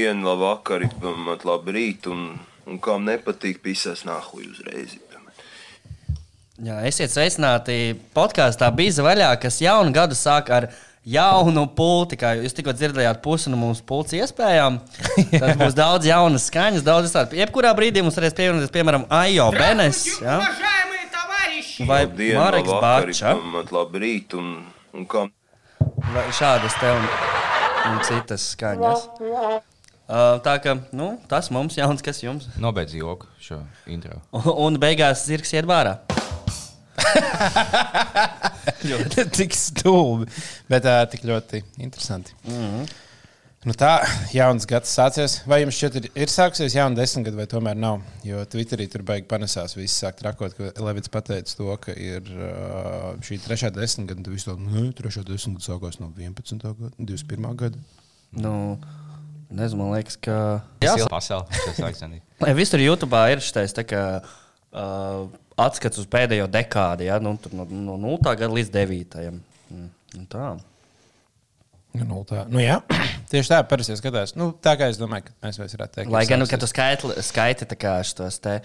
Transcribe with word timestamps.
dienu, 0.00 0.26
labu 0.30 0.48
vakaru, 0.48 0.90
labu 1.44 1.76
rītu, 1.76 2.16
un, 2.16 2.26
un 2.66 2.82
kam 2.82 3.06
nepatīk, 3.08 3.60
pisās 3.64 4.06
nahuj 4.08 4.48
uzreiz. 4.50 4.98
Jā, 6.60 6.82
esiet 6.84 7.08
sveicināti 7.08 7.94
podkāstā 8.12 8.68
Bīza 8.76 9.04
vaļā, 9.04 9.30
kas 9.40 9.62
jaunu 9.62 9.94
gadu 9.96 10.16
sāk 10.18 10.50
ar 10.52 10.66
jaunu 11.08 11.62
pulti. 11.72 12.18
Kā 12.20 12.34
jūs 12.36 12.52
tikko 12.56 12.74
dzirdējāt, 12.76 13.22
pusi 13.24 13.48
no 13.48 13.56
mūsu 13.56 13.86
pulci 13.88 14.20
iespējām. 14.20 14.76
Tad 15.32 15.54
būs 15.56 15.78
daudz 15.78 16.10
jaunas 16.10 16.50
skaņas, 16.50 16.84
daudz 16.84 17.08
visādi. 17.08 17.40
Jebkurā 17.40 17.72
brīdī 17.78 18.04
mums 18.04 18.20
varēs 18.20 18.36
pievienoties, 18.36 18.74
piemēram, 18.76 19.08
Ajo 19.22 19.48
Benes. 19.56 20.04
Ja? 20.20 20.36
Vai 21.88 22.02
Marks 22.36 22.76
Bārča. 22.84 23.34
Labrīt 23.72 24.36
un, 24.36 24.52
un 24.92 25.08
kam? 25.08 25.32
Vai 26.12 26.28
šādas 26.36 26.76
te 26.76 26.92
un, 26.92 27.08
un 27.88 28.00
citas 28.04 28.50
skaņas. 28.52 29.08
Uh, 30.10 30.40
tā 30.42 30.56
kā 30.58 30.72
nu, 30.90 31.12
tas 31.30 31.46
mums 31.54 31.76
jauns, 31.78 32.00
kas 32.02 32.18
jums. 32.24 32.48
Nobeidz 32.64 32.96
joku 32.98 33.28
šo 33.38 33.60
intro. 33.86 34.18
Un, 34.34 34.48
un 34.66 34.78
beigās 34.82 35.22
zirgs 35.28 35.52
iet 35.54 35.68
vārā. 35.70 36.00
tik 39.38 39.54
stulbi, 39.54 40.26
bet 40.70 40.88
uh, 40.88 41.04
tik 41.12 41.22
ļoti 41.28 41.62
interesanti. 41.78 42.34
Mm 42.42 42.58
-hmm. 42.58 42.90
nu 43.70 43.76
tā, 43.78 43.92
jauns 44.34 44.66
gads 44.66 44.90
sācies. 44.98 45.36
Vai 45.46 45.60
jums 45.62 45.78
šķiet, 45.78 46.00
ir, 46.00 46.10
ir 46.24 46.32
sāksies 46.32 46.74
jauna 46.74 46.98
desmitgade, 46.98 47.38
vai 47.38 47.46
tomēr 47.46 47.78
nav? 47.78 48.02
Jo 48.26 48.42
Twitterī 48.44 48.88
tur 48.90 49.06
beigas 49.06 49.30
panesās, 49.30 49.76
visi 49.78 49.94
sāk 49.94 50.18
trakot, 50.18 50.58
ka 50.58 50.72
Levits 50.82 51.08
pateica 51.08 51.56
to, 51.56 51.76
ka 51.76 51.94
ir 51.94 52.22
uh, 52.34 53.14
šī 53.22 53.38
trešā 53.46 53.70
desmitgade, 53.70 54.18
un 54.18 54.24
tu 54.24 54.34
visu 54.34 54.50
to, 54.50 54.58
nu, 54.58 54.90
trešā 54.92 55.22
desmitgade 55.22 55.70
sākās 55.70 56.00
no 56.00 56.12
11. 56.18 56.58
gada, 56.58 56.90
21. 56.98 57.54
gada. 57.54 57.78
Nu, 58.30 58.78
nezinu, 59.50 59.82
man 59.82 59.94
liekas, 59.98 60.16
ka. 60.22 60.36
Jā. 60.84 60.94
Tas 60.94 61.00
ir 61.02 61.10
Visur 62.60 62.82
YouTube 62.82 63.22
ir 63.32 63.42
šis 63.44 63.76
tā 63.76 63.84
kā 63.88 64.02
uh, 64.22 65.28
atskats 65.60 66.00
uz 66.00 66.08
pēdējo 66.10 66.48
dekādi, 66.50 67.08
ja? 67.10 67.20
nu, 67.22 67.36
tur 67.40 67.54
no, 67.58 67.66
no 67.68 67.96
0. 68.00 68.18
gada 68.32 68.50
līdz 68.52 68.72
9. 68.74 69.16
Mm, 69.70 69.88
nu 70.16 70.28
tā. 70.30 70.50
Nu, 71.90 72.06
nu, 72.06 72.22
tā, 72.26 72.44
nu, 72.50 72.60
jā, 72.62 72.78
tieši 73.32 73.50
tā, 73.50 73.60
parasti 73.66 73.98
skatās. 73.98 74.36
Nu, 74.38 74.52
tā 74.54 74.76
kā 74.78 74.90
es 74.92 75.00
domāju, 75.00 75.26
ka 75.26 75.48
mēs 75.48 75.58
vairs 75.58 75.74
varētu 75.74 75.98
teikt. 75.98 76.14
Lai 76.14 76.24
gan, 76.30 76.42
nu, 76.42 76.46
kad 76.50 76.62
tu 76.62 76.70
skaiti, 76.70 77.10
skaiti 77.26 77.68
tā 77.70 77.78
kā 77.78 77.96
šos 78.06 78.38
te. 78.44 78.60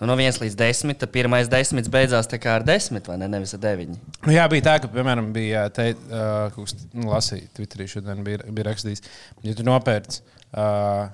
Nu, 0.00 0.06
no 0.08 0.16
1 0.16 0.40
līdz 0.40 0.56
10, 0.56 0.94
tad 1.02 1.10
pirmais 1.12 1.48
desmits 1.52 1.90
beidzās 1.92 2.28
ar 2.32 2.64
10, 2.64 3.06
vai 3.06 3.18
ne? 3.20 3.28
Nevis 3.28 3.52
ar 3.54 3.60
9. 3.60 3.98
Nu, 4.24 4.32
jā, 4.32 4.46
bija 4.48 4.64
tā, 4.64 4.76
ka, 4.80 4.88
piemēram, 4.88 5.28
bija 5.36 5.66
te, 5.68 5.90
uh, 5.92 6.48
kaut 6.54 6.70
kas, 6.70 6.76
nu, 6.96 7.10
lasīja, 7.12 7.50
Twitterī 7.56 7.86
šodien 7.92 8.24
bija, 8.24 8.40
bija 8.48 8.70
rakstījis, 8.70 9.04
ja 9.44 9.54
tu 9.58 9.66
nopērci 9.68 10.22
uh, 10.56 11.10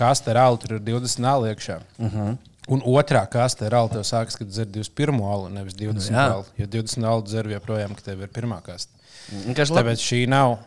kastu 0.00 0.34
ar 0.34 0.42
alu, 0.44 0.60
tur 0.60 0.76
ir 0.76 0.84
20 0.84 1.26
alu 1.32 1.48
iekšā. 1.48 1.80
Uh 1.98 2.06
Mhm. 2.06 2.20
-huh. 2.28 2.38
Un 2.70 2.82
otrā 2.86 3.24
kaste 3.26 3.66
ar 3.66 3.74
alu 3.74 3.88
tev 3.88 4.02
sākas, 4.06 4.36
kad 4.38 4.46
dzer 4.46 4.66
21 4.66 5.24
alu, 5.32 5.48
nevis 5.48 5.74
20 5.74 6.10
Nu, 6.12 6.18
alu. 6.18 6.44
Jo 6.58 6.66
20 6.66 7.04
alu 7.04 7.22
dzer 7.26 7.46
joprojām, 7.50 7.94
ka 7.94 8.02
tev 8.02 8.20
ir 8.22 8.28
pirmā 8.28 8.60
kaste. 8.62 8.92
Kas 9.56 9.70
Tāpēc 9.70 9.98
šī 9.98 10.26
nav. 10.28 10.58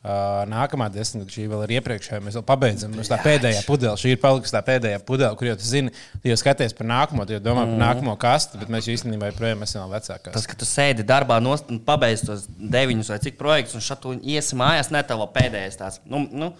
Uh, 0.00 0.46
nākamā 0.48 0.86
desmitgade, 0.88 1.28
šī 1.34 1.42
vēl 1.50 1.66
ir 1.66 1.72
iepriekšējā. 1.74 2.22
Mēs 2.24 2.36
vēl 2.38 2.44
pabeidzam. 2.48 2.94
Mums 2.96 3.10
tā 3.12 3.18
pēdējā 3.20 3.66
pudele, 3.66 3.98
šī 4.00 4.14
ir 4.14 4.20
palikusi 4.22 4.54
tā 4.54 4.62
pēdējā 4.64 5.02
pudele, 5.04 5.36
kur 5.36 5.50
jau 5.50 5.56
tu 5.60 5.66
zini, 5.68 5.92
tu 6.22 6.30
jau 6.30 6.38
skaties 6.40 6.72
par 6.78 6.88
nākamo, 6.88 7.26
tu 7.28 7.34
jau 7.36 7.40
domā 7.44 7.66
par 7.68 7.76
nākamo 7.82 8.14
kastu, 8.22 8.56
bet 8.62 8.72
mēs 8.72 8.88
īstenībā 8.94 9.28
joprojām 9.28 9.66
esam 9.66 9.84
vēl 9.84 9.98
vecākās. 9.98 10.32
Tas, 10.38 10.48
ka 10.48 10.56
tu 10.56 10.64
sēdi 10.64 11.04
darbā, 11.04 11.36
nost- 11.44 11.68
pabeidz 11.84 12.24
tos 12.24 12.46
deviņus 12.48 13.12
vai 13.12 13.18
cik 13.26 13.36
projektus, 13.36 13.76
un 13.76 13.84
šādi 13.84 14.06
tu 14.06 14.14
iesi 14.24 14.56
mājās, 14.56 14.88
ne 14.88 15.04
tev 15.04 15.20
pēdējais 15.36 15.76
tāds. 15.82 16.00
Nu, 16.08 16.24
nu, 16.32 16.54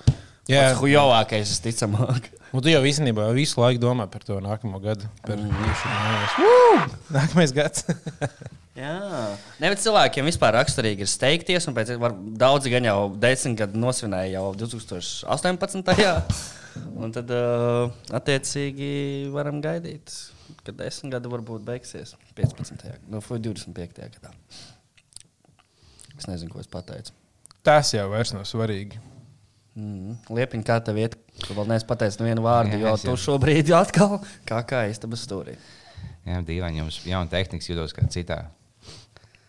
Jā. 0.51 0.71
hujovākais, 0.81 1.51
visticamāk. 1.55 2.31
Un 2.51 2.61
tu 2.65 2.73
jau 2.73 2.81
īstenībā 2.87 3.29
visu 3.37 3.61
laiku 3.63 3.83
domā 3.83 4.09
par 4.11 4.25
to 4.27 4.39
nākamo 4.43 4.81
gadu. 4.83 5.11
Par. 5.27 5.39
Woo! 5.41 6.89
Nākamais 7.15 7.55
gads. 7.55 7.87
Jā, 8.81 8.97
nevis 9.61 9.83
cilvēkiem 9.85 10.29
vispār 10.31 10.55
raksturīgi 10.57 11.05
ir 11.05 11.11
steigties, 11.11 11.67
un 11.69 11.75
pēc 11.77 11.91
tam 11.91 12.21
daudzi 12.41 12.71
gan 12.73 12.87
jau 12.87 13.11
desmit 13.21 13.59
gadu 13.59 13.81
nosvinēja 13.83 14.39
jau 14.39 14.55
2018. 14.63 16.07
Un 17.03 17.11
tad, 17.11 17.33
uh, 17.35 17.91
attiecīgi, 18.15 18.91
varam 19.35 19.59
gaidīt, 19.61 20.15
ka 20.63 20.73
desmit 20.79 21.17
gadi 21.17 21.33
varbūt 21.33 21.65
beigsies 21.67 22.15
15. 22.39 22.87
nu, 23.11 23.19
vai 23.27 23.41
25. 23.43 24.07
gadā. 24.15 24.31
Es 26.15 26.29
nezinu, 26.31 26.53
ko 26.55 26.63
es 26.63 26.71
pateicu. 26.71 27.13
Tas 27.67 27.91
jau 27.93 28.07
vairs 28.13 28.33
nav 28.37 28.47
svarīgi. 28.49 29.03
Mm. 29.79 30.17
Liepiņ, 30.35 30.63
kā 30.67 30.81
tev 30.85 30.97
iet, 30.99 31.15
tu 31.47 31.55
vēl 31.55 31.69
neesi 31.71 31.87
pateicis 31.87 32.19
nevienu 32.21 32.43
vārdu, 32.43 32.75
Jā, 32.75 32.89
jo 32.91 32.95
tu 32.99 33.13
jau- 33.13 33.21
šobrīd 33.29 33.71
jau 33.71 33.79
atkal 33.85 34.17
kā 34.49 34.59
kā 34.67 34.81
istabas 34.91 35.23
stūrī. 35.27 35.55
Jā, 36.27 36.41
dīvaini, 36.45 36.83
jums 36.83 36.99
jauna 37.07 37.31
tehnika 37.31 37.65
jūtos 37.71 37.95
kā 37.97 38.05
citā, 38.13 38.41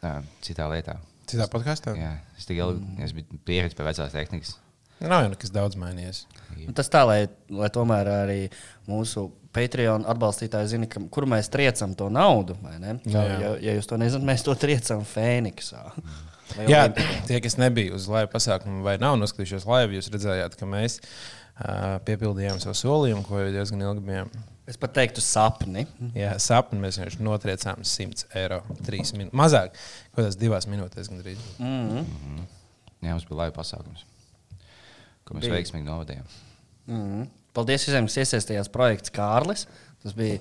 tā, 0.02 0.14
citā 0.46 0.68
lietā. 0.72 1.00
Citā 1.32 1.48
podkāstā? 1.52 1.96
Jā, 1.98 2.14
es 2.38 2.46
tik 2.48 2.60
ilgi 2.62 3.04
es 3.06 3.14
biju 3.18 3.40
pieredzējis 3.48 3.78
pie 3.80 3.88
vecās 3.88 4.14
tehnikas. 4.16 4.54
Nav 5.02 5.24
jau 5.26 5.30
nekas 5.34 5.50
daudz 5.54 5.78
mainījies. 5.82 6.26
Nu, 6.62 6.74
tas 6.78 6.90
tā, 6.94 7.02
lai, 7.10 7.22
lai 7.50 7.70
tomēr 7.74 8.10
arī 8.22 8.40
mūsu 8.90 9.32
Patreon 9.56 10.06
atbalstītāji 10.08 10.70
zina, 10.76 10.88
ka, 10.92 11.02
kur 11.12 11.26
mēs 11.28 11.50
triecam 11.52 11.96
to 11.98 12.10
naudu. 12.14 12.54
vai 12.62 12.76
ne? 12.80 12.94
Jā, 13.10 13.24
jā. 13.26 13.40
Ja, 13.42 13.50
ja 13.66 13.74
jūs 13.80 13.90
to 13.90 13.98
nezināt, 14.00 14.28
mēs 14.30 14.46
to 14.46 14.54
triecam 14.56 15.02
Fēniksā. 15.08 15.82
Vai 15.98 16.31
Jā, 16.70 16.86
tie, 17.28 17.40
kas 17.44 17.58
nebija 17.60 17.96
uz 17.96 18.08
laiva 18.12 18.30
pasākuma 18.32 18.84
vai 18.86 18.98
nav 19.02 19.18
noskatījušies 19.22 19.68
laivu, 19.70 19.98
jūs 19.98 20.10
redzējāt, 20.14 20.56
ka 20.60 20.68
mēs 20.70 21.00
uh, 21.02 21.98
piepildījām 22.08 22.62
savu 22.64 22.78
solījumu, 22.80 23.26
ko 23.28 23.42
jau 23.42 23.52
diezgan 23.56 23.84
ilgi 23.86 24.06
bijām. 24.08 24.32
Es 24.70 24.78
pat 24.80 24.94
teiktu, 24.96 25.24
sapni. 25.26 25.84
Jā, 26.16 26.36
sapni 26.40 26.80
mēs 26.80 27.00
vienkārši 27.00 27.26
notriecām 27.26 27.82
100 27.88 28.30
eiro. 28.40 28.62
Trīs 28.86 29.12
minūtes. 29.16 29.36
Mazāk, 29.36 29.74
kaut 30.12 30.22
kādās 30.22 30.38
divās 30.40 30.68
minūtēs 30.70 31.10
gandrīz. 31.12 31.42
Mm 31.60 31.90
-hmm. 31.90 32.48
Jā, 33.02 33.12
mums 33.12 33.26
bija 33.28 33.40
laiva 33.40 33.56
pasākums, 33.58 34.06
ko 35.26 35.36
mēs 35.36 35.48
Bija. 35.48 35.56
veiksmīgi 35.58 35.88
novadījām. 35.88 36.28
Mm 36.88 37.02
-hmm. 37.02 37.30
Paldies 37.54 37.88
visiem, 37.88 38.08
kas 38.08 38.18
iesaistījās 38.18 38.70
projekts 38.72 39.12
Kārlis. 39.12 39.68
Tas 40.04 40.14
bija. 40.14 40.40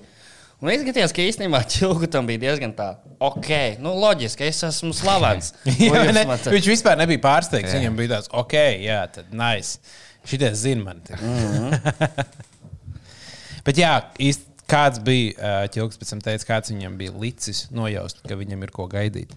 Un 0.61 0.69
izskatījās, 0.69 1.13
ka 1.15 1.23
īstenībā 1.25 1.63
Čilgutam 1.73 2.27
bija 2.29 2.43
diezgan 2.43 2.75
tā, 2.77 2.91
ok, 3.23 3.79
nu 3.81 3.95
loģiski, 3.97 4.45
es 4.45 4.61
esmu 4.67 4.93
slavens. 4.93 5.55
Jā, 5.81 6.03
ne, 6.13 6.21
viņš 6.53 6.69
vispār 6.69 6.99
nebija 7.01 7.23
pārsteigts. 7.23 7.73
Jā. 7.73 7.81
Viņam 7.81 7.97
bija 7.97 8.11
tāds, 8.13 8.29
ok, 8.43 8.55
jā, 8.83 8.99
tad 9.15 9.33
nice. 9.33 9.81
Šitie 10.29 10.51
zina 10.53 10.85
man. 10.85 11.01
Mm 11.17 11.41
-hmm. 11.57 12.39
Bet 13.65 13.77
jā, 13.77 13.97
īsti. 14.19 14.47
Kāds 14.71 15.01
bija 15.03 15.67
ķilgs, 15.67 15.97
pēc 15.99 16.09
tam 16.09 16.19
teica, 16.23 16.45
kāds 16.47 16.71
viņam 16.71 16.93
bija 16.95 17.11
licis 17.19 17.65
nojaust, 17.75 18.21
ka 18.23 18.37
viņam 18.39 18.61
ir 18.63 18.71
ko 18.71 18.85
gaidīt. 18.87 19.33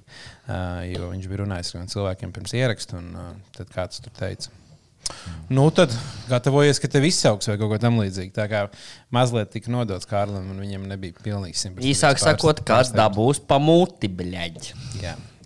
Jo 0.92 1.08
viņš 1.10 1.26
bija 1.26 1.40
runājis 1.40 1.74
ar 1.74 1.88
cilvēkiem 1.90 2.32
pirms 2.32 2.54
ieraksta, 2.54 3.00
un 3.00 3.40
tad 3.56 3.72
kāds 3.74 3.98
tur 4.04 4.14
teica. 4.14 4.52
Nu, 5.52 5.66
tad 5.74 5.92
gatavojies, 6.30 6.80
ka 6.80 6.88
tev 6.90 7.04
izsauks 7.08 7.50
vai 7.50 7.58
kaut 7.60 7.74
ko 7.74 7.78
tamlīdzīgu. 7.82 8.32
Tā 8.36 8.48
kā 8.50 8.64
mazliet 9.14 9.52
tika 9.52 9.72
nodots 9.72 10.08
Kārlim, 10.08 10.48
un 10.54 10.62
viņam 10.64 10.88
nebija 10.88 11.18
pilnīgi 11.20 11.60
simtprocentīgi. 11.60 11.92
Īsāk 11.92 12.22
sakot, 12.22 12.64
kāds 12.66 12.94
dabūs 12.96 13.42
pamūti, 13.48 14.10
bļaģi. 14.20 14.74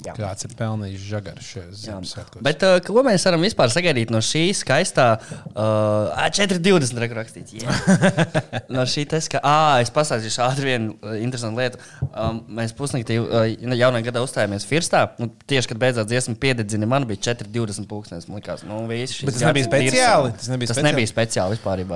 Jā. 0.06 0.12
Kāds 0.14 0.46
ir 0.46 0.52
pelnījis 0.54 1.06
žagaru 1.08 1.42
šajos 1.42 1.80
Ziemassvētkos? 1.82 2.42
Bet 2.46 2.62
uh, 2.62 2.76
ko 2.86 3.02
mēs 3.02 3.24
varam 3.26 3.42
vispār 3.42 3.72
sagaidīt 3.74 4.12
no 4.14 4.20
šī 4.22 4.44
skaistā 4.54 5.06
uh, 5.18 6.28
420 6.38 7.16
rakstīts? 7.18 7.56
Yeah. 7.58 8.62
no 8.76 8.84
šī 8.86 9.08
tas, 9.10 9.26
ka, 9.32 9.42
ah, 9.42 9.80
es 9.82 9.90
pastāstīšu 9.94 10.44
ātri 10.46 10.70
vienu 10.70 10.94
uh, 11.00 11.16
interesantu 11.18 11.64
lietu. 11.64 11.82
Um, 12.12 12.44
mēs 12.60 12.76
pusnaktī 12.78 13.18
uh, 13.18 13.48
jaunajā 13.50 14.06
gadā 14.12 14.22
uzstājāmies 14.22 14.68
Firstā. 14.70 15.02
Nu, 15.18 15.32
tieši, 15.50 15.72
kad 15.72 15.82
beidzās 15.82 16.06
dziesma 16.06 16.38
piededzina, 16.46 16.86
man 16.86 17.08
bija 17.10 17.32
420 17.32 17.90
pūkstnes. 17.90 18.30
Man 18.30 18.38
likās, 18.38 18.62
nu, 18.68 18.84
viss 18.90 19.18
šis 19.18 19.26
Bet 19.32 19.40
tas 19.40 19.48
nebija 19.50 19.66
speciāli? 19.72 20.34
Tas 20.38 20.54
nebija 20.54 20.70
tas 20.70 20.78
speciāli? 20.78 20.92
nebija 20.92 21.14
speciāli 21.16 21.58
vispār. 21.58 21.86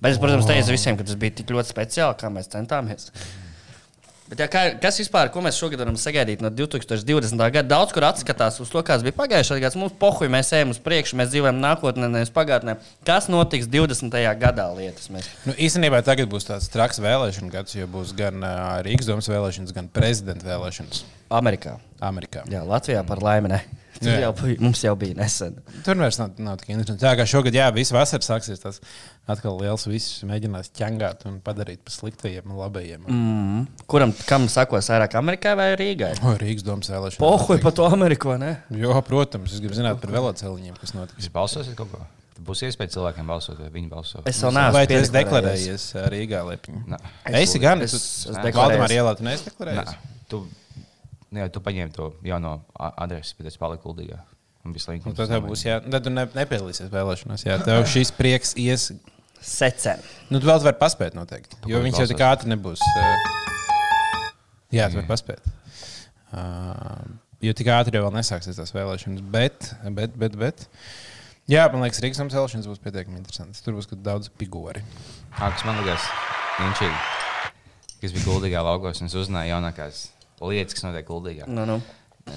Bet 0.00 0.14
es, 0.14 0.22
protams, 0.22 0.46
teicu 0.48 0.78
visiem, 0.78 0.96
ka 0.96 1.04
tas 1.10 1.18
bija 1.18 1.40
tik 1.42 1.50
ļoti 1.50 1.74
speciāli, 1.74 2.20
kā 2.22 2.30
mēs 2.30 2.54
centāmies. 2.54 3.10
Bet, 4.30 4.38
jā, 4.44 4.46
kā, 4.46 4.60
kas 4.78 5.00
vispār, 5.00 5.26
ko 5.34 5.40
mēs 5.42 5.56
šogad 5.58 5.80
varam 5.82 5.96
sagaidīt 5.98 6.42
no 6.44 6.52
2020. 6.54 7.34
gada? 7.34 7.66
Daudz 7.66 7.90
kur 7.90 8.04
atskatās 8.06 8.60
uz 8.62 8.68
to, 8.70 8.78
kāds 8.86 9.02
bija 9.02 9.16
pagājušais 9.16 9.58
gads. 9.58 9.78
Mums 9.80 9.96
pohuļ, 9.98 10.30
mēs 10.30 10.52
ejam 10.54 10.70
uz 10.70 10.78
priekšu, 10.84 11.18
mēs 11.18 11.32
dzīvojam 11.32 11.58
nākotnē, 11.58 12.06
nevis 12.12 12.30
pagātnē. 12.36 12.76
Kas 13.06 13.26
notiks 13.26 13.66
20. 13.66 14.14
gadā 14.38 14.68
lietas? 14.76 15.10
Mēs... 15.10 15.26
Nu, 15.48 15.56
īstenībā 15.58 16.04
tagad 16.06 16.30
būs 16.30 16.46
tāds 16.46 16.70
traks 16.70 17.02
vēlēšana 17.02 17.50
gads, 17.50 17.74
jo 17.74 17.90
būs 17.90 18.14
gan 18.14 18.38
uh, 18.38 18.78
Rīgas 18.86 19.10
domas 19.10 19.26
vēlēšanas, 19.32 19.74
gan 19.74 19.90
prezidenta 19.90 20.46
vēlēšanas 20.46 21.02
Amerikā. 21.34 21.80
Amerikā. 21.98 22.46
Jā, 22.54 22.62
Latvijā 22.70 23.02
par 23.10 23.26
laimi. 23.26 23.50
Ne. 23.50 23.64
Tas 24.00 24.08
Jā. 24.08 24.20
jau, 24.22 24.32
bija- 24.32 24.60
mums 24.64 24.80
jau 24.80 24.94
bija 24.96 25.14
nesen. 25.18 25.58
Tur 25.84 25.94
vairs 26.00 26.16
nav, 26.18 26.30
nav 26.40 26.56
tik 26.56 26.70
interesanti. 26.72 27.02
Tā 27.04 27.10
kā 27.18 27.26
šogad, 27.28 27.52
jā, 27.52 27.66
viss 27.76 27.92
vasara 27.92 28.24
sāksies, 28.24 28.58
tas 28.62 28.80
atkal 29.28 29.58
liels 29.60 29.84
viss 29.86 30.22
mēģinās 30.24 30.70
ķengāt 30.72 31.26
un 31.28 31.34
padarīt 31.44 31.82
par 31.84 31.92
sliktajiem 31.92 32.48
un 32.48 32.56
labajiem. 32.62 33.04
Mm. 33.06 33.66
Kuram 33.86 34.14
kam 34.26 34.46
sakos 34.48 34.88
vairāk 34.88 35.14
Amerikai 35.20 35.52
vai 35.54 35.68
Rīgai? 35.76 36.14
O, 36.24 36.32
Rīgas 36.40 36.64
domas 36.64 36.88
vēlēšanas. 36.88 37.20
Pohuļ 37.20 37.60
par 37.60 37.72
to 37.76 37.84
Ameriku, 37.92 38.32
vai 38.32 38.38
ne? 38.38 38.54
Jo, 38.72 38.96
protams, 39.04 39.52
es 39.52 39.60
gribu 39.60 39.76
zināt 39.76 40.00
par 40.00 40.10
veloceliņiem, 40.16 40.80
kas 40.80 40.96
notiks. 40.96 41.20
Jūs 41.28 41.30
balsosiet 41.36 41.76
kaut 41.76 41.92
ko? 41.92 42.00
Būs 42.40 42.62
iespēja 42.64 42.94
cilvēkiem 42.96 43.26
balsot, 43.28 43.58
vai 43.60 43.68
viņi 43.68 43.90
balso. 43.92 44.22
Es 44.24 44.38
vēl 44.40 44.54
neesmu 44.56 44.72
Vai 44.72 44.86
tu 44.88 44.94
esi 44.96 45.12
deklarējies 45.12 45.84
Rīgā 46.08 46.40
Lepņā? 46.48 46.86
Nē. 46.88 46.98
Esi 47.42 47.60
gan, 47.60 47.82
es- 47.84 47.92
tu 47.92 47.96
es 48.00 48.24
Valdemāra 48.32 48.88
deklarējos. 48.88 48.96
ielā 48.96 49.16
tu 49.18 49.24
neesi 49.28 49.44
deklarējies? 49.50 49.94
tu, 50.30 50.46
jā, 51.36 51.46
tu 51.52 51.62
paņēmi 51.64 51.94
to 51.94 52.10
jauno 52.26 52.58
adresi, 52.90 53.36
bet 53.38 53.50
es 53.52 53.58
paliku 53.60 53.94
laiku. 53.94 55.08
Un 55.08 55.16
tad 55.16 55.30
tev 55.30 55.46
būs 55.46 55.64
jā, 55.64 55.78
tad 55.80 56.04
tu 56.04 56.12
ne, 56.12 56.26
nepiedalīsies 56.36 56.90
vēlēšanās. 56.92 57.46
Jā, 57.46 57.56
tev 57.64 57.86
šis 57.88 58.12
prieks 58.12 58.52
ies. 58.60 58.90
Secen. 59.40 60.02
Nu, 60.28 60.36
tu 60.36 60.44
vēl 60.44 60.60
vari 60.60 60.76
paspēt 60.76 61.14
noteikti. 61.16 61.56
Jo 61.64 61.78
Kāpēc 61.78 61.86
viņš 61.86 62.00
jau 62.02 62.08
tik 62.10 62.24
ātri 62.26 62.50
nebūs. 62.52 62.82
Jā, 64.76 64.90
tu 64.92 64.98
vari 64.98 65.08
paspēt. 65.08 65.48
Uh, 66.30 67.16
jo 67.40 67.54
tik 67.56 67.70
ātri 67.72 67.96
jau 67.96 68.04
vēl 68.04 68.18
nesāksies 68.18 68.60
tās 68.60 68.74
vēlēšanas. 68.76 69.24
Bet, 69.32 69.70
bet, 69.96 70.20
bet, 70.20 70.36
bet. 70.44 70.68
Jā, 71.50 71.64
man 71.72 71.86
liekas, 71.86 72.02
Rīgas 72.04 72.20
apcelšanas 72.20 72.68
būs 72.68 72.84
pietiekami 72.84 73.16
interesants. 73.22 73.64
Tur 73.64 73.80
būs 73.80 73.88
daudz 74.04 74.28
figūri. 74.38 74.84
Kas 75.40 75.64
man 75.64 75.80
liekas, 75.80 76.04
inčīgi, 76.68 77.00
kas 78.04 78.12
bija 78.12 78.28
guldīgā 78.28 78.60
laukos, 78.68 79.00
un 79.00 79.08
es 79.08 79.16
uzzināju 79.18 79.54
jaunākās 79.54 80.04
lietas, 80.40 80.74
kas 80.76 80.86
notiek 80.88 81.06
guldīgā. 81.08 81.48
Nu, 81.50 81.66
nu. 81.68 81.80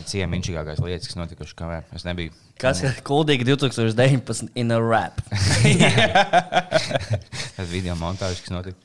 Ciemi 0.10 0.40
inčīgākās 0.40 0.80
lietas, 0.82 1.10
kas 1.12 1.18
notikušas 1.20 1.58
kamēr 1.60 1.84
es 1.94 2.06
nebiju. 2.08 2.32
Kas 2.62 2.80
ir 2.86 2.96
kuldīgi 3.06 3.46
2019 3.50 4.54
in 4.58 4.72
a 4.74 4.78
rap? 4.82 5.20
Tas 7.58 7.68
video 7.70 7.94
montāžs, 8.00 8.40
kas 8.46 8.54
notika. 8.54 8.80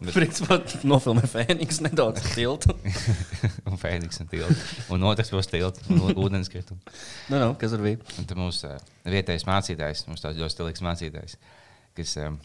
Bet, 0.00 0.14
Principā 0.16 0.56
nofilmē 0.88 1.26
Fēniks 1.30 1.78
nedaudz 1.84 2.24
tiltu. 2.34 2.72
un 3.68 3.76
Fēniks 3.80 4.22
un 4.24 4.30
tilts. 4.32 4.64
Un 4.94 5.04
otrs 5.10 5.30
būs 5.34 5.50
tilts 5.52 5.84
un 5.90 6.00
u- 6.08 6.16
ūdenskritums. 6.24 7.04
Nu, 7.30 7.36
nu, 7.38 7.52
kas 7.60 7.74
tur 7.76 7.84
bija? 7.84 8.00
Un 8.18 8.26
tad 8.30 8.40
mums 8.40 8.62
uh, 8.66 8.78
vietējais 9.06 9.46
mācītājs, 9.48 10.06
mums 10.10 10.24
tāds 10.24 10.40
ļoti 10.40 10.56
stilīgs 10.56 10.82
mācītājs, 10.86 11.36
kas 12.00 12.16
um, 12.24 12.40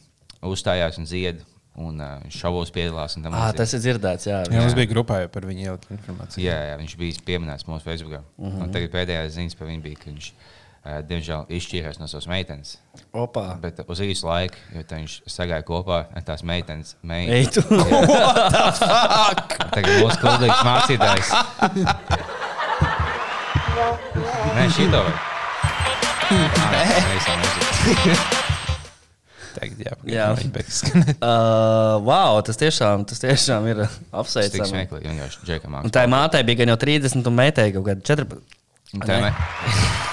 uzstājās 0.51 0.99
un 1.01 1.07
dzied 1.09 1.41
un 1.77 1.99
uh, 1.99 2.19
šovos 2.31 2.71
piedalās. 2.71 3.15
un 3.17 3.23
tam 3.25 3.33
Ah, 3.33 3.49
līdzīgi. 3.51 3.57
tas 3.57 3.73
ir 3.73 3.79
dzirdēts, 3.83 4.25
jā. 4.29 4.41
Jā, 4.51 4.61
mums 4.61 4.73
bija 4.77 4.87
grupā 4.93 5.21
jau 5.25 5.29
par 5.33 5.43
viņu 5.49 5.59
ielikt 5.65 5.91
informāciju. 5.91 6.43
Jā, 6.45 6.57
jā, 6.71 6.75
viņš 6.79 6.93
bija 6.97 7.23
pieminēts 7.27 7.65
mūsu 7.67 7.83
Facebook. 7.83 8.21
Mm 8.37 8.51
-hmm. 8.51 8.71
Tagad 8.73 8.91
pēdējā 8.91 9.29
ziņas 9.29 9.55
par 9.59 9.67
viņu 9.67 9.81
bija, 9.83 9.95
ka 9.99 10.05
viņš, 10.11 10.31
uh, 10.31 11.01
diemžēl, 11.09 11.45
izšķīrās 11.49 11.99
no 11.99 12.07
savas 12.07 12.27
meitenes. 12.27 12.77
Opā. 13.13 13.59
Bet 13.59 13.79
uz 13.87 13.99
īsu 13.99 14.25
laiku, 14.27 14.55
jo 14.75 14.81
viņš 14.91 15.21
sagāja 15.27 15.63
kopā 15.63 16.05
ar 16.15 16.21
tās 16.23 16.43
meitenes. 16.43 16.95
Mei... 17.03 17.27
Ej, 17.29 17.45
tu. 17.51 17.61
Tagad 19.75 19.93
mūsu 20.01 20.17
kuldīgs 20.21 20.63
mācītājs. 20.63 21.29
Nē, 24.55 24.69
šī 24.71 24.91
to 24.91 24.99
vajag. 25.03 25.35
Tagad 29.65 29.81
jā, 29.81 29.93
Jā. 30.13 30.27
beigas. 30.53 30.81
Uh, 31.25 31.97
wow, 32.05 32.37
tas 32.45 32.59
tiešām, 32.61 33.05
tas 33.09 33.21
tiešām 33.23 33.65
ir 33.71 33.81
Tas 33.85 33.97
apsveicami. 34.21 34.67
smieklīgi, 34.69 35.09
vienkārši 35.09 35.47
džekam 35.47 35.79
Un 35.81 35.93
tā 35.93 36.05
mātei 36.11 36.43
bija 36.45 36.61
gan 36.61 36.73
jau 36.75 36.77
30, 36.85 37.25
un 37.25 37.37
meitai 37.39 37.71
kaut 37.73 37.87
kāda 37.89 38.05
14. 38.05 38.61
Tā 39.05 39.19
ne? 39.25 39.31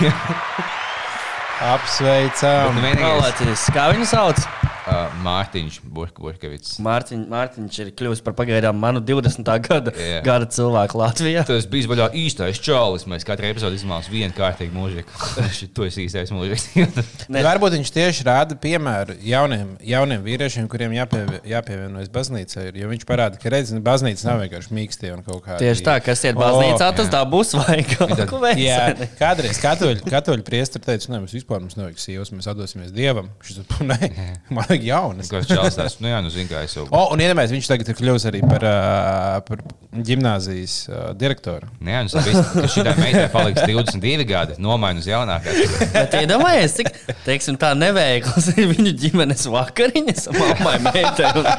Apsveicam! 1.73 2.81
Malacis, 2.99 3.69
kā 3.75 3.91
viņu 3.93 4.09
sauc? 4.11 4.41
Uh, 4.83 5.13
Mārtiņš 5.23 5.77
Burk- 5.95 6.17
Burkevits. 6.19 6.73
Mārtiņ, 6.83 7.21
Mārtiņš 7.31 7.77
ir 7.85 7.91
kļuvis 7.95 8.23
par 8.27 8.35
pagaidām 8.35 8.75
manu 8.83 8.99
20. 8.99 9.47
gada, 9.63 9.93
Jā. 9.95 10.19
gada 10.27 10.49
cilvēku 10.51 10.99
Latvijā. 10.99 11.45
Tas 11.47 11.69
bija 11.71 11.87
vaļā 11.93 12.09
īstais 12.19 12.59
čalis. 12.59 13.07
Mēs 13.07 13.23
katru 13.27 13.47
epizodi 13.47 13.79
izmantojam 13.79 14.17
vienu 14.17 14.35
kārtīgu 14.35 14.75
mūziku. 14.75 15.15
Tu 15.77 15.87
esi 15.87 16.07
īstais 16.09 16.33
mūzikas. 16.35 16.67
Ne. 17.33 17.41
Varbūt 17.47 17.77
viņš 17.77 17.91
tieši 17.95 18.25
rāda 18.27 18.57
piemēru 18.59 19.15
jauniem, 19.25 19.77
jauniem 19.87 20.25
vīriešiem, 20.27 20.67
kuriem 20.71 20.93
jāpievie, 20.97 21.39
jāpievienojas 21.49 22.11
baznīcai. 22.13 22.65
Jo 22.77 22.91
viņš 22.91 23.07
parāda, 23.09 23.39
ka 23.41 23.53
redz, 23.55 23.71
nu, 23.73 23.81
baznīca 23.85 24.27
nav 24.29 24.43
vienkārši 24.43 24.75
mīkstie 24.75 25.13
un 25.15 25.23
kaut 25.25 25.45
kāda. 25.47 25.61
Tieši 25.63 25.87
tā, 25.87 25.95
kas 26.05 26.25
ir 26.27 26.37
baznīcā, 26.37 26.91
tas 26.99 27.07
jā. 27.07 27.13
tā 27.15 27.23
būs 27.29 27.55
veikt? 27.57 27.95
Jā, 28.63 28.81
kādreiz 29.21 29.63
katoļu, 29.63 30.03
katoļu 30.11 30.45
priesteri 30.47 30.85
teica, 30.91 31.09
ka 31.09 31.15
mums 31.23 31.35
vispār 31.37 31.63
mums 31.63 31.79
nevajag 31.79 32.03
sievas, 32.03 32.33
mēs 32.35 32.51
atdosimies 32.51 32.93
dievam. 32.95 33.31
Teica, 33.47 33.87
nē, 33.87 34.11
man 34.53 34.72
vajag 34.73 34.87
jaunas. 34.87 35.31
Kas 35.31 35.49
čalis 35.49 35.77
tās? 35.77 35.97
Nu 36.03 36.11
jā, 36.11 36.19
nu 36.25 36.33
zini, 36.33 36.49
kā 36.51 36.63
es 36.67 36.75
jau. 36.77 36.87
O, 36.89 37.03
un 37.15 37.23
iedomājieties, 37.23 37.55
viņš 37.57 37.71
tagad 37.71 37.91
ir 37.93 37.97
kļuvis 37.99 38.27
arī 38.31 38.41
par, 38.45 38.65
uh, 38.67 39.39
par 39.47 39.63
gimnāzijas 40.09 40.77
uh, 40.89 41.05
direktoru. 41.19 41.69
Nē, 41.85 42.03
nu 42.07 42.13
tas 42.13 42.29
viss, 42.29 42.53
ka 42.57 42.71
šī 42.73 42.85
meitene 42.99 43.29
paliks 43.33 43.63
22 43.69 44.27
gadi, 44.29 44.59
nomaina 44.63 45.03
uz 45.03 45.09
jaunākās. 45.11 45.89
Bet 45.95 46.19
iedomājieties, 46.23 46.77
cik 46.81 47.17
teiksim, 47.27 47.59
tā 47.61 47.73
neveikls 47.79 48.53
ir 48.57 48.71
viņu 48.73 48.95
ģimenes 49.05 49.49
vakariņas. 49.53 50.31
Mammai, 50.37 50.77
meitai 50.89 51.33
un 51.41 51.51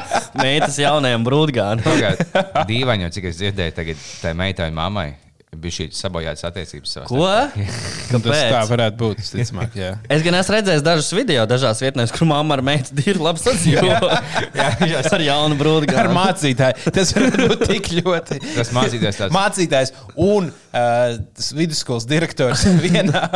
meitas 0.42 0.80
jaunajam 0.82 1.26
brūdgānam. 1.26 2.24
Dīvaini, 2.70 3.12
cik 3.14 3.30
es 3.30 3.38
dzirdēju, 3.40 3.78
tagad 3.78 4.08
tai 4.22 4.34
meitai 4.38 4.72
un 4.72 4.82
mammai 4.82 5.12
bija 5.60 5.76
šī 5.78 5.86
sabojātas 5.96 6.44
attiecības. 6.48 6.94
Ko? 7.08 7.22
Tas 7.24 8.10
tā 8.10 8.20
Kāpēc? 8.20 8.68
varētu 8.70 8.98
būt. 9.00 9.22
visticamāk, 9.22 9.76
jā. 9.78 9.90
Es 10.12 10.22
gan 10.26 10.36
esmu 10.38 10.54
redzējis 10.56 10.84
dažus 10.86 11.10
video 11.16 11.46
dažās 11.50 11.82
vietnēs, 11.84 12.12
kur 12.14 12.28
mamma 12.30 12.58
ar 12.58 12.62
meitu 12.66 12.98
ir 13.06 13.20
labi 13.22 13.42
sadzīvota. 13.42 14.20
ar 15.14 15.24
jaunu 15.26 15.54
Ar 15.56 15.60
brūdgānu. 15.60 16.14
mācītāju. 16.16 16.92
Tas 16.94 17.14
var 17.16 17.28
būt 17.44 17.66
tik 17.70 17.90
ļoti. 18.00 18.40
Tas 18.54 18.72
mācītājs 18.76 19.20
tāds- 19.22 19.34
Mācītājs 19.34 19.94
un 20.20 20.50
uh, 20.50 21.18
vidusskolas 21.58 22.06
direktors 22.10 22.64
vienā. 22.84 23.26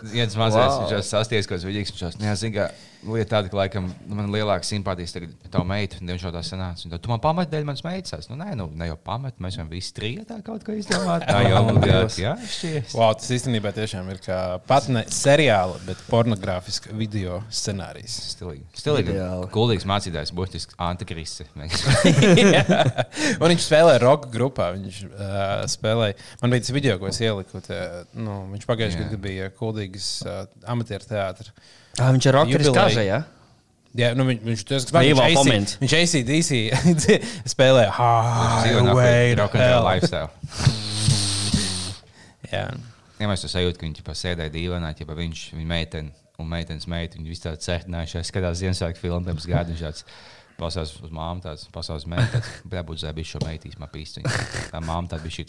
Tas 0.00 0.36
mazais 0.38 0.70
Wow. 0.70 0.86
viņš 0.90 1.08
sasties 1.12 1.46
kaut 1.48 1.58
kāds 1.58 1.66
vidīgs, 1.68 1.92
viņš 1.92 2.20
jau 2.24 2.36
zina, 2.40 2.54
ka 2.56 2.89
lieta 3.06 3.36
tāda, 3.36 3.50
ka 3.50 3.58
laikam 3.58 3.86
nu, 3.88 4.16
man 4.16 4.28
ir 4.28 4.40
lielāka 4.40 4.66
simpātijas 4.66 5.14
tagad 5.14 5.32
par 5.40 5.52
tavu 5.54 5.68
meitu, 5.70 6.00
un 6.00 6.12
viņš 6.12 6.24
jau 6.26 6.32
tā 6.34 6.42
sanāca. 6.46 6.86
Un 6.86 7.00
tu 7.00 7.12
man 7.12 7.22
pamet 7.22 7.50
dēļ 7.52 7.66
manas 7.68 7.82
meitas. 7.86 8.28
Nu, 8.30 8.36
nē, 8.40 8.52
nu, 8.58 8.66
ne 8.76 8.90
jau 8.90 8.96
pamet, 9.06 9.38
mēs 9.42 9.56
varam 9.58 9.70
visi 9.72 9.94
trīs 9.96 10.26
tā 10.28 10.40
kaut 10.44 10.64
ko 10.66 10.74
izdomāt. 10.76 11.24
Tā 11.30 11.40
jau 11.46 11.62
ir. 11.70 12.18
Jā, 12.20 12.34
šķiet. 12.40 12.94
Wow, 12.98 13.14
tas 13.18 13.30
īstenībā 13.32 13.72
tiešām 13.76 14.08
ir 14.12 14.20
kā 14.24 14.38
pat 14.68 14.88
ne 14.92 15.04
seriāla, 15.12 15.78
bet 15.86 16.00
pornogrāfiska 16.10 16.94
video 16.96 17.40
scenārijs. 17.54 18.16
Stilīgi. 18.34 18.66
Stilīgi. 18.80 19.16
Kuldīgs 19.54 19.86
mācītājs, 19.88 20.34
burtiski 20.36 20.76
antikristi. 20.82 21.46
un 23.40 23.46
viņš 23.46 23.66
spēlēja 23.66 24.02
roka 24.02 24.30
grupā. 24.32 24.70
Viņš 24.76 25.02
uh, 25.08 25.66
spēlēja. 25.70 26.18
Man 26.42 26.54
bija 26.54 26.66
tas 26.66 26.76
video, 26.76 26.96
ko 27.00 27.10
es 27.10 27.20
ieliku. 27.22 27.62
Te, 27.64 27.80
nu, 28.18 28.42
viņš 28.54 28.66
pagājušajā 28.68 29.04
Jā. 29.04 29.10
gadā 29.10 29.22
bija 29.28 29.52
kuldīgs 29.56 30.12
uh, 30.26 30.42
amatieru 30.70 31.08
teātris. 31.10 31.54
Ah, 31.98 32.12
viņš 32.14 32.30
ir 32.30 32.36
Jubileja. 32.54 32.74
kaža, 32.76 33.02
jā? 33.06 33.18
Jā, 33.98 34.12
nu, 34.14 34.22
viņš, 34.28 34.44
viņš, 34.46 34.60
viņš, 34.70 34.84
Brīvā 34.94 35.24
viņš, 35.26 35.38
moments. 35.40 35.72
Viņš 35.82 35.94
ACDC 35.98 36.50
spēlēja 37.50 37.90
Highway 37.96 39.34
to 39.34 39.42
Rock 39.42 39.58
and 39.58 39.66
roll 39.66 39.88
lifestyle. 39.88 40.30
Jā. 42.54 42.66
Ja 43.20 43.28
mēs 43.28 43.42
to 43.44 43.50
sajūtam, 43.50 43.80
ka 43.80 43.86
viņi 43.88 43.98
ķipa, 43.98 44.14
sēdēja 44.16 44.52
dīvainā, 44.54 44.92
ja 44.96 45.16
viņš 45.18 45.40
viņa 45.52 45.70
meitene 45.70 46.14
un 46.40 46.46
meitenes 46.48 46.86
meita, 46.90 47.18
viņi 47.18 47.30
visi 47.30 47.44
tādi 47.44 47.66
certinājušies, 47.66 48.30
skatās 48.30 48.60
Ziemassvētku 48.62 49.02
filmu, 49.02 49.34
gada 49.50 49.72
viņš 49.72 49.82
tāds. 49.88 50.06
Pasaules 50.60 50.92
uz 51.00 51.08
māmu, 51.08 51.40
tāds 51.40 51.64
pasaules 51.72 52.04
mēnesis. 52.10 52.50
Jā, 52.68 52.82
būtu 52.84 53.06
zēbis 53.06 53.32
šo 53.32 53.40
meitīs, 53.46 53.80
man 53.80 53.88
pīsti. 53.94 54.20
Tā 54.68 54.84
māma 54.84 55.08
tāda 55.08 55.24
bija 55.24 55.40
šī 55.40 55.48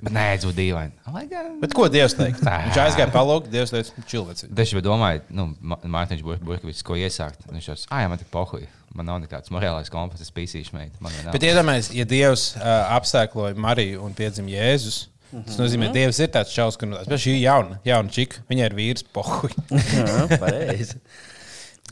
vērta. 0.00 0.14
Nē, 0.14 0.26
dzūd 0.42 0.56
dīvaini. 0.58 0.94
Oh 1.08 1.18
God. 1.18 1.50
Bet 1.62 1.74
ko 1.76 1.88
Dievs 1.92 2.14
teica? 2.18 2.56
Viņš 2.68 2.80
aizgāja 2.84 3.10
palūgt, 3.14 3.50
Dievs 3.52 3.74
teica, 3.74 4.06
čilvets. 4.10 4.46
Es 4.46 4.72
jau 4.74 4.82
domāju, 4.84 5.24
nu, 5.34 5.50
Mārtiņš 5.64 6.24
Burkevits, 6.24 6.84
ko 6.86 6.98
iesākt. 6.98 7.44
Viņš 7.50 7.70
jau 7.70 7.76
teica, 7.76 7.90
ah, 7.90 8.04
jā, 8.04 8.12
man 8.12 8.22
tik 8.22 8.30
pohuļ. 8.34 8.66
Man 8.96 9.10
nav 9.10 9.20
nekāds 9.20 9.52
morālais 9.52 9.90
kompas, 9.92 10.22
es 10.24 10.32
pīsīšu 10.34 10.74
meitu. 10.74 10.96
Man 11.04 11.12
vienalga." 11.12 11.34
Bet 11.34 11.44
iedomājieties, 11.50 11.92
ja 11.98 12.06
Dievs 12.08 12.48
uh, 12.56 12.68
apsēkloja 12.96 13.58
Mariju 13.60 14.02
un 14.06 14.16
piedzima 14.16 14.54
Jēzus. 14.54 15.08
Tas 15.28 15.58
nozīmē, 15.60 15.90
ka 15.90 15.98
Dievs 15.98 16.18
ir 16.24 16.30
tāds 16.32 16.54
čels, 16.56 16.78
ka 16.80 16.88
nu, 16.88 16.96
šī 17.04 17.34
ir 17.34 17.42
jauna, 17.42 17.76
jauna 17.84 18.08
čika. 18.14 18.40
Viņai 18.48 18.70
ir 18.70 18.76
vīrs, 18.78 19.04
pohuļ. 19.12 19.56
Jā, 19.76 20.38
pareizi. 20.40 21.02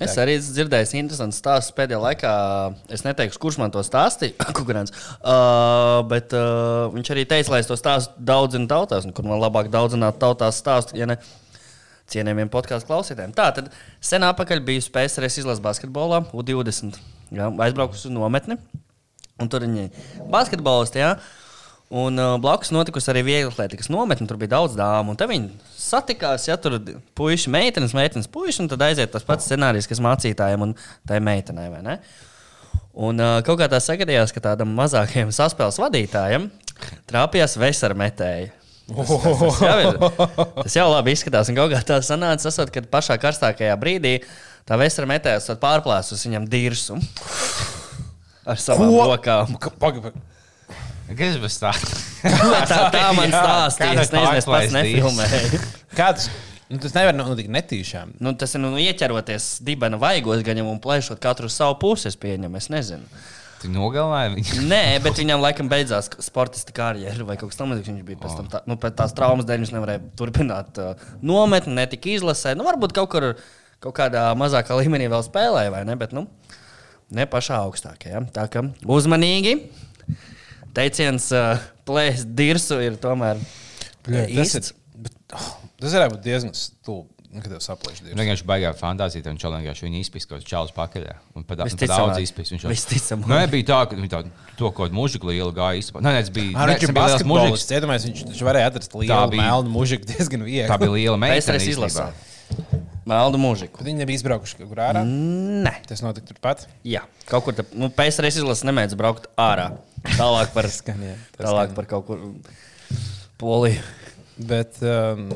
Es 0.03 0.13
arī 0.21 0.35
esmu 0.37 0.53
dzirdējis 0.53 0.93
interesantu 0.99 1.39
stāstu 1.39 1.73
pēdējā 1.79 1.99
laikā. 2.03 2.33
Es 2.93 3.05
neteikšu, 3.07 3.41
kurš 3.41 3.57
man 3.63 3.73
to 3.73 3.81
stāstīja, 3.87 4.37
Kukurāns. 4.57 4.93
Uh, 5.17 6.03
bet 6.11 6.35
uh, 6.37 6.93
viņš 6.93 7.13
arī 7.15 7.25
teica, 7.29 7.55
lai 7.55 7.63
es 7.63 7.71
to 7.71 7.79
stāstu 7.81 8.13
daudzinu 8.29 8.69
tautās, 8.69 9.09
un 9.09 9.17
kur 9.17 9.25
man 9.29 9.41
labāk 9.41 9.71
daudzināt 9.73 10.21
tautās 10.21 10.61
stāstu, 10.61 10.99
ja 11.01 11.09
ne 11.09 11.17
cienījamiem 12.13 12.53
podkāstu 12.53 12.91
klausītājiem. 12.91 13.33
Tā 13.37 13.49
tad 13.57 13.73
sen 14.05 14.27
atpakaļ 14.27 14.61
biju 14.69 14.85
PSRS 14.93 15.41
izlases 15.43 15.65
basketbolā, 15.65 16.23
U20. 16.37 17.01
Jā, 17.35 17.49
aizbraukusi 17.65 18.11
uz 18.11 18.15
nometni, 18.15 18.59
un 19.41 19.51
tur 19.51 19.65
viņi 19.65 19.89
basketbolisti. 20.31 21.03
Jā, 21.03 21.17
Un 21.87 22.19
uh, 22.19 22.35
blakus 22.43 22.73
notikusi 22.75 23.13
arī 23.13 23.23
viegla 23.29 23.53
atletikas 23.53 23.91
nometne. 23.95 24.27
Tur 24.27 24.41
bija 24.41 24.57
daudz 24.57 24.75
dāmu. 24.79 25.15
Un 25.15 25.19
tad 25.19 25.31
viņi 25.31 25.53
satikās, 25.79 26.49
ja 26.49 26.57
tur 26.59 26.81
bija 26.81 26.99
puikas, 27.19 27.47
meitenes, 27.53 27.95
meitenes, 27.95 28.27
puikas. 28.31 28.59
Un 28.63 28.71
tad 28.73 28.83
aiziet 28.89 29.13
tas 29.15 29.27
pats 29.27 29.47
scenārijs, 29.47 29.87
kas 29.87 30.03
mācītājiem 30.03 30.67
un 30.67 30.75
tai 31.07 31.21
meitenei. 31.23 31.71
Un 32.97 33.23
uh, 33.23 33.39
kaut 33.47 33.61
kā 33.61 33.71
tā 33.71 33.79
sagadījās, 33.83 34.35
ka 34.35 34.43
tādam 34.51 34.75
mazākajam 34.75 35.31
saspēles 35.35 35.79
vadītājam 35.83 36.51
trāpījās 37.07 37.59
vesela 37.61 37.97
metēja. 37.99 38.51
Tas 38.87 39.61
jau, 39.63 39.79
ir, 39.83 39.97
tas 40.61 40.77
jau 40.79 40.87
labi 40.91 41.15
izskatās. 41.17 41.49
Un 41.51 41.59
kaut 41.59 41.73
kā 41.73 41.81
tā 41.87 41.99
sanāca, 42.07 42.47
esot, 42.51 42.71
kad 42.75 42.87
pašā 42.91 43.17
karstākajā 43.23 43.75
brīdī 43.83 44.21
tā 44.67 44.79
tad 45.51 45.59
pārplēsus 45.63 46.23
viņam 46.27 46.47
dirsu 46.51 46.99
ar 48.47 48.63
savām 48.63 48.93
Ko? 48.95 49.07
rokām. 49.11 49.57
Pagaid, 49.83 50.15
bez 51.15 51.61
tā? 51.63 51.73
Tā, 52.23 52.83
tā 52.91 53.07
man 53.19 53.31
stāstīja. 53.31 54.03
Es 54.03 54.13
nezinu, 54.13 54.37
es 54.41 54.51
pats 54.51 54.75
nefilmēju. 54.75 55.65
Kāds? 55.97 56.29
Nu, 56.67 56.81
tas 56.83 56.97
nevar 56.97 57.15
notikt 57.15 57.51
netīšām. 57.55 58.17
Nu, 58.19 58.33
tas 58.35 58.57
ir 58.57 58.63
nu, 58.65 58.73
ieķeroties 58.83 59.61
dibena 59.67 60.01
vaigos 60.03 60.43
gaņam 60.47 60.73
un 60.73 60.81
plēšot 60.83 61.21
katru 61.23 61.51
savu 61.53 61.77
pusi. 61.85 62.09
Es 62.11 62.19
pieņemu, 62.19 62.59
es 62.59 62.67
nezinu. 62.75 63.07
Tu 63.63 63.71
nogalināji 63.73 64.33
viņu. 64.35 64.65
Nē, 64.73 64.83
bet 65.05 65.21
viņam 65.23 65.45
laikam 65.45 65.71
beidzās 65.71 66.11
sportista 66.27 66.75
karjera 66.77 67.29
vai 67.29 67.39
kaut 67.39 67.55
kas 67.55 67.61
tamlīdzīgs. 67.61 67.93
Viņš 67.93 68.09
bija 68.11 68.21
pēc 68.25 68.35
tam, 68.41 68.51
tā, 68.53 68.65
nu, 68.67 68.79
pēc 68.83 68.99
tās 68.99 69.15
traumas 69.17 69.47
dēļ, 69.47 69.63
viņš 69.63 69.75
nevarēja 69.77 70.03
turpināt 70.19 70.83
uh, 70.83 71.09
nometni, 71.25 71.79
netika 71.79 72.11
izlasē. 72.17 72.57
Nu, 72.59 72.67
varbūt 72.67 72.97
kaut 72.99 73.13
kur, 73.15 73.31
kaut 73.85 73.97
kādā 73.97 74.27
mazākā 74.39 74.77
līmenī 74.83 75.07
vēl 75.13 75.23
spēlēja, 75.25 75.73
vai 75.73 75.87
ne? 75.87 75.97
Bet, 76.03 76.13
nu, 76.17 76.27
ne 77.15 77.31
pašā 77.31 77.63
augstākajā. 77.63 78.19
Ja? 78.19 78.27
Tā 78.35 78.51
kā 78.51 78.67
uzmanīgi. 78.83 79.61
Teiciens 80.77 81.31
uh, 81.33 81.57
plēst 81.89 82.33
dirsu 82.37 82.81
ir 82.85 82.99
tomēr 83.01 83.41
Tas, 84.07 84.31
īsts. 84.31 84.73
ir, 84.73 85.03
bet, 85.07 85.15
oh, 85.35 85.53
tas 85.81 85.95
varētu 85.97 86.15
būt 86.15 86.25
diezgan 86.27 86.53
stulbi, 86.57 87.09
nu, 87.33 87.43
kad 87.43 87.51
tev 87.55 87.63
saplēš 87.65 88.03
Viņš 88.05 88.21
vienkārši 88.21 88.47
baigā 88.49 88.73
fantāziju, 88.77 89.25
un 89.27 89.35
viņš 89.35 89.47
vienkārši 89.57 89.87
viņu 89.87 90.03
kādā 90.31 90.47
čālas 90.51 90.75
pakaļā. 90.77 91.17
Un 91.37 91.47
pat 91.49 91.63
daudz 91.65 92.21
izpīs. 92.23 92.53
Viņš 92.55 92.67
jau 92.67 92.73
Visticamāk. 92.73 93.29
Nē, 93.33 93.41
bija 93.53 93.69
tā, 93.73 93.81
ka 93.91 93.99
viņi 93.99 94.13
tā, 94.13 94.23
to 94.55 94.71
kaut 94.71 94.87
kādu 94.87 94.99
mūžiku 95.01 95.33
lielu 95.33 95.53
gāja 95.57 95.83
izpā. 95.83 96.05
Nē, 96.05 96.15
nē, 96.17 96.25
tas 96.27 96.33
bija, 96.37 96.55
Ar 96.55 96.71
nē, 96.71 96.77
viņš 96.77 96.87
tas 96.87 96.97
bija 96.97 97.11
liels 97.11 97.27
mūžiks. 97.33 97.67
Cietumais 97.73 98.09
viņš, 98.09 98.25
viņš 98.31 98.45
varēja 98.47 98.73
atrast 98.73 98.97
lielu 99.01 99.41
melnu 99.43 99.75
mužiku 99.75 100.09
diezgan 100.13 100.47
viegli. 100.47 100.71
Tā 100.71 100.79
bija 100.81 100.97
liela 100.97 101.21
meitene. 101.21 102.13
Pēc. 103.07 103.13
Meldu 103.13 103.39
mūžiku. 103.39 103.79
Bet 103.79 103.87
viņi 103.87 104.03
nebija 104.03 104.19
izbraukuši 104.19 104.59
kaut 104.59 104.71
kur 104.73 104.81
ārā. 104.83 105.05
Nē. 105.07 105.73
Tas 105.87 106.03
notika 106.03 106.27
turpat. 106.33 106.65
Jā, 106.87 107.05
kaut 107.31 107.47
kur 107.47 107.55
tā, 107.55 107.63
nu, 107.79 107.89
PSRS 107.95 108.41
izlases 108.43 108.67
nemēdz 108.67 108.97
braukt 108.99 109.29
ārā. 109.39 109.69
Tālāk 110.17 110.51
par, 110.55 110.67
Skan, 110.77 110.99
jā, 111.07 111.15
tālāk 111.39 111.71
skan. 111.71 111.77
par 111.79 111.89
kaut 111.95 112.09
kur 112.11 112.25
Poliju. 113.39 113.83
Bet, 114.37 114.77
um, 114.85 115.31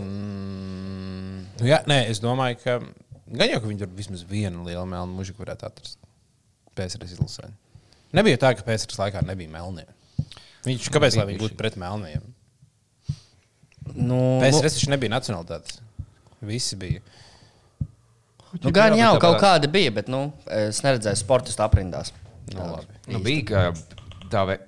nu, 1.56 1.64
jā, 1.64 1.78
nē, 1.88 2.02
es 2.12 2.20
domāju, 2.20 2.58
ka 2.60 2.74
gan 3.30 3.48
jau, 3.48 3.62
ka 3.62 3.70
viņi 3.70 3.84
tur 3.84 3.94
vismaz 3.96 4.26
vienu 4.28 4.66
lielu 4.66 4.84
melnu 4.90 5.16
mužiku 5.16 5.40
varētu 5.44 5.70
atrast. 5.70 5.96
PSRS 6.76 7.16
izlasē. 7.16 7.48
Nebija 8.16 8.40
tā, 8.42 8.50
ka 8.58 8.66
PSRS 8.66 8.98
laikā 9.00 9.22
nebija 9.24 9.52
melnie. 9.52 9.86
Viņš, 10.66 10.90
kāpēc 10.92 11.16
lai 11.16 11.28
viņi 11.30 11.40
būtu 11.40 11.56
pret 11.56 11.78
melniem? 11.80 12.26
Nu, 13.94 14.18
PSRS 14.42 14.76
taču 14.76 14.90
nebija 14.92 15.14
nacionālitātes. 15.14 15.80
Visi 16.44 16.76
bija. 16.80 17.00
nu, 18.61 18.71
gan 18.71 18.93
jau 18.97 19.13
tāpēc- 19.15 19.21
kaut 19.21 19.41
kāda 19.41 19.67
bija, 19.71 19.91
bet 19.91 20.07
nu, 20.07 20.33
es 20.47 20.81
neredzēju 20.81 21.15
sportistu 21.19 21.63
aprindās. 21.63 22.11
Nu, 22.53 22.61
labi. 22.75 22.85
Nu, 23.07 23.19
bija 23.19 23.43
ka 23.45 23.73
tā 24.29 24.45
ve... 24.47 24.59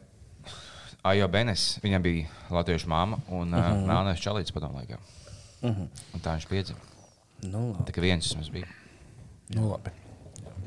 Ajo 1.08 1.28
Benes, 1.32 1.78
viņam 1.84 2.02
bija 2.04 2.28
latviešu 2.52 2.88
māma 2.92 3.20
un 3.30 3.54
uh 3.54 3.60
Mhm. 3.60 3.78
-huh. 3.78 3.86
Melnēs 3.88 4.20
Čalīts 4.20 4.52
padomu 4.52 4.80
laikā. 4.82 4.98
Uh 5.62 5.70
-huh. 5.70 5.88
Un 6.14 6.20
tā 6.20 6.36
viņš 6.36 6.48
piedzima. 6.50 6.80
Nu, 7.44 7.68
labi. 7.72 7.84
Tā 7.92 7.96
kā 7.96 8.02
viens 8.02 8.26
vismaz 8.28 8.50
bija. 8.50 8.66
Nu, 9.50 9.70
labi. 9.72 9.90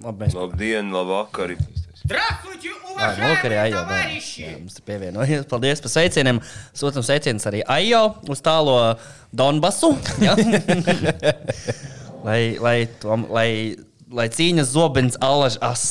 labi 0.02 0.24
mēs... 0.24 0.34
Labdien, 0.34 0.92
labvakar! 0.92 1.56
Здравствуйте, 2.04 2.68
Ā, 2.96 3.18
nu, 3.18 3.24
lūk, 3.24 3.44
arī 3.44 3.54
уважаемые 3.54 3.60
Ajo. 3.60 3.76
Jā, 3.76 3.82
товарищи! 3.84 4.56
mums 4.58 4.76
ir 4.78 4.82
pievienojies. 4.82 5.44
Paldies 5.46 5.80
par 5.80 5.90
sveicieniem. 5.90 6.40
Sūtām 6.74 7.02
sveicienus 7.02 7.46
arī 7.46 7.62
Ajo 7.66 8.16
uz 8.28 8.40
tālo 8.40 8.96
Donbasu. 9.32 9.98
lai, 12.25 12.39
lai, 12.61 12.77
tom, 13.01 13.27
lai, 13.33 13.77
lai 14.13 14.27
cīņas 14.33 14.73
zobens 14.73 15.19
alaž 15.23 15.59
as? 15.63 15.85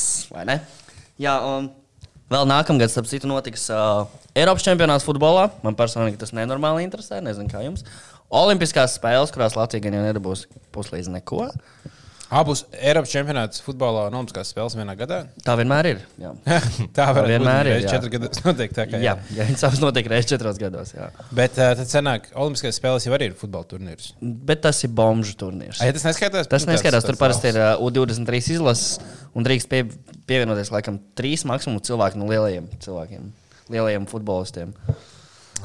Jā, 1.21 1.37
un 1.47 1.69
vēl 2.31 2.47
nākamgad, 2.51 2.91
starp 2.91 3.07
citu, 3.09 3.29
notiks 3.31 3.69
uh, 3.71 4.03
Eiropas 4.35 4.65
čempionāts 4.67 5.07
futbolā. 5.07 5.47
Man 5.63 5.77
personīgi 5.79 6.19
tas 6.19 6.35
nenormāli 6.35 6.83
interesē, 6.83 7.21
nezinu 7.23 7.51
kā 7.51 7.63
jums. 7.63 7.85
Olimpiskās 8.35 8.97
spēles, 8.97 9.31
kurās 9.31 9.55
Latvija 9.55 9.85
gan 9.85 9.95
jau 9.95 10.03
nedabūs 10.07 10.47
puslīdz 10.75 11.11
neko. 11.13 11.45
Abus 12.33 12.63
Eiropas 12.73 13.11
čempionāts 13.13 13.61
futbolā 13.61 14.07
un 14.09 14.15
Olimpiskās 14.17 14.49
spēles 14.49 14.73
vienā 14.75 14.95
gadā. 14.97 15.19
Tā 15.45 15.53
vienmēr 15.59 15.89
ir. 15.91 15.99
Jā, 16.19 16.31
tā 16.97 17.05
var 17.13 17.27
vienmēr 17.29 17.69
būt. 17.69 17.83
jā. 17.83 17.91
četri 17.93 18.09
gadi 18.15 18.29
noteikti 18.47 18.77
tā 18.79 18.85
kā. 18.89 19.01
jā, 19.03 19.13
jā 19.37 19.45
viņas 19.51 19.65
abas 19.69 19.81
notiek 19.83 20.09
reizes 20.09 20.31
četros 20.33 20.57
gados. 20.61 20.95
Jā. 20.97 21.11
Bet 21.37 21.59
uh, 21.61 21.75
tad 21.77 21.91
sanāk, 21.91 22.31
Olimpiskās 22.33 22.79
spēles 22.81 23.05
jau 23.05 23.13
arī 23.13 23.29
ir 23.29 23.35
futbola 23.37 23.67
turnīrs. 23.69 24.09
Bet 24.21 24.63
tas 24.65 24.81
ir 24.87 24.93
bomžu 24.97 25.35
turnīrs. 25.37 25.83
Ai, 25.85 25.91
tas 25.93 26.07
neskaitās? 26.09 26.49
Tas 26.49 26.65
Nu, 26.65 26.73
neskaidrs. 26.73 27.03
tāds- 27.05 27.11
Tur 27.13 27.19
parasti 27.21 27.51
ir 27.53 27.61
uh, 27.61 27.83
U23 27.85 28.41
izlases 28.57 28.97
un 29.37 29.45
drīkst 29.45 29.69
pie, 29.69 29.83
pievienoties 30.25 30.73
laikam 30.73 30.97
trīs 31.19 31.45
maksimum 31.45 31.77
cilvēku 31.85 32.17
no 32.17 32.25
lielajiem 32.31 32.71
cilvēkiem, 32.81 33.29
lielajiem 33.69 34.09
futbolistiem. 34.09 34.73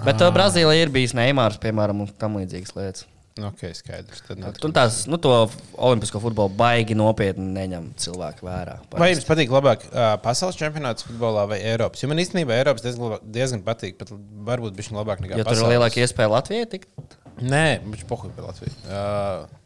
Bet 0.04 0.20
uh, 0.20 0.28
Brazīlijā 0.36 0.84
ir 0.84 0.92
bijis 0.92 1.16
Neimārs, 1.16 1.56
piemēram, 1.62 2.04
un 2.04 2.12
tam 2.20 2.36
līdzīgas 2.40 2.76
lietas. 2.76 3.08
Nu, 3.40 3.48
Ok, 3.50 3.62
skaidrs. 3.78 4.20
Tad 4.28 4.58
Tur 4.60 4.72
tās, 4.76 5.02
nu, 5.10 5.16
to 5.22 5.32
olimpisko 5.80 6.20
futbolu 6.22 6.52
baigi 6.58 6.96
nopietni 6.98 7.46
neņem 7.56 7.90
cilvēki 8.04 8.44
vērā. 8.46 8.74
Vai 9.00 9.10
jums 9.14 9.26
patīk 9.28 9.52
labāk 9.54 9.86
uh, 9.88 10.12
pasaules 10.24 10.58
čempionāts 10.60 11.06
futbolā 11.08 11.46
vai 11.50 11.58
Eiropas? 11.72 12.02
Jo 12.04 12.10
man 12.12 12.20
īstenībā 12.22 12.58
Eiropas 12.60 12.84
diezgan, 12.84 13.16
diezgan 13.24 13.64
patīk, 13.66 13.96
pat 14.00 14.12
varbūt 14.50 14.76
viņš 14.78 14.92
labāk 14.98 15.24
nekā 15.24 15.38
Jo 15.40 15.44
tur 15.44 15.54
ir 15.54 15.56
pasaules. 15.56 15.72
lielāka 15.74 16.04
iespēja 16.04 16.34
Latvijai 16.36 16.68
tikt. 16.76 17.16
Nē, 17.40 17.64
viņš 17.88 18.04
pohuļ 18.10 18.36
par 18.36 18.50
Latviju. 18.50 18.76
Uh, 18.84 19.58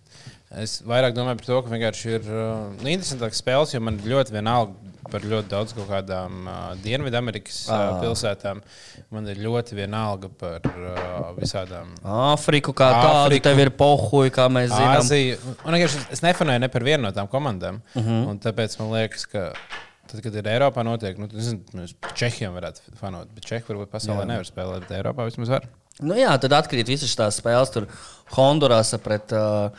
es 0.62 0.78
vairāk 0.86 1.16
domāju 1.16 1.40
par 1.42 1.48
to, 1.50 1.60
ka 1.66 1.72
vienkārši 1.74 2.12
ir 2.20 2.28
uh, 2.30 2.50
interesantāks 2.86 3.40
spēles, 3.42 3.74
jo 3.74 3.82
man 3.82 3.98
ļoti 4.06 4.36
vienalga 4.36 4.93
par 5.10 5.24
ļoti 5.26 5.48
daudz 5.50 5.74
kaut 5.76 5.88
kādām 5.90 6.46
uh, 6.48 6.58
Dienvidamerikas 6.84 7.58
uh, 7.68 8.00
pilsētām. 8.02 8.60
Man 9.14 9.28
ir 9.30 9.40
ļoti 9.44 9.76
vienalga 9.78 10.28
par 10.40 10.64
uh, 10.64 11.30
visādām. 11.38 11.92
Āfriku 12.04 12.72
kā 12.76 12.90
tādu, 13.00 13.40
tev 13.44 13.58
ir 13.64 13.70
pohuļi, 13.78 14.32
kā 14.34 14.48
mēs 14.52 14.70
zinām. 14.72 15.00
Āzija. 15.00 15.38
Un, 15.64 15.74
vienkārši 15.76 16.04
es 16.16 16.22
nefanēju 16.24 16.64
ne 16.64 16.68
par 16.72 16.86
vienu 16.86 17.02
no 17.08 17.12
tām 17.16 17.28
komandām. 17.32 17.80
Uh 17.94 18.00
Mhm. 18.04 18.20
-huh. 18.28 18.38
Tāpēc 18.44 18.78
man 18.80 18.90
liekas, 18.92 19.26
ka 19.26 19.52
tad, 20.10 20.20
kad 20.22 20.34
ir 20.34 20.42
Eiropā, 20.44 20.84
notiek, 20.84 21.18
nu, 21.18 21.26
nezinu, 21.32 21.60
mēs 21.74 21.94
Čehijam 22.14 22.54
varētu 22.54 22.80
fanot, 23.00 23.28
bet 23.34 23.44
Čehi 23.44 23.62
varbūt 23.68 23.90
pasaulē 23.90 24.20
Jā. 24.24 24.26
nevar 24.26 24.44
spēlēt, 24.44 24.80
bet 24.88 24.90
Eiropā 24.98 25.24
vismaz 25.24 25.48
var. 25.48 25.62
Nu, 26.00 26.14
jā, 26.14 26.38
tad 26.40 26.50
atkrīt 26.52 26.86
visas 26.88 27.14
tās 27.16 27.38
spēles. 27.40 27.70
Tur 27.72 27.86
Hondurasa 28.36 28.98
pret 28.98 29.32
uh, 29.32 29.70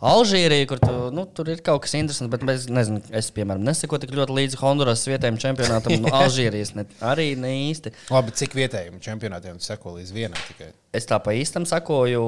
Alžīriju, 0.00 0.66
kur 0.70 0.80
tu, 0.80 0.92
nu, 1.12 1.26
tur 1.36 1.50
ir 1.52 1.58
kaut 1.64 1.82
kas 1.84 1.92
interesants. 1.98 2.30
Bet 2.32 2.44
es, 2.48 2.66
nezinu, 2.72 3.02
es 3.16 3.28
piemēram, 3.36 3.64
nesakoju 3.66 4.06
tik 4.06 4.14
ļoti 4.16 4.36
līdzi 4.38 4.60
Honduras 4.62 5.04
vietējiem 5.08 5.36
čempionātam. 5.42 5.96
Nu, 6.00 6.12
Alžīrijas 6.22 6.72
ne, 6.78 6.86
arī 7.04 7.34
ne 7.40 7.52
īsti. 7.68 7.92
Labi, 8.08 8.32
cik 8.40 8.56
vietējiem 8.56 8.96
čempionātiem 9.04 9.58
tu 9.60 9.68
seko 9.68 9.98
līdz 9.98 10.12
vienam 10.16 10.40
tikai? 10.48 10.70
Es 10.96 11.08
tā 11.10 11.20
pa 11.20 11.34
īstam 11.36 11.68
sakoju 11.68 12.22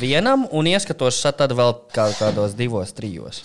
vienam 0.00 0.48
un 0.50 0.70
ieskatos 0.70 1.20
šeit 1.22 1.38
tad 1.38 1.54
vēl 1.54 1.76
kā, 1.94 2.08
kādos 2.18 2.58
divos, 2.58 2.92
trijos. 2.96 3.44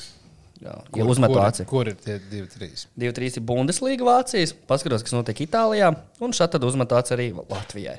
Jā, 0.60 0.74
ja 0.98 1.06
uzmetu 1.08 1.38
kur, 1.38 1.44
aci. 1.46 1.66
kur 1.70 1.88
ir 1.88 1.96
tie 2.04 2.18
divi, 2.20 2.50
trīs? 2.52 2.90
Divi, 3.00 3.14
trīs 3.16 3.38
ir 3.40 3.46
Bundeslīga 3.48 4.04
Vācijas, 4.04 4.52
paskatos, 4.68 5.06
kas 5.08 5.16
notiek 5.16 5.46
Itālijā, 5.46 5.94
un 6.20 6.36
šeit 6.36 6.52
tad 6.52 6.66
uzmetu 6.68 6.98
aci 7.00 7.16
arī 7.16 7.30
Latvijai. 7.38 7.96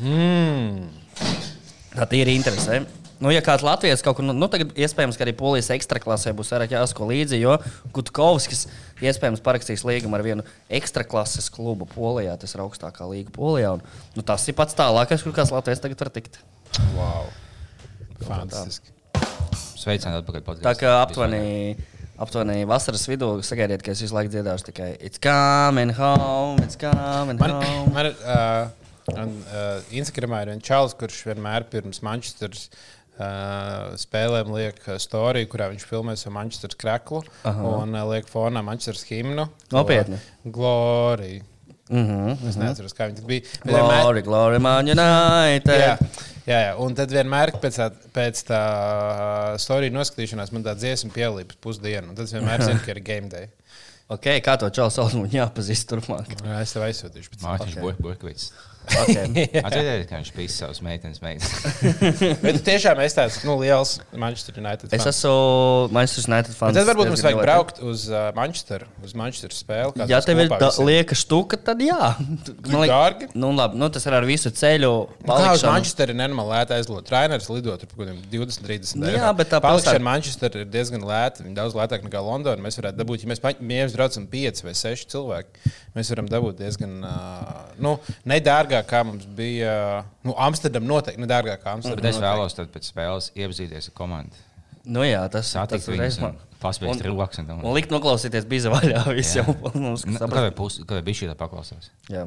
Mm. 0.00 0.88
Tā 1.92 2.08
ir 2.16 2.32
interesē. 2.32 2.80
Nu, 3.22 3.30
ja 3.30 3.38
kāds 3.44 3.62
Latvijas 3.62 4.02
kaut 4.02 4.16
kur, 4.18 4.24
nu, 4.26 4.34
nu 4.34 4.48
tagad 4.50 4.72
iespējams, 4.74 5.14
ka 5.14 5.22
arī 5.22 5.34
polijas 5.38 5.68
ekstraklasē 5.70 6.32
būs 6.34 6.48
vairāk 6.50 6.72
jāsako 6.74 7.06
līdzi, 7.06 7.38
jo 7.38 7.54
Gutkovskis 7.94 8.64
iespējams 8.98 9.42
parakstīs 9.44 9.84
līgumu 9.86 10.18
ar 10.18 10.24
vienu 10.26 10.46
ekstraklases 10.66 11.46
klubu 11.54 11.86
Polijā. 11.92 12.34
Tas 12.40 12.56
ir 12.56 12.64
augstākā 12.64 13.06
līga 13.06 13.30
Polijā. 13.36 13.76
Un, 13.76 13.84
nu, 14.16 14.24
tas 14.26 14.42
ir 14.50 14.56
pats 14.58 14.74
tālākais, 14.78 15.22
kur 15.22 15.36
kāds 15.36 15.54
Latvijas 15.54 15.82
tagad 15.84 16.02
var 16.02 16.10
tikt. 16.16 16.40
Wow. 16.96 17.28
Fantastiski. 18.26 18.90
Sveicināti 19.82 20.18
atpakaļ. 20.24 20.42
podcasts. 20.48 20.66
Tā 20.66 20.72
kā 20.80 20.94
aptuveni, 21.04 21.76
aptuveni 22.22 22.66
vasaras 22.70 23.06
vidū 23.10 23.36
sagaidiet, 23.46 23.84
ka 23.86 23.94
es 23.94 24.02
visu 24.02 24.16
laiku 24.16 24.32
dziedāšu 24.34 24.72
tikai 24.72 24.96
It's 24.98 25.22
coming 25.22 25.94
home, 25.94 26.58
it's 26.62 26.78
coming 26.78 27.38
Man, 27.38 27.54
home. 27.54 27.94
man 27.94 28.10
uh, 28.10 29.14
un, 29.14 29.36
uh, 29.46 29.94
Instagramā 29.94 30.42
ir 30.42 30.52
viens 30.54 30.66
čalis, 30.66 30.94
kurš 30.98 31.22
vienmēr 31.30 31.66
pirms 31.70 32.02
Manchester 32.06 32.54
uh, 32.54 33.01
spēlēm 34.02 34.52
liek 34.56 34.78
uh, 34.88 34.96
storiju, 34.98 35.48
kurā 35.52 35.68
viņš 35.72 35.84
filmē 35.88 36.14
savu 36.16 36.34
Manchester 36.38 36.72
kreklu 36.78 37.22
Aha. 37.44 37.62
un 37.82 37.94
uh, 37.94 38.04
liek 38.12 38.26
fonā 38.30 38.62
Manchester 38.64 38.96
himnu. 39.10 39.48
Nopietni? 39.72 40.18
Glorija. 40.44 41.42
Mm 41.92 42.06
-hmm. 42.08 42.48
Es 42.48 42.56
neatceros, 42.56 42.94
kā 42.96 43.08
viņi 43.10 43.24
bija. 43.26 43.40
Bet 43.64 43.74
vienmēr- 43.74 44.02
Glory, 44.02 44.22
glory, 44.22 44.58
man 44.58 44.86
united. 44.88 45.80
Jā, 45.80 45.98
jā, 46.46 46.58
jā, 46.66 46.76
un 46.78 46.94
tad 46.94 47.10
vienmēr 47.10 47.50
pēc 47.60 47.76
tā, 47.76 47.90
pēc 48.14 48.44
tā 48.48 49.58
storija 49.58 49.92
noskatīšanās 49.92 50.52
man 50.52 50.64
tā 50.64 50.74
dziesma 50.74 51.10
pielīp 51.12 51.52
pusdienu. 51.60 52.08
un 52.08 52.14
Tad 52.14 52.24
es 52.24 52.32
vienmēr 52.32 52.62
zinu, 52.62 52.80
ka 52.84 52.90
ir 52.90 53.00
game 53.00 53.28
day. 53.28 53.48
Ok, 54.12 54.26
kā 54.44 54.58
to 54.58 54.68
čalu 54.70 54.90
sauc, 54.90 55.14
man 55.14 55.30
jāpazīst 55.30 55.88
turpmāk. 55.88 56.26
Jā, 56.44 56.60
Es 56.60 56.72
tev 56.72 56.82
aizsūtīšu. 56.82 57.30
pēc 57.32 57.40
tam. 57.40 57.50
Mārtiņš 57.50 57.76
Ok. 57.76 57.82
okay. 57.84 58.02
Burkvits. 58.02 58.52
Okay. 58.82 59.46
Atcerieties, 59.66 60.06
ka 60.10 60.18
viņš 60.18 60.30
pīs 60.34 60.56
savus 60.58 60.80
meitenes 60.84 61.20
meitas. 61.22 61.52
Bet 62.44 62.58
tiešām 62.66 62.98
esi 63.04 63.16
tāds 63.18 63.38
nu, 63.46 63.54
liels 63.60 63.94
Manchester 64.18 64.58
United. 64.60 64.88
Es 64.92 65.04
fans. 65.04 65.20
esmu 65.22 65.92
Manchester 65.94 66.26
United 66.32 66.56
fans. 66.58 66.74
Bet 66.74 66.80
tad 66.82 66.90
varbūt 66.90 67.10
mums 67.12 67.22
vajag 67.24 67.38
ļoti. 67.38 67.46
braukt 67.46 67.78
uz 67.86 68.04
uh, 68.10 68.24
Manchesteru, 68.36 68.88
uz 69.06 69.14
Manchesteru 69.18 69.56
spēli. 69.56 69.94
kā 70.00 70.08
Ja 70.10 70.18
tev 70.26 70.42
ir 70.42 70.50
lieka 70.88 71.16
štuka, 71.18 71.60
tad 71.70 71.80
jā. 71.84 72.10
Man 72.18 72.88
dārgi? 72.90 73.30
Nu, 73.38 73.52
labi, 73.56 73.78
nu, 73.80 73.88
tas 73.94 74.04
ir 74.10 74.16
ar 74.18 74.26
visu 74.28 74.50
ceļu. 74.50 74.92
Nu, 75.22 75.30
Kā 75.30 75.38
uz 75.38 75.46
palikšanu. 75.46 75.72
Manchesteru 75.76 76.14
ir 76.16 76.20
nenormāli 76.20 76.52
lēta 76.56 76.76
aizlidot. 76.80 77.06
Trainers 77.08 77.48
lido 77.52 77.78
tur 77.80 77.90
kaut 77.92 78.02
kādiem 78.02 78.18
20, 78.34 78.66
30 78.66 78.98
Nu, 78.98 79.08
eiro. 79.08 79.22
jā, 79.22 79.30
bet 79.38 79.52
tā 79.54 79.62
palikšana 79.62 79.94
pilsēta- 79.96 80.06
Manchester 80.10 80.58
ir 80.64 80.68
diezgan 80.74 81.06
lēta. 81.06 81.46
Viņa 81.46 81.56
daudz 81.62 81.78
lētāka 81.78 82.08
nekā 82.10 82.22
Londona. 82.26 82.58
Mēs 82.66 82.80
varētu 82.82 82.98
dabūt, 83.00 83.24
ja 83.24 83.30
mēs, 83.32 83.42
ja 83.46 83.54
mēs 83.72 83.96
braucam 83.96 84.26
5 84.32 84.64
vai 84.66 84.74
6 84.82 85.08
cilvēki, 85.14 85.72
mēs 85.96 86.12
varam 86.12 86.28
dabūt 86.34 86.60
diezgan 86.64 86.98
uh, 87.06 87.72
nu, 87.82 87.96
nedārgāk, 88.28 88.70
kā 88.88 89.02
mums 89.04 89.26
bija. 89.38 90.04
Nu, 90.24 90.34
Amsterdam 90.40 90.86
noteikti 90.88 91.20
nedārgāk 91.22 91.60
kā 91.60 91.64
Bet 91.64 91.74
Amsterdam. 91.78 92.08
es 92.10 92.20
vēlos 92.22 92.56
tad 92.58 92.72
pēc 92.74 92.88
spēles 92.92 93.28
iepazīties 93.36 93.90
ar 93.90 93.94
komandu. 93.98 94.40
Nu, 94.84 95.04
jā, 95.06 95.20
tas 95.30 95.46
Satikt 95.52 95.84
tas 95.84 95.88
viņus 95.92 96.16
uzreiz 96.16 96.16
un 96.26 96.38
paspēst 96.62 96.90
Un- 96.90 96.98
un 97.62 97.74
likt 97.76 97.90
noklausīties 97.94 98.46
bija 98.50 98.72
vaļā. 98.72 99.02
Jā. 99.36 99.44
jau 99.44 99.54
mums 99.74 100.02
pusi, 100.58 100.82
kādai 100.88 101.04
bija 101.06 101.20
šī 101.20 101.28
tā 101.30 101.36
paklausās? 101.38 101.90
Jā. 102.10 102.24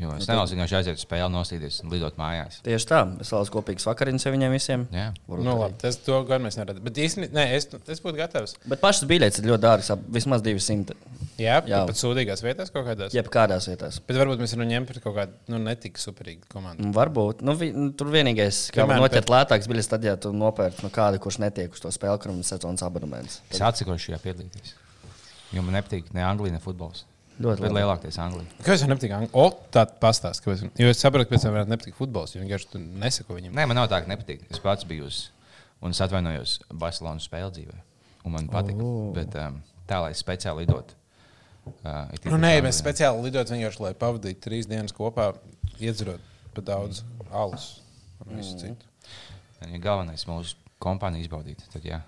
Jo 0.00 0.14
es 0.16 0.24
nevēlos 0.24 0.52
vienkārši 0.54 0.76
aiziet 0.78 0.96
uz 0.96 1.02
spēli, 1.04 1.28
nostīties 1.34 1.82
un 1.84 1.90
lidot 1.92 2.16
mājās. 2.16 2.60
Tieši 2.64 2.86
tā. 2.88 3.00
Es 3.20 3.32
vēlos 3.34 3.50
kopīgas 3.52 3.84
vakariņas 3.84 4.24
ar 4.26 4.32
viņiem 4.32 4.54
visiem. 4.54 4.86
Jā. 4.96 5.10
Nu, 5.28 5.56
labi, 5.60 5.76
tas 5.82 5.98
to 6.00 6.22
gan 6.28 6.40
mēs 6.46 6.56
neredam. 6.56 6.80
Bet 6.86 7.00
īstenībā, 7.04 7.34
nē, 7.36 7.44
es, 7.58 7.68
es 7.92 8.00
būtu 8.00 8.16
gatavs. 8.16 8.56
Bet 8.70 8.80
pašas 8.80 9.04
biļetes 9.10 9.42
ir 9.42 9.50
ļoti 9.50 9.64
dārgas. 9.66 9.92
Vismaz 10.16 10.44
200. 10.46 10.96
Jā, 11.40 11.58
Jā. 11.60 11.60
jā. 11.68 11.82
pat 11.88 12.00
sūdīgās 12.00 12.42
vietās 12.44 12.72
kaut 12.72 12.86
kādās. 12.88 13.14
Jebkādās 13.16 13.68
vietās. 13.68 14.00
Bet 14.08 14.18
varbūt 14.20 14.40
mēs 14.42 14.56
varam 14.56 14.70
ņemt 14.72 14.90
pret 14.90 15.04
kaut 15.04 15.16
kādu 15.18 15.52
nu, 15.52 15.60
netik 15.68 16.00
superīgu 16.00 16.48
komandu. 16.52 16.84
Nu, 16.84 16.94
Varbūt. 16.96 17.44
Nu, 17.46 17.54
vi, 17.60 17.70
nu, 17.76 17.90
tur 17.96 18.12
vienīgais, 18.12 18.66
kā 18.74 18.84
Piemēram, 18.84 19.04
noķert 19.04 19.32
lētāks 19.32 19.68
biļetes, 19.70 19.90
tad, 19.92 20.04
ja 20.08 20.16
tu 20.20 20.32
nopērci 20.36 20.84
no 20.84 20.92
kāda, 20.94 21.20
kurš 21.22 21.40
netiek 21.44 21.76
uz 21.76 21.84
to 21.84 21.92
spēli, 21.94 22.20
kuram 22.24 22.40
ir 22.40 22.48
sezonas 22.48 22.84
abonements. 22.84 23.40
Es 23.52 23.62
atsakošu 23.64 24.10
šajā 24.10 24.20
piedalīties. 24.24 24.74
Jo 25.56 25.64
man 25.66 25.78
nepatīk 25.80 26.12
ne 26.14 26.24
Anglija, 26.26 26.56
ne 26.56 26.62
futbols. 26.62 27.06
Ļoti 27.40 27.62
labi. 27.64 27.74
lielākais 27.78 28.18
Anglija. 28.20 28.46
Kāpēc 28.60 28.82
man 28.84 28.90
nepatīk? 28.94 29.12
Ang- 29.16 29.30
O, 29.32 29.46
tā 29.72 29.86
pastāst, 30.02 30.42
kāpēc. 30.44 30.66
Jo 30.78 30.88
es 30.92 30.98
saprotu, 31.00 31.28
ka 31.28 31.34
pēc 31.34 31.42
tam 31.46 31.54
varētu 31.56 31.72
nepatikt 31.72 31.96
futbols, 31.96 32.34
jo 32.34 32.42
vienkārši 32.42 32.68
tu 32.74 32.78
nesako 32.78 33.38
viņam. 33.38 33.54
Nē, 33.56 33.66
man 33.70 33.76
nav 33.80 33.88
tā, 33.88 34.02
ka 34.04 34.10
nepatīk. 34.12 34.42
Es 34.50 34.58
pats 34.60 34.84
biju 34.84 35.06
uz, 35.08 35.30
un 35.80 35.90
es 35.96 36.00
atvainojos 36.04 36.58
Barcelonas 36.72 37.24
spēlē 37.30 37.50
dzīvē. 37.56 37.78
Un 38.28 38.32
man 38.32 38.48
patika. 38.52 38.82
Oh. 38.84 39.12
Bet 39.16 39.34
um, 39.40 39.62
tā, 39.88 40.02
lai 40.04 40.12
speciāli 40.12 40.66
lidotu. 40.66 40.92
Uh, 41.84 42.08
Nu, 42.24 42.36
nē, 42.36 42.56
Anglijā. 42.58 42.62
mēs 42.66 42.78
speciāli 42.82 43.22
lidojam 43.24 43.56
vienkārši, 43.56 43.80
lai 43.84 43.92
pavadītu 43.94 44.40
trīs 44.44 44.66
dienas 44.68 44.92
kopā, 44.96 45.30
iedzerot 45.80 46.20
pa 46.54 46.60
daudz 46.64 47.02
alus 47.32 47.80
un 48.26 48.36
visu 48.36 48.56
citu. 48.58 48.84
Ja 49.60 49.78
galvenais 49.78 50.24
mūsu 50.26 50.54
kompānija 50.80 51.24
izbaudīt, 51.28 51.60
tad 51.72 51.82
jā. 51.84 52.00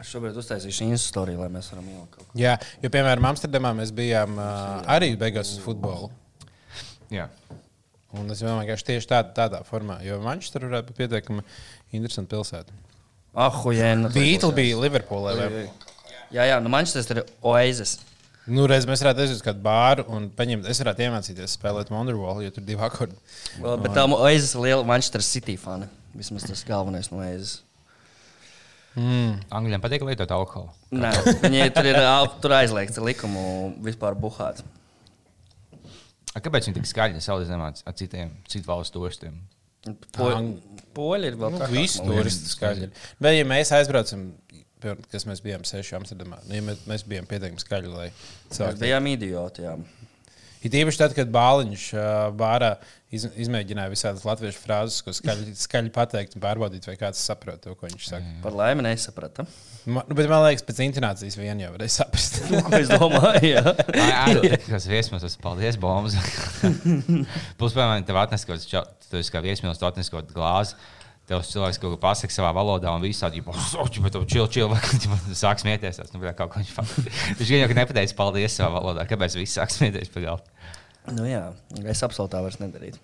Es 0.00 0.08
šobrīd 0.14 0.36
uztaisīšu 0.40 0.86
īstu 0.92 1.12
lai 1.38 1.48
mēs 1.52 1.70
varam 1.72 1.88
ielikt 1.92 2.16
kaut 2.16 2.26
ko. 2.30 2.38
Jā, 2.40 2.54
jo, 2.82 2.88
piemēram, 2.92 3.26
Amsterdamā 3.30 3.72
mēs 3.76 3.92
bijām 3.96 4.38
uh, 4.40 4.80
arī 4.88 5.12
beigās 5.20 5.52
uz 5.56 5.60
futbolu. 5.64 6.10
jā. 7.12 7.28
Un 8.18 8.26
es 8.34 8.40
domāju, 8.42 8.66
ka 8.66 8.74
tieši 8.88 9.06
tā, 9.06 9.20
tādā 9.36 9.60
formā, 9.68 10.00
jo 10.02 10.16
Manchester 10.24 10.64
varētu 10.66 10.88
būt 10.90 10.96
pietiekami 10.98 11.44
interesanta 11.94 12.34
pilsēta. 12.34 12.72
Ah, 13.38 13.52
hujēna. 13.54 14.10
Beatles 14.10 14.54
bija 14.56 14.76
Liverpoolē. 14.80 15.36
vai- 15.38 15.70
Jā, 16.30 16.46
jā, 16.46 16.60
nu 16.62 16.68
Manchester 16.68 17.18
ir 17.18 17.24
oasis. 17.42 17.98
Nu, 18.46 18.66
reiz 18.66 18.86
mēs 18.86 19.02
varētu 19.04 19.22
aiziet 19.22 19.36
uz 19.38 19.42
kādu 19.42 19.62
bāru 19.62 20.04
un 20.08 20.28
paņemt, 20.30 20.66
es 20.66 20.80
varētu 20.80 21.04
iemācīties 21.06 21.54
spēlēt 21.58 21.90
Wonderwall, 21.94 22.42
jo 22.42 22.50
tur 22.50 22.62
ir 22.64 22.66
divi 22.66 22.82
akordi. 22.82 23.14
Well, 23.60 23.76
bet 23.76 23.92
tā 23.92 24.06
oasis 24.10 24.54
ir 24.54 24.60
liela 24.60 24.84
Manchester 24.86 25.22
City 25.22 25.54
fani. 25.56 25.86
Vismaz 26.16 26.48
tas 26.48 26.64
galvenais 26.66 27.12
no 27.12 27.18
oasis. 28.96 29.46
Angļiem 29.54 29.82
patīk 29.84 30.02
lietot 30.08 30.32
alkoholu. 30.34 30.72
Nē, 30.90 31.12
viņi 31.44 31.68
tur 31.76 31.86
ir 31.92 31.98
tur 32.42 32.54
aizliegts 32.58 32.98
ar 32.98 33.06
likumu 33.06 33.44
vispār 33.86 34.16
buhāt. 34.18 34.64
A, 36.34 36.38
kāpēc 36.42 36.68
viņi 36.68 36.76
tik 36.78 36.86
skaļi 36.90 37.22
salīdzinām 37.24 37.62
ar 37.70 37.94
citiem 37.98 38.34
citu 38.50 38.68
valstu 38.70 39.00
turistiem? 39.00 39.38
Po, 40.14 40.28
poļi 40.94 41.30
ir 41.32 41.38
vēl 41.40 41.54
Nu, 41.56 41.66
visi 41.72 42.02
turisti 42.04 42.50
skaļi. 42.52 42.90
Bet, 43.18 43.32
ja 43.38 43.46
mēs 43.48 43.70
aizbraucam, 43.74 44.26
kas 45.10 45.24
mēs 45.28 45.40
bijām 45.44 45.64
seši 45.66 45.96
Amsterdamā, 45.98 46.38
nu, 46.46 46.58
ja 46.58 46.64
mēs, 46.66 46.82
mēs 46.90 47.06
bijām 47.08 47.26
pietiekami 47.30 47.62
skaļi, 47.62 47.90
lai 47.94 48.06
Mēs 48.10 48.58
cilvēki. 48.58 48.82
bijām 48.84 49.08
idioti. 49.14 49.64
Jā. 49.66 49.74
Ir 50.60 50.74
īpaši 50.82 51.00
tad, 51.00 51.14
kad 51.16 51.30
Bāliņš 51.32 51.84
ā, 51.96 52.08
bārā 52.36 52.74
iz, 53.14 53.24
izmēģināja 53.46 53.92
visādas 53.92 54.26
latviešu 54.28 54.60
frāzes, 54.60 55.00
ko 55.04 55.14
skaļi, 55.16 55.54
skaļi 55.56 55.92
pateikt 55.94 56.36
un 56.36 56.44
pārbaudīt, 56.44 56.84
vai 56.90 56.98
kāds 57.00 57.22
saprot 57.24 57.62
to, 57.64 57.72
ko 57.78 57.88
viņš 57.88 58.08
saka. 58.10 58.34
Par 58.44 58.56
laimi 58.58 58.84
nesaprata. 58.84 59.46
Man, 59.86 60.04
nu, 60.04 60.16
bet 60.18 60.28
man 60.28 60.44
liekas, 60.44 60.64
pēc 60.68 60.82
intonācijas 60.84 61.38
vien 61.40 61.62
jau 61.62 61.72
varēja 61.72 61.94
saprast. 61.94 62.42
Ko 62.66 62.76
es 62.76 62.90
domāju? 62.92 63.54
Jā. 63.96 64.52
Tas 64.66 64.88
viesmīlis, 64.90 65.24
tas 65.24 65.38
paldies, 65.40 65.80
bombas. 65.80 66.18
Plus, 66.60 67.72
piemēram, 67.76 68.04
tev 68.04 68.20
atnes 68.20 68.44
kaut 68.44 68.60
kas, 68.60 68.92
tu 69.08 69.20
esi 69.20 69.32
kā 69.32 69.40
viesmīlis, 69.44 69.80
tu 69.80 69.88
atnes 69.88 70.12
kaut 70.12 70.28
glāzi. 70.36 70.76
Tev 71.30 71.44
cilvēks 71.46 71.78
kaut 71.78 71.94
ko 71.94 71.98
pasakā 72.02 72.34
savā 72.34 72.50
valodā, 72.56 72.90
un 72.90 73.04
viss 73.04 73.22
tādi- 73.22 73.38
bet 74.02 74.12
tu 74.16 74.24
čil, 74.26 74.48
čil, 74.50 74.72
sāk 75.38 75.62
smieties. 75.62 76.00
Nu, 76.10 76.22
kaut 76.34 76.50
ko 76.50 76.58
viņš. 76.58 76.72
Viņš 77.38 77.52
gan 77.52 77.62
jau 77.62 77.76
nepateica 77.78 78.16
paldies 78.18 78.56
savā 78.58 78.80
valodā. 78.80 79.06
Kāpēc 79.06 79.38
viss 79.38 79.54
sāk 79.54 79.70
smieties 79.70 80.10
par 80.10 80.26
galvu? 80.26 80.42
Nu, 81.14 81.22
jā, 81.30 81.44
es 81.86 82.02
absolūti 82.02 82.34
tā 82.34 82.42
vairs 82.42 82.58
nedarītu. 82.58 82.98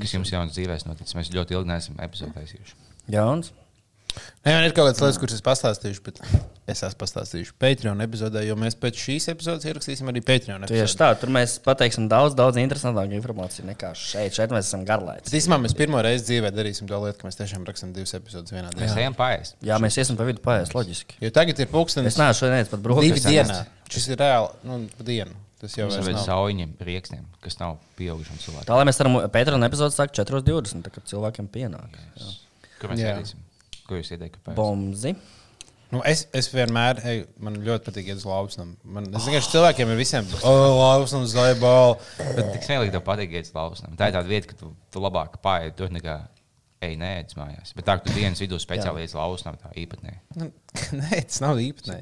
Kas 0.00 0.14
jums 0.14 0.30
jaunas 0.32 0.54
dzīvēs 0.54 0.86
noticis? 0.86 1.16
Mēs 1.18 1.32
ļoti 1.34 1.56
ilgi 1.58 1.68
neesam 1.68 2.00
epizodē 2.00 2.40
taisījuši. 2.40 2.76
Jauns. 3.12 3.52
Nē, 4.40 4.54
man 4.56 4.64
ir 4.64 4.72
kaut 4.72 4.86
kādas 4.88 5.00
lietas, 5.04 5.18
kuras 5.20 5.34
es 5.36 5.42
pastāstīšu, 5.44 6.00
bet 6.06 6.20
es 6.72 6.80
esmu 6.86 6.98
pastāstījuši 7.02 7.52
Patreon 7.60 8.00
epizodē, 8.00 8.40
jo 8.46 8.54
mēs 8.56 8.76
pēc 8.80 8.96
šīs 9.02 9.26
epizodes 9.34 9.66
ierakstīsim 9.68 10.08
arī 10.08 10.22
Patreon 10.24 10.64
Tieši 10.64 10.80
epizodi. 10.86 11.00
tā, 11.02 11.08
tur 11.20 11.32
mēs 11.36 11.58
pateiksim 11.64 12.06
daudz, 12.08 12.32
daudz 12.38 12.56
interesantāku 12.62 13.12
informāciju 13.18 13.66
nekā 13.68 13.90
šeit. 14.00 14.32
Šeit 14.38 14.54
mēs 14.54 14.70
esam 14.70 14.86
garlaicīgi. 14.88 15.36
Īsumā 15.42 15.58
mēs 15.60 15.76
pirmo 15.76 16.00
reizi 16.06 16.24
dzīvē 16.30 16.54
darīsim 16.56 16.88
to 16.88 17.02
lietu, 17.04 17.20
ka 17.20 17.28
mēs 17.28 17.36
tiešām 17.42 17.68
rakstām 17.68 17.92
divas 17.96 18.16
epizodes 18.16 18.54
vienā 18.56 18.72
Mēs 18.72 18.94
dienā. 18.94 19.02
ejam 19.04 19.18
paēst. 19.20 19.58
Jā, 19.68 19.76
mēs 19.84 20.00
iesim 20.00 20.16
pa 20.16 20.24
vidu 20.30 20.40
paiest, 20.46 20.72
loģiski. 20.78 21.20
Jo 21.20 21.30
tagad 21.36 21.60
ir 21.60 21.68
pūkstens 21.74 22.08
Es 22.08 22.16
neesmu 22.16 22.40
šodien 22.40 22.64
pat 22.72 22.80
divi 22.80 22.88
brūcis. 22.88 23.28
dienā. 23.28 23.60
Šis 23.92 24.08
ir 24.14 24.20
reāli, 24.24 24.48
nu, 24.64 24.80
pa 24.96 25.04
dienu. 25.04 25.36
Tas 25.60 25.74
jau 25.76 25.90
ir 25.92 26.16
sauņiem, 26.24 26.70
rieksniem, 26.80 27.26
kas 27.44 27.58
nav 27.60 27.76
pieaugušiem 28.00 28.38
cilvēkiem. 28.40 28.64
Tā 28.70 28.78
lai 28.80 28.86
mēs 28.88 28.96
varam 29.02 29.18
Pētera 29.28 29.60
epizodu 29.66 29.92
sākt 29.92 30.16
4.20, 30.16 30.80
tad, 30.86 30.94
kad 30.94 31.04
cilvēkiem 31.10 31.50
pienāk. 31.52 31.98
Jā. 32.16 32.30
Kur 32.80 32.94
mēs 32.94 33.02
Jā. 33.04 33.18
Ko 33.90 33.98
jūs 33.98 34.12
ieteikat? 34.14 34.52
Bomzi. 34.54 35.16
Nu, 35.90 35.98
es, 36.06 36.22
es 36.38 36.46
vienmēr, 36.52 37.00
ej, 37.10 37.24
man 37.42 37.56
ļoti 37.66 37.88
patīk 37.88 38.12
iet 38.12 38.20
uz 38.20 38.26
lausnam. 38.28 38.76
Man, 38.86 39.08
es 39.10 39.24
zinu, 39.26 39.34
ka 39.34 39.50
cilvēkiem 39.50 39.90
ir 39.90 39.98
visiem, 39.98 40.28
oh, 40.46 40.66
lausnam, 40.78 41.24
zaibāli. 41.26 41.96
Bet 42.20 42.52
tik 42.54 42.68
smieklīgi 42.68 42.94
tev 42.94 43.02
patīk 43.08 43.34
iet 43.34 43.48
uz 43.48 43.56
lausnām. 43.56 43.96
Tā 43.98 44.12
ir 44.12 44.14
tāda 44.14 44.30
vieta, 44.30 44.52
ka 44.52 44.58
tu, 44.60 44.70
tu 44.94 45.02
labāk 45.02 45.40
pāri 45.42 45.74
tur 45.74 45.90
nekā 45.90 46.20
ej, 46.80 46.94
nē, 46.96 47.08
ēd 47.20 47.34
mājās. 47.36 47.74
Bet 47.76 47.84
tā, 47.88 47.98
ka 48.00 48.06
tu 48.08 48.14
dienas 48.16 48.40
vidū 48.40 48.56
speciāli 48.62 49.02
iet 49.04 49.12
uz 49.12 49.16
lausnām, 49.18 49.58
tā 49.60 49.68
īpatnē. 49.76 50.14
Nu, 50.40 50.46
nē, 51.00 51.18
tas 51.28 51.40
nav 51.44 51.58
īpatnē. 51.60 51.98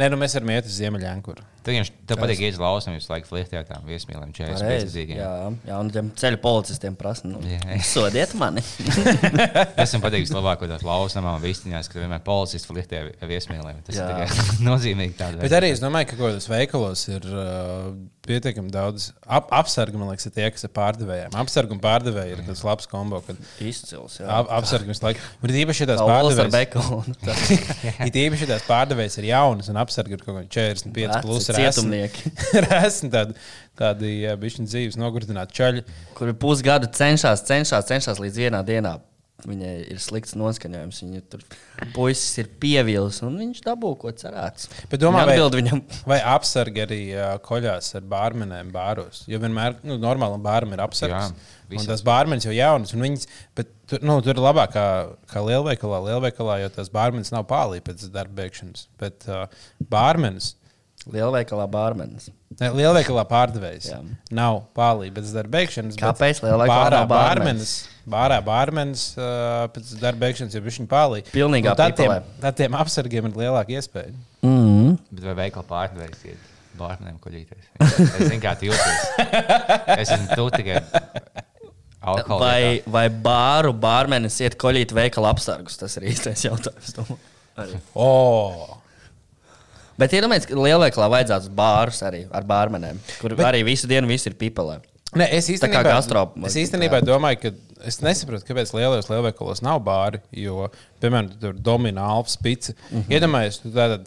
Nē, 0.00 0.08
nu 0.12 0.18
mēs 0.20 0.36
varam 0.38 0.52
iet 0.54 0.70
uz 0.70 0.78
Ziemeļankuru. 0.80 1.44
Tev, 1.66 1.74
vienkārši- 1.74 1.94
tev 2.06 2.20
patīk 2.22 2.40
iet 2.46 2.54
uz 2.54 2.60
lausnām, 2.62 2.94
jūs 2.96 3.08
laikam 3.10 3.28
flirtējat 3.32 3.68
tām 3.72 3.84
viesmīlēm, 3.90 4.30
45 4.36 4.62
Pareizi. 4.62 4.92
zīmēm. 4.94 5.18
Jā, 5.18 5.30
jā, 5.66 5.78
un 5.82 5.90
tiem 5.90 6.10
ceļu 6.22 6.38
policistiem 6.44 6.96
prasa, 6.96 7.26
nu, 7.26 7.40
Jā. 7.42 7.58
sodiet 7.94 8.32
mani. 8.38 8.62
Es 9.76 9.90
esmu 9.90 10.00
patīk 10.06 10.30
labāk, 10.30 10.62
tās 10.70 10.84
lausnām 10.86 11.26
un 11.34 11.42
vistiņās, 11.42 11.90
ka 11.90 11.98
vienmēr 12.00 12.22
policisti 12.24 12.70
flirtē 12.70 13.00
ar 13.10 13.28
viesmīlēm. 13.30 13.82
Tas 13.90 13.98
Jā. 13.98 14.06
ir 14.06 14.30
tikai 14.30 14.60
nozīmīgi. 14.70 15.16
tāda 15.18 15.42
Bet 15.42 15.56
arī 15.58 15.72
es 15.74 15.82
domāju, 15.82 16.12
ka 16.12 16.20
kaut 16.20 16.28
kādos 16.30 16.46
veikalos 16.54 17.02
ir 17.10 17.26
uh, 17.34 17.90
pietiekami 18.26 18.70
daudz 18.74 19.08
ap, 19.26 19.50
apsargu, 19.58 19.98
man 19.98 20.12
liekas, 20.14 20.30
tie, 20.30 20.46
kas 20.54 20.68
ir 20.68 20.72
pārdevējiem. 20.78 21.34
Apsargu 21.42 21.74
un 21.74 21.82
pārdevēji 21.82 22.36
ir 22.38 22.44
tas 22.46 22.62
labs 22.66 22.86
kombo, 22.90 23.18
kad 23.26 23.42
Izcils, 23.66 24.05
jā. 24.14 24.26
ap, 24.30 24.50
apsargu 24.58 24.90
visu 24.92 25.04
laiku. 25.04 25.22
Bet 25.42 25.54
īpaši 25.62 25.88
tās 25.90 26.02
pārdevējas. 26.06 26.54
Ir 28.06 28.18
īpaši 28.22 28.48
tās 28.50 28.66
pārdevējas 28.68 29.18
ir 29.20 29.28
jaunas 29.32 29.72
un 29.72 29.80
apsargi 29.82 30.16
ir 30.16 30.22
kaut 30.22 30.38
kādi 30.38 30.52
45 30.54 31.00
Veci 31.00 31.24
plus 31.24 31.50
cietumnieki. 31.50 32.32
Esmu 32.86 33.10
tādi, 33.14 33.36
tādi 33.78 34.14
bišķiņu 34.44 34.70
dzīves 34.70 35.00
nogurdināti 35.00 35.60
čaļi. 35.60 35.84
Kuri 36.16 36.36
pusgadu 36.40 36.90
cenšas, 36.94 37.44
cenšas, 37.48 37.90
cenšas 37.90 38.22
līdz 38.22 38.42
vienā 38.46 38.62
dienā. 38.66 38.98
Viņai 39.44 39.72
ir 39.92 39.98
slikts 40.00 40.32
noskaņojums. 40.38 40.98
Viņa 41.04 41.18
tur 41.28 41.42
puisis 41.92 42.38
ir 42.40 42.46
pievīlis, 42.62 43.18
un 43.26 43.34
viņš 43.36 43.58
dabū 43.66 43.90
ko 44.00 44.08
cerēts. 44.16 44.70
Bet 44.88 45.02
domā, 45.02 45.26
vai- 45.28 45.36
viņam, 45.36 45.82
Vai 46.08 46.18
apsargi 46.24 46.82
arī 46.86 47.00
uh, 47.12 47.34
koļās 47.44 47.90
ar 48.00 48.06
bārmenēm 48.08 48.72
bāros? 48.72 49.24
Jo 49.28 49.38
vienmēr 49.44 49.76
nu, 49.84 49.98
normālam 50.00 50.40
bāram 50.42 50.72
ir 50.72 50.80
apsargs. 50.80 51.34
Jā, 51.36 51.52
Un 51.76 51.84
tas 51.84 52.00
bārmenis 52.06 52.46
jau 52.46 52.52
ir 52.54 52.60
jauns. 52.62 52.94
un 52.94 53.02
Viņas, 53.04 53.26
bet, 53.58 53.68
tur, 53.90 54.00
nu, 54.06 54.20
tur 54.24 54.38
ir 54.38 54.40
labāk 54.40 54.72
kā, 54.72 54.86
kā 55.28 55.42
lielveikalā, 55.44 55.98
lielveikalā, 56.08 56.60
jo 56.62 56.68
tas 56.72 56.88
bārmenis 56.94 57.32
nav 57.34 57.44
pālī 57.50 57.82
pēc 57.84 58.06
darba 58.14 58.40
beigšanas. 58.42 58.86
Bet 59.02 59.26
uh, 59.28 59.44
bārmenis 59.84 60.54
Lielveikalā 61.06 61.68
bārmenis. 61.70 62.30
Ne, 62.58 62.70
lielveikalā 62.74 63.22
pārdevējs. 63.30 63.90
Jā. 63.92 63.98
Nav 64.34 64.64
pālī, 64.74 65.12
bet 65.14 65.28
darba 65.30 65.60
beigšanas. 65.60 65.94
bet 65.94 66.02
Kāpēc 66.02 66.40
lielveikalā 66.42 66.80
bārā 66.88 67.02
nav 67.04 67.10
bārmenis? 67.12 67.74
Bārā 68.06 68.36
bārmenis 68.46 69.08
uh, 69.18 69.64
pēc 69.74 69.96
darba 69.98 70.28
beigšanas 70.28 70.54
jau 70.54 70.62
viņa 70.62 70.86
pālī. 70.90 71.24
Pilnīgā 71.32 71.72
Un 71.72 71.78
tad 71.80 71.96
tiem, 71.98 72.12
pipelē. 72.12 72.36
tad 72.44 72.58
tiem 72.60 72.76
apsargiem 72.78 73.26
ir 73.26 73.40
lielāka 73.40 73.74
iespēja. 73.74 74.12
Mm. 74.46 74.94
Bet 75.10 75.26
vai 75.26 75.34
veikala 75.40 75.66
pārdevējs 75.66 76.22
ir 76.30 76.38
bārniem 76.78 77.18
koļīties? 77.24 77.66
Es 77.82 78.30
zinu, 78.30 78.38
kā 78.44 78.54
tu 78.60 78.68
jūties. 78.68 79.10
Es 79.96 80.14
esmu 80.14 80.38
tu 80.38 80.46
tikai 80.54 80.78
alkohola. 82.06 82.40
Vai, 82.44 82.62
vai 82.86 83.06
bāru 83.10 83.74
bārmenis 83.74 84.38
iet 84.44 84.54
koļīt 84.60 84.94
veikala 84.94 85.34
apsargus? 85.34 85.78
Tas 85.80 85.98
ir 85.98 86.06
īstais 86.12 86.46
jautājums. 86.46 86.94
Oh. 87.96 88.76
Bet 89.96 90.12
iedomājieties, 90.12 90.50
ka 90.50 90.60
lielveikalā 90.60 91.08
vajadzētu 91.14 91.54
bārus 91.56 92.02
arī 92.04 92.26
ar 92.30 92.44
bārmenēm, 92.46 92.98
kur 93.18 93.32
Bet... 93.32 93.46
arī 93.48 93.62
visu 93.64 93.88
dienu 93.88 94.10
viss 94.10 94.28
ir 94.28 94.36
pipelē. 94.36 94.78
Ne, 95.14 95.28
es 95.32 95.46
īstenībā, 95.48 95.82
gastro- 95.84 96.32
es 96.44 96.54
īstenībā 96.56 97.00
domāju, 97.00 97.38
ka 97.40 97.50
es 97.86 98.00
nesaprotu, 98.00 98.44
kāpēc 98.44 98.72
lielajos 98.74 99.08
lielveikalos 99.08 99.62
nav 99.62 99.80
bāri. 99.86 100.20
Jo, 100.32 100.68
piemēram, 101.00 101.30
tur 101.40 101.52
domina 101.52 102.02
Alfa 102.02 102.30
spīce. 102.30 102.74
Mm 102.90 102.98
Mhm. 102.98 103.00
-hmm. 103.00 103.14
Iedomājieties, 103.20 103.62
tu 103.62 103.68
tātad 103.70 104.06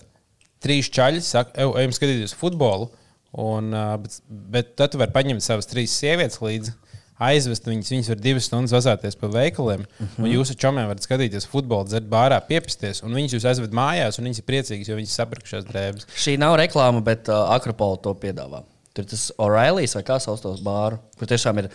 trīs 0.61 0.89
čaļi 0.89 1.21
saka, 1.21 1.51
ej, 1.55 1.71
ejam 1.77 1.91
skatīties 1.91 2.33
futbolu. 2.35 2.89
Un, 3.33 3.71
bet, 4.01 4.19
bet 4.29 4.75
tad 4.75 4.91
tu 4.91 4.97
vari 4.97 5.11
paņemt 5.11 5.41
savas 5.41 5.65
trīs 5.67 5.87
sievietes 5.93 6.39
līdzi. 6.41 6.73
Aizvest 7.19 7.65
viņas, 7.65 7.89
viņas 7.91 8.07
var 8.07 8.15
divas 8.15 8.45
stundas 8.47 8.71
vazāties 8.71 9.15
pa 9.19 9.27
veikaliem, 9.27 9.85
Mhm. 9.99 10.05
-huh. 10.17 10.23
un 10.23 10.25
jūsu 10.31 10.55
čomiem 10.55 10.87
varat 10.87 11.01
skatīties 11.03 11.45
futbolu, 11.47 11.85
dzert 11.85 12.09
bārā, 12.09 12.39
piepisties. 12.47 13.03
Un 13.03 13.11
viņas 13.13 13.33
jūs 13.33 13.45
aizved 13.45 13.71
mājās, 13.71 14.19
un 14.19 14.25
viņas 14.25 14.39
ir 14.39 14.45
priecīgas, 14.45 14.87
jo 14.87 14.95
viņas 14.95 15.15
sapratušās 15.19 15.65
drēbes. 15.65 16.05
Šī 16.15 16.37
nav 16.39 16.57
reklāma, 16.57 17.03
bet 17.03 17.27
uh, 17.29 17.35
Akropola 17.55 17.97
to 18.01 18.13
piedāvā. 18.15 18.63
Tur 18.97 19.05
tas 19.09 19.29
O'Reillys 19.37 19.95
vai 19.97 20.03
kā 20.07 20.17
sauc 20.21 20.41
tos 20.43 20.63
bāru, 20.65 20.97
kur 21.19 21.29
tiešām 21.29 21.61
ir 21.61 21.69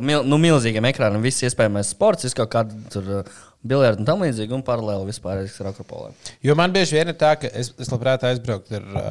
mil, 0.00 0.22
nu, 0.24 0.38
milzīgiem 0.40 0.86
ekrāniem 0.92 1.24
viss 1.24 1.44
iespējamais 1.44 1.90
sports, 1.92 2.26
viss 2.26 2.38
kaut 2.38 2.52
kāda 2.52 2.78
tur 2.92 3.10
uh, 3.18 3.34
biljardu 3.66 4.02
un 4.02 4.08
tam 4.08 4.22
līdzīgi, 4.24 4.54
un 4.56 4.64
paralēli 4.66 5.10
vispār 5.10 5.42
ir 5.44 5.68
Akropolē. 5.72 6.12
Jo 6.44 6.56
man 6.58 6.72
bieži 6.74 6.98
vien 6.98 7.12
ir 7.12 7.18
tā, 7.18 7.34
ka 7.40 7.50
es, 7.50 7.72
es 7.82 7.92
labprāt 7.92 8.24
aizbrauktu 8.28 8.78
ar 8.78 8.88
uh, 8.88 9.04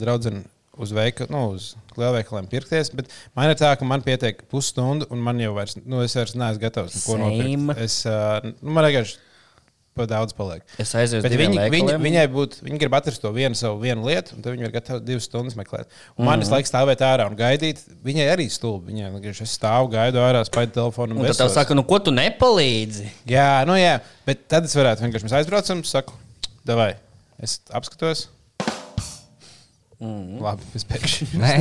draugu 0.00 0.34
uz 0.76 0.90
veikalu, 0.92 1.32
nu, 1.32 1.42
uz 1.56 1.70
lielveikaliem 1.96 2.50
pirkties, 2.52 2.90
bet 2.92 3.08
man 3.38 3.48
ir 3.48 3.56
tā, 3.56 3.70
ka 3.80 3.86
man 3.88 4.04
pietiek 4.04 4.42
pusstundu, 4.52 5.08
un 5.14 5.22
man 5.24 5.40
jau 5.40 5.54
vairs, 5.56 5.78
nu, 5.80 6.02
es 6.04 6.16
vairs 6.18 6.36
neesmu 6.36 6.62
gatavs 6.66 6.98
neko 6.98 7.16
nopirkt. 7.22 7.80
Es, 7.86 8.02
uh, 8.10 8.42
nu, 8.60 8.74
man 8.76 8.84
vienkārši 8.90 9.16
pa 9.96 10.06
daudz 10.10 10.34
paliek. 10.36 10.62
Es 10.82 10.92
aizēju 10.98 11.24
uz 11.24 11.28
diviem 11.32 11.54
viņi, 11.72 11.96
viņai 12.02 12.24
būtu, 12.32 12.60
viņi 12.66 12.80
grib 12.82 12.96
atrast 12.98 13.22
to 13.22 13.32
vienu 13.34 13.58
savu 13.58 13.80
vienu 13.82 14.04
lietu, 14.06 14.36
un 14.36 14.44
tad 14.44 14.54
viņi 14.54 14.68
ir 14.68 14.74
gatavi 14.74 15.02
divas 15.06 15.28
stundas 15.28 15.56
meklēt. 15.58 15.88
Un 16.16 16.26
man 16.26 16.38
mm 16.38 16.44
-hmm. 16.44 16.52
laiks 16.56 16.72
stāvēt 16.72 17.04
ārā 17.06 17.26
un 17.30 17.38
gaidīt. 17.38 17.82
Viņai 18.04 18.28
arī 18.34 18.48
stulbi. 18.52 18.92
Viņai 18.92 19.10
vienkārši 19.16 19.46
es 19.48 19.56
stāvu, 19.58 19.90
gaidu 19.96 20.22
ārā, 20.22 20.44
spaidu 20.44 20.76
telefonu. 20.76 21.16
Un 21.16 21.26
tad 21.26 21.40
tev 21.42 21.52
saka, 21.54 21.74
nu 21.74 21.82
ko 21.82 21.98
tu 21.98 22.14
nepalīdzi? 22.14 23.08
Jā, 23.26 23.64
nu 23.66 23.76
jā, 23.80 23.98
bet 24.26 24.48
tad 24.48 24.64
es 24.64 24.76
varētu 24.76 25.06
vienkārši 25.06 25.28
mēs 25.28 25.38
aizbraucam, 25.40 25.84
saku, 25.84 26.14
davai, 26.64 26.94
es 27.42 27.60
apskatos. 27.70 28.28
Mm. 29.96 30.42
Labi, 30.44 30.66
es 30.76 30.84
pēkšņi. 30.84 31.26
Nē, 31.40 31.54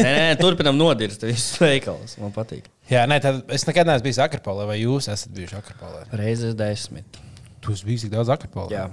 nē, 0.00 0.08
nē, 0.10 0.32
turpinam 0.40 0.74
nodirst 0.74 1.22
visus 1.22 1.60
veikalus. 1.62 2.16
Man 2.18 2.34
patīk. 2.34 2.66
Jā, 2.90 3.04
nē, 3.10 3.20
tad 3.22 3.52
es 3.54 3.66
nekad 3.68 3.86
neesmu 3.86 4.08
bijis 4.08 4.18
Akropolē, 4.24 4.66
vai 4.66 4.80
jūs 4.80 5.06
esat 5.12 5.30
bijuši 5.36 5.58
Akropolē? 5.60 6.02
Reizes 6.18 6.56
desmit. 6.58 7.20
Tu 7.68 7.74
esi 7.76 7.84
bijis 7.88 8.06
tik 8.06 8.12
daudz 8.14 8.30
Akropolē. 8.32 8.72
Jā. 8.72 8.86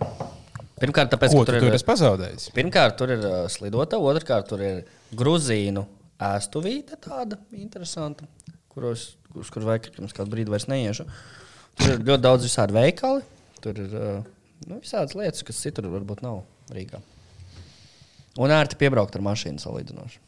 Pirmkārt, 0.82 1.08
tāpēc, 1.14 1.32
Ko 1.32 1.46
ka 1.46 1.48
tu 1.48 1.52
tur 1.54 1.64
tur 1.64 1.72
ir, 1.78 1.84
pazaudējis? 1.88 2.50
pirmkārt, 2.52 2.98
tur 3.00 3.14
ir 3.16 3.22
uh, 3.24 3.36
slidota, 3.52 3.96
otrkārt, 4.04 4.50
tur 4.52 4.60
ir 4.66 4.82
grūzīnu 5.16 5.86
ēstuvīte 6.20 6.98
tāda 7.06 7.38
interesanta, 7.56 8.28
kuros, 8.74 9.14
uz 9.40 9.52
kur 9.56 9.64
vajag 9.70 9.88
pirms 9.96 10.16
kādu 10.18 10.34
brīdi 10.36 10.52
vairs 10.52 10.68
neiešu. 10.68 11.08
Tur 11.80 11.94
ir 11.96 12.04
ļoti 12.04 12.24
daudz 12.28 12.44
visādi 12.50 12.76
veikali, 12.76 13.24
tur 13.64 13.80
ir 13.86 13.96
uh, 13.96 14.28
nu, 14.68 14.82
visādas 14.84 15.16
lietas, 15.16 15.48
kas 15.48 15.64
citur 15.64 15.88
varbūt 15.96 16.26
nav 16.28 16.44
Rīgā. 16.76 17.00
Un 18.44 18.52
ērti 18.52 18.76
piebraukt 18.76 19.16
ar 19.16 19.24
mašīnu 19.24 19.64
salīdzinoši. 19.64 20.20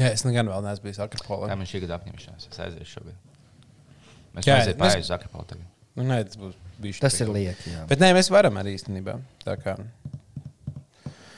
Jā, 0.00 0.10
es 0.14 0.24
nekad 0.24 0.48
vēl 0.48 0.64
neesmu 0.64 0.88
bijis 0.88 1.00
Akropolē. 1.04 1.52
tā 1.52 1.60
man 1.60 1.68
šī 1.68 1.84
gada 1.84 2.00
apņemšanās. 2.00 2.48
Es 2.52 2.60
aiziešu 2.64 2.98
šobrīd. 2.98 3.20
Mēs 4.36 4.48
mēs- 4.48 4.76
pāri 4.80 5.04
uz 5.04 5.10
Akropolu 5.12 5.44
tagad. 5.52 5.75
Nu, 5.96 6.04
nē, 6.04 6.20
tas 6.28 6.38
būs 6.40 6.56
bijis. 6.82 7.00
Tas 7.00 7.16
ir 7.24 7.32
lieki. 7.32 7.72
jā. 7.72 7.84
Bet 7.90 8.02
nē, 8.02 8.12
mēs 8.16 8.28
varam 8.32 8.58
arī 8.60 8.76
īstenībā. 8.76 9.16
Tā 9.44 9.56
kā. 9.60 9.76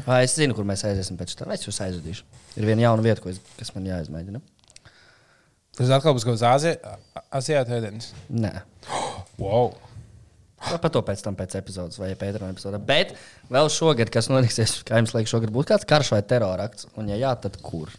Vai 0.09 0.23
es 0.25 0.35
zinu, 0.39 0.57
kur 0.57 0.67
mēs 0.67 0.83
aiziesim 0.89 1.19
pēc 1.21 1.35
tam. 1.39 1.53
Es 1.55 1.67
jūs 1.67 1.79
aizvedīšu. 1.85 2.25
Ir 2.59 2.67
viena 2.67 2.89
jauna 2.89 3.05
vieta, 3.05 3.23
es, 3.31 3.43
kas 3.59 3.75
man 3.77 3.87
jāizmēģina. 3.87 4.41
Tas 5.79 5.93
atkal 5.95 6.17
būs 6.17 6.25
kaut 6.27 6.41
kāds 6.41 6.67
Azijāta 7.39 7.77
ēdienis. 7.77 8.11
Nē. 8.35 8.55
Wow! 9.39 9.77
Par 10.59 10.91
to 10.91 11.05
pēc 11.07 11.21
tam, 11.23 11.37
pēc 11.39 11.55
epizodes 11.61 12.01
vai 12.01 12.11
Pētera 12.19 12.49
epizodē. 12.51 12.81
Bet 12.83 13.13
vēl 13.53 13.71
šogad, 13.71 14.11
kas 14.11 14.27
notiksies, 14.33 14.81
kā 14.89 14.99
jums 14.99 15.15
liekas, 15.15 15.31
šogad 15.31 15.53
būs 15.55 15.69
kāds 15.71 15.87
karš 15.89 16.11
vai 16.17 16.23
terorakts? 16.27 16.89
Un, 16.99 17.13
ja 17.13 17.21
jā, 17.21 17.31
tad 17.39 17.61
kur? 17.63 17.93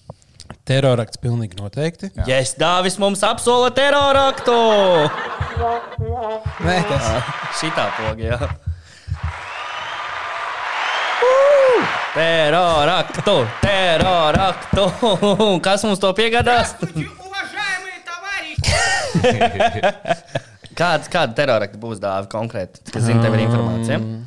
Terorakts 0.70 1.18
pilnīgi 1.18 1.58
noteikti. 1.58 2.12
Jā, 2.14 2.28
yes, 2.30 2.52
Dāvis 2.60 3.00
mums 3.02 3.24
apsola 3.26 3.72
teroraktu! 3.74 4.54
Nē, 6.62 6.76
tas 6.86 7.08
ir 7.10 7.32
šitā 7.58 7.88
pogā. 7.98 8.38
Teroraktu, 12.14 13.36
teroraktu! 13.64 14.86
Kas 15.66 15.86
mums 15.88 16.02
to 16.04 16.14
piegādās? 16.18 16.76
Kāda, 20.80 21.10
kāda 21.12 21.34
terorakta 21.36 21.80
būs 21.82 21.98
dāvana 22.02 22.30
konkrēti? 22.30 22.86
Kas 22.94 23.08
zina, 23.10 23.24
tev 23.26 23.36
ir 23.36 23.48
informācija? 23.48 23.98
Um, 23.98 24.20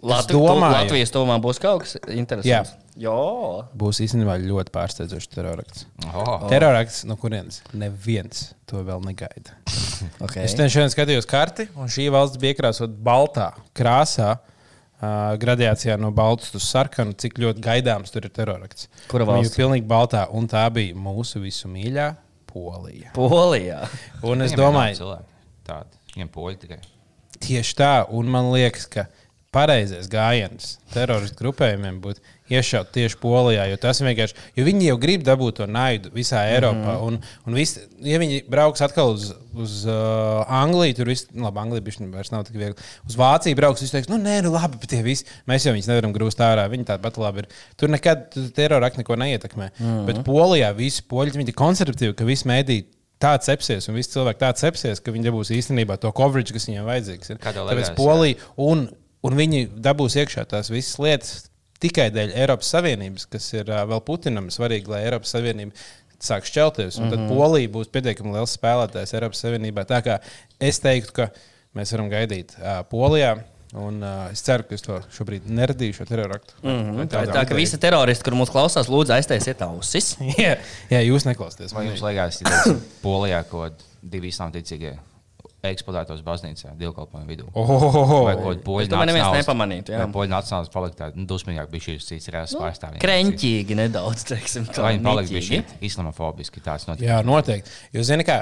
Latv 0.00 0.32
domāju, 0.32 0.78
Latvijas 0.78 1.12
tuvumā 1.12 1.36
būs 1.42 1.58
kaut 1.60 1.82
kas 1.84 1.98
interesants. 2.08 2.48
Jā 2.48 2.62
būs 3.78 4.00
īstenībā 4.04 4.34
ļoti 4.42 4.72
pārsteidzošs 4.74 5.30
terorakts. 5.32 5.86
Oh. 6.10 6.46
Terorakts, 6.50 7.04
no 7.08 7.16
kurienes 7.20 7.60
neviens 7.72 8.50
to 8.68 8.82
vēl 8.86 9.02
negaida. 9.06 9.54
okay. 10.24 10.44
Es 10.44 10.56
ten 10.58 10.70
šodien 10.72 10.90
skatījos 10.92 11.28
karti, 11.30 11.68
un 11.78 11.90
šī 11.92 12.08
valsts 12.12 12.40
bija 12.40 12.56
iekrāsota 12.56 12.94
baltā 13.10 13.52
krāsā. 13.76 14.36
Uh, 15.00 15.30
gradācijā 15.40 15.94
no 15.96 16.10
baltas 16.12 16.50
uz 16.52 16.66
sarkanu, 16.68 17.14
cik 17.16 17.38
ļoti 17.40 17.62
gaidāms 17.64 18.12
tur 18.12 18.26
ir 18.28 18.32
terorakts. 18.36 18.90
Kura 19.08 19.24
Viņa 19.24 19.32
valsts? 19.38 19.54
bija 19.54 19.62
pilnīgi 19.62 19.86
baltā, 19.88 20.26
un 20.36 20.44
tā 20.50 20.66
bija 20.76 20.92
mūsu 20.92 21.40
visu 21.40 21.70
mīļā 21.72 22.10
Polija. 22.50 23.12
Polijā. 23.16 23.78
Un 24.28 24.44
es 24.44 24.52
domāju, 24.58 24.92
ir 24.92 25.00
cilvēki 25.00 25.30
Tādi. 25.70 26.00
Viņiem 26.12 26.30
poļi 26.34 26.60
tikai. 26.66 26.78
tieši 27.40 27.76
tā, 27.78 27.92
un 28.12 28.28
man 28.28 28.50
liekas, 28.52 28.84
ka 28.90 29.06
pareizais 29.54 30.06
gājiens 30.10 30.76
teroristu 30.94 31.42
grupējumiem 31.42 31.98
būtu 32.02 32.22
iešaut 32.50 32.90
tieši 32.94 33.18
Polijā, 33.22 33.64
jo 33.70 33.78
tas 33.82 34.00
vienkārši, 34.02 34.36
jo 34.58 34.66
viņi 34.66 34.88
jau 34.88 34.96
grib 35.02 35.24
dabūt 35.26 35.60
to 35.60 35.66
naidu 35.70 36.10
visā 36.14 36.42
Eiropā, 36.50 36.96
un, 37.06 37.18
un 37.46 37.58
visi, 37.58 37.82
ja 38.06 38.18
viņi 38.22 38.44
brauks 38.50 38.82
atkal 38.86 39.14
uz, 39.14 39.28
uz 39.54 39.76
uh, 39.86 40.42
Angliju, 40.60 40.98
tur 40.98 41.10
viss, 41.10 41.28
nu, 41.30 41.46
labi, 41.46 41.62
Anglija 41.62 41.86
bišķi 41.86 42.10
vairs 42.14 42.32
nav 42.34 42.46
tik 42.46 42.58
viegli, 42.58 42.88
uz 43.06 43.18
Vāciju 43.18 43.58
brauks, 43.58 43.84
viņi 43.84 43.96
teiks, 43.96 44.10
nu, 44.10 44.18
nē, 44.22 44.40
nu, 44.46 44.54
labi, 44.54 44.80
bet 44.82 44.94
tie 44.94 45.02
visi, 45.06 45.26
mēs 45.50 45.66
jau 45.66 45.74
viņus 45.76 45.90
nevaram 45.90 46.14
grūst 46.14 46.42
ārā, 46.46 46.66
viņi 46.70 46.88
tāpat 46.90 47.18
labi 47.22 47.44
ir. 47.44 47.50
Tur 47.78 47.90
nekad 47.94 48.30
terorakti 48.56 49.02
neko 49.02 49.18
neietekmē, 49.18 49.70
mm 49.70 49.84
-hmm. 49.86 50.06
bet 50.10 50.24
Polijā 50.26 50.72
visi 50.78 51.06
poļi, 51.10 51.38
viņi 51.38 51.54
ir 51.54 51.58
konservatīvi, 51.58 52.18
ka 52.18 52.26
visi 52.26 52.50
mēdī 52.50 52.82
tāds 53.20 53.50
sepsies, 53.50 53.88
un 53.90 53.98
visi 53.98 54.14
cilvēki 54.14 54.40
tāds 54.40 54.64
sepsies, 54.64 55.02
ka 55.04 55.12
viņi 55.12 55.28
dabūs 55.28 55.52
īstenībā 55.52 55.98
to 56.00 56.10
coverage, 56.16 56.54
kas 56.56 56.66
viņiem 56.68 56.88
vajadzīgs. 56.88 57.34
Ir. 57.34 57.40
Kā 57.42 57.52
tev 57.52 57.68
Tāpēc 57.68 57.92
Polija 57.98 58.38
un, 58.56 58.86
un 59.26 59.36
viņi 59.38 59.66
dabūs 59.84 60.16
iekšā 60.22 60.46
tās 60.50 60.70
visas 60.72 60.98
lietas 61.02 61.32
tikai 61.80 62.10
dēļ 62.12 62.34
Eiropas 62.36 62.70
Savienības, 62.74 63.26
kas 63.32 63.46
ir 63.56 63.70
uh, 63.72 63.84
vēl 63.88 64.02
Putinam 64.04 64.50
svarīgi, 64.52 64.88
lai 64.92 65.04
Eiropas 65.06 65.32
Savienība 65.36 65.72
sāk 66.20 66.44
šķelties. 66.44 66.98
Un 67.00 67.06
Mhm. 67.08 67.10
tad 67.14 67.28
Polija 67.30 67.68
būs 67.72 67.88
pietiekami 67.88 68.34
liels 68.34 68.56
spēlētājs 68.58 69.14
Eiropas 69.16 69.40
Savienībā. 69.40 69.86
Tā 69.88 70.02
kā 70.04 70.18
es 70.60 70.78
teiktu, 70.84 71.12
ka 71.16 71.30
mēs 71.76 71.92
varam 71.96 72.10
gaidīt 72.12 72.52
uh, 72.60 72.82
Polijā. 72.90 73.38
Un, 73.72 74.00
uh, 74.02 74.26
es 74.32 74.40
ceru, 74.42 74.64
ka 74.66 74.74
es 74.74 74.82
to 74.82 74.96
šobrīd 75.14 75.44
neradīšu, 75.46 76.00
šo 76.00 76.04
teroraktu. 76.10 76.56
Mm 76.64 76.78
Mhm. 76.90 77.08
Tā, 77.08 77.22
ir 77.22 77.30
tā 77.32 77.44
ka 77.48 77.54
visi 77.54 77.78
teroristi, 77.78 78.24
kur 78.26 78.34
mūsu 78.34 78.50
klausās, 78.52 78.88
lūdzu 78.90 79.14
aiztaisiet 79.14 79.62
ausis. 79.62 80.16
jā, 80.44 80.56
jā, 80.90 81.00
jūs 81.06 81.24
neklausāties. 81.24 81.72
Vai 81.72 81.86
jums 81.86 82.02
liekas, 82.02 82.42
ka 82.42 82.74
Polijā 83.04 83.44
kaut 83.48 83.70
kādi 83.70 83.88
divi 84.02 84.28
islāmticīgie 84.34 84.96
eksplodētos 85.62 86.22
baznīcā, 86.24 86.72
dievkalpojumu 86.80 87.28
vidū? 87.28 87.48
Oh, 87.54 88.24
Vai 88.26 88.36
kaut 88.38 88.62
poļu 88.64 88.82
Es 88.86 88.88
domāju, 88.92 89.10
neviens 89.10 89.26
nacionālisti- 89.26 89.42
nepamanītu, 89.44 89.92
jā. 89.92 89.98
Vai 90.04 90.12
poļu 90.14 90.32
nacionālisti 90.32 90.72
palikt 90.72 90.96
tādi 91.02 91.20
nu, 91.20 91.26
dusmīgāki, 91.30 91.70
bija 91.74 91.86
šīs 91.88 92.06
cits 92.08 92.30
reāls 92.32 92.54
pārstāvjiem? 92.56 93.02
Kreņķīgi 93.04 93.76
nedaudz, 93.82 94.24
teiksim, 94.32 94.64
tā. 94.72 94.82
Vai 94.86 94.94
viņi 94.96 95.04
palikt 95.04 95.30
niķīgi. 95.34 95.50
bija 95.50 95.66
šī 95.68 95.84
islamofobiski 95.90 96.60
tāds 96.64 96.88
notiek? 96.88 97.06
Jā, 97.10 97.20
noteikti. 97.26 97.70
Jo, 97.92 98.02
zini, 98.08 98.24
kā 98.24 98.40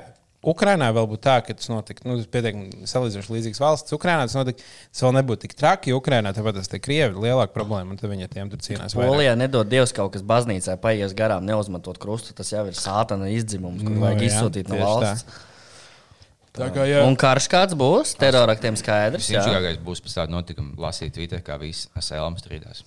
Ukrainā 0.49 0.93
vēl 0.95 1.09
būtu 1.11 1.19
tā, 1.27 1.33
ka 1.43 1.53
tas 1.59 1.67
notika. 1.67 2.05
Nu, 2.07 2.15
pietiekami 2.23 2.87
salīdzinoši 2.87 3.33
līdzīgs 3.35 3.59
valsts. 3.59 3.91
Ukrainā 3.93 4.23
tas 4.23 4.37
notika. 4.39 4.63
Tas 4.95 5.03
vēl 5.03 5.17
nebūtu 5.19 5.41
tik 5.49 5.57
traki. 5.59 5.91
Ukrainā 5.97 6.31
tāpat 6.33 6.55
tas 6.61 6.71
ir 6.71 6.79
krievi 6.79 7.11
ir 7.11 7.19
lielāka 7.25 7.51
problēma, 7.57 7.91
un 7.91 7.99
tad 7.99 8.07
viņi 8.13 8.29
ar 8.29 8.31
tiem 8.37 8.49
tur 8.53 8.63
cīnās. 8.63 8.95
vairāk. 8.95 9.11
Polijā 9.11 9.33
nedod 9.37 9.67
Dievs 9.69 9.91
kaut 9.93 10.13
kas 10.15 10.23
baznīcā, 10.23 10.79
paies 10.79 11.13
garām, 11.19 11.43
neuzmetot 11.43 11.99
krustu. 11.99 12.33
Tas 12.39 12.53
jau 12.55 12.63
ir 12.71 12.79
sātana 12.79 13.27
izdzimums, 13.35 13.83
kur 13.83 13.91
Nu, 13.91 14.05
vajag 14.07 14.23
jā, 14.23 14.31
izsūtīt 14.31 14.71
no 14.71 14.79
tieši 14.79 15.27
tā. 15.27 15.43
Tā 16.53 16.71
kā 16.75 16.85
jā. 16.89 17.03
Un 17.07 17.17
karš 17.17 17.49
kāds 17.49 17.75
būs, 17.79 18.15
teroraktiem 18.19 18.77
skaidrs. 18.77 19.29
Viņš 19.31 19.79
būs 19.85 20.01
pēc 20.01 20.15
tāda 20.21 20.31
notikuma 20.33 20.75
lasīt 20.89 21.13
Twitter, 21.15 21.41
kā 21.45 21.59
visi 21.61 21.89
sēlām 21.99 22.37
strīdās. 22.41 22.83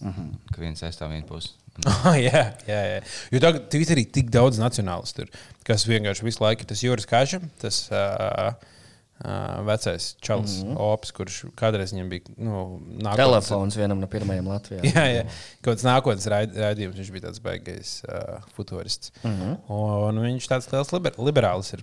Mhm. 0.00 0.28
Ka 0.54 0.60
viens 0.60 0.82
aizstāv 0.82 1.10
vienu 1.10 1.26
pusi. 1.26 1.50
Oh, 1.86 2.14
jā, 2.18 2.40
jā, 2.66 2.78
jā. 2.90 3.02
Jo 3.30 3.38
tagad 3.38 3.68
Twitterī 3.70 4.02
ir 4.02 4.10
tik 4.10 4.30
daudz 4.34 4.58
nacionālistu, 4.58 5.22
tur, 5.22 5.28
kas 5.64 5.84
vienkārši 5.86 6.24
visu 6.26 6.42
laiku 6.42 6.64
ir 6.64 6.66
tas 6.66 6.80
Juris 6.82 7.06
Kaža, 7.06 7.38
tas 7.62 7.78
uh, 7.94 8.48
uh, 9.22 9.60
vecais 9.68 10.08
čalis, 10.20 10.56
mm 10.64 10.72
-hmm. 10.72 10.80
Ops, 10.88 11.12
kurš 11.14 11.36
kādreiz 11.54 11.92
viņam 11.94 12.08
bija 12.10 12.22
nu, 12.36 12.80
nākotnes- 12.98 13.16
Telefons 13.16 13.76
vienam 13.78 14.00
no 14.00 14.06
pirmajiem 14.10 14.46
Latvijā. 14.50 14.82
Jā, 14.82 15.04
jā. 15.06 15.22
kaut 15.62 15.76
kāds 15.78 15.84
nākotnes 15.86 16.26
raid- 16.26 16.56
raidījums, 16.58 16.98
viņš 16.98 17.12
bija 17.14 17.26
tāds 17.28 17.40
baigais 17.42 18.02
uh, 18.08 18.42
futurists. 18.56 19.12
Mm 19.22 19.30
Mhm. 19.30 19.42
-hmm. 19.52 19.56
Un 20.08 20.18
viņš 20.18 20.48
tāds 20.50 20.72
liels 20.72 20.92
liber 20.92 21.12
liberālis 21.18 21.72
ir. 21.74 21.80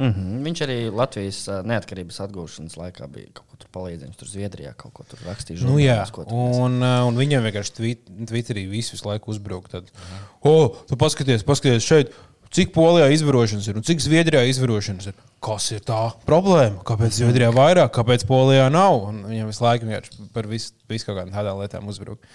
Mm 0.00 0.12
-hmm. 0.14 0.42
Viņš 0.46 0.62
arī 0.64 0.78
Latvijas 0.96 1.38
neatkarības 1.68 2.20
atgūšanas 2.24 2.76
laikā 2.80 3.08
bija 3.12 3.26
kaut 3.36 3.46
ko 3.50 3.56
tur 3.60 3.68
palīdzējis. 3.76 4.16
Tur 4.16 4.28
Zviedrijā 4.28 4.72
kaut 4.76 4.94
ko 4.96 5.04
tur 5.04 5.20
rakstīja. 5.26 5.60
Nu, 5.68 5.76
jā, 5.78 6.00
un, 6.26 6.80
un 6.82 7.20
viņam 7.20 7.44
vienkārši 7.44 7.76
tvit- 7.76 8.08
Twitterī 8.30 8.64
visu 8.70 8.96
laiku 9.04 9.30
uzbruka. 9.30 9.68
Tad, 9.68 9.92
o, 10.40 10.74
tu 10.88 10.96
paskaties, 10.96 11.44
paskaties 11.44 11.84
šeit, 11.84 12.14
cik 12.50 12.72
Polijā 12.74 13.10
izvarošanas 13.14 13.68
ir 13.68 13.76
un 13.78 13.84
cik 13.86 14.00
Zviedrijā 14.02 14.42
izvarošanas 14.50 15.06
ir. 15.12 15.14
Kas 15.40 15.70
ir 15.72 15.80
tā 15.86 16.00
problēma? 16.26 16.82
Kāpēc 16.84 17.20
Zviedrijā 17.20 17.52
vairāk, 17.54 17.92
kāpēc 17.94 18.26
Polijā 18.28 18.66
nav? 18.72 19.04
Un 19.10 19.22
viņam 19.28 19.52
visu 19.52 19.64
laiku 19.64 19.86
vienkārši 19.86 20.26
par 20.34 20.48
visu, 20.50 20.72
visu 20.90 21.06
kaut 21.06 21.20
kādām 21.20 21.32
tādām 21.32 21.60
lietām 21.62 21.88
uzbruka. 21.88 22.26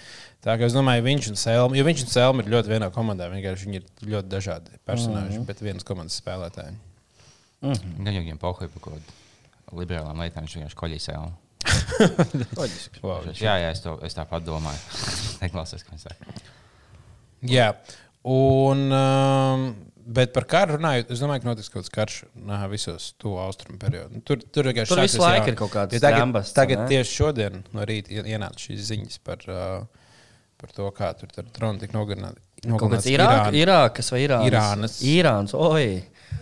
Tā 0.44 0.56
kā 0.56 0.66
es 0.66 0.74
domāju, 0.74 1.02
viņš 1.02 1.30
un 1.30 1.36
Selma, 1.36 1.76
jo 1.76 1.84
viņš 1.84 2.02
un 2.06 2.10
Selma 2.14 2.42
ir 2.42 2.50
ļoti 2.54 2.70
vienā 2.70 2.90
komandā. 2.94 3.28
Vienkārši 3.32 3.66
viņi 3.66 3.80
ir 3.82 4.10
ļoti 4.14 4.28
dažādi 4.30 4.78
personāļi, 4.86 5.30
mm 5.30 5.38
-hmm. 5.38 5.46
bet 5.46 5.62
vienas 5.62 5.84
komandas 5.84 6.20
spēlētāji. 6.22 6.76
Gan 7.74 8.12
jau 8.14 8.22
viņam 8.22 8.38
pohoja 8.42 8.68
par 8.74 8.84
kaut 8.86 8.96
kādām 8.98 9.80
liberālām 9.80 10.20
lietām, 10.22 10.44
viņš 10.46 10.56
vienkārši 10.60 10.78
koļīs 10.82 11.08
sēlām. 11.10 11.34
Wow. 13.02 13.26
Jā, 13.34 13.56
jā, 13.62 13.70
es, 13.74 13.80
to, 13.84 13.96
es 14.06 14.14
tāpat 14.16 14.44
domāju. 14.46 14.78
Neklausies, 15.42 15.82
kā 15.86 15.94
viņš 15.96 16.04
saka. 16.06 16.32
Jā, 17.46 17.66
un, 18.26 18.86
um, 18.94 19.66
bet 20.16 20.32
par 20.34 20.46
karu 20.50 20.78
runājot, 20.78 21.10
es 21.14 21.20
domāju, 21.22 21.42
ka 21.44 21.50
notiks 21.50 21.70
kaut 21.72 21.82
kāds 21.84 21.92
karš 21.94 22.16
nā, 22.48 22.60
visos 22.72 23.10
to 23.22 23.34
austrumu 23.42 23.78
periodos. 23.82 24.22
Tur, 24.26 24.40
tur, 24.54 24.70
vienkārši 24.70 24.94
Tur 24.94 25.02
visu 25.04 25.22
laiku 25.22 25.52
ir 25.52 25.58
kaut 25.58 25.72
kāds 25.74 25.96
Ja 25.98 26.02
tagad, 26.06 26.22
drambas, 26.22 26.52
tagad 26.56 26.82
ne? 26.84 26.88
tieši 26.94 27.12
šodien 27.20 27.60
no 27.76 27.86
rīta 27.88 28.14
ien- 28.16 28.30
ienāca 28.36 28.62
šīs 28.68 28.86
ziņas 28.92 29.20
par, 29.26 29.44
uh, 29.50 30.10
par 30.62 30.74
to, 30.78 30.88
kā 30.96 31.12
tur 31.20 31.34
ar 31.42 31.50
dronu 31.58 31.82
tika 31.82 31.98
nogalināti. 31.98 32.42
Irāk, 33.12 33.52
Irākas 33.60 34.08
vai 34.14 34.22
Irānas? 34.24 34.48
Irānas. 34.50 34.94
Irāns, 35.12 35.54
oi! 35.54 35.88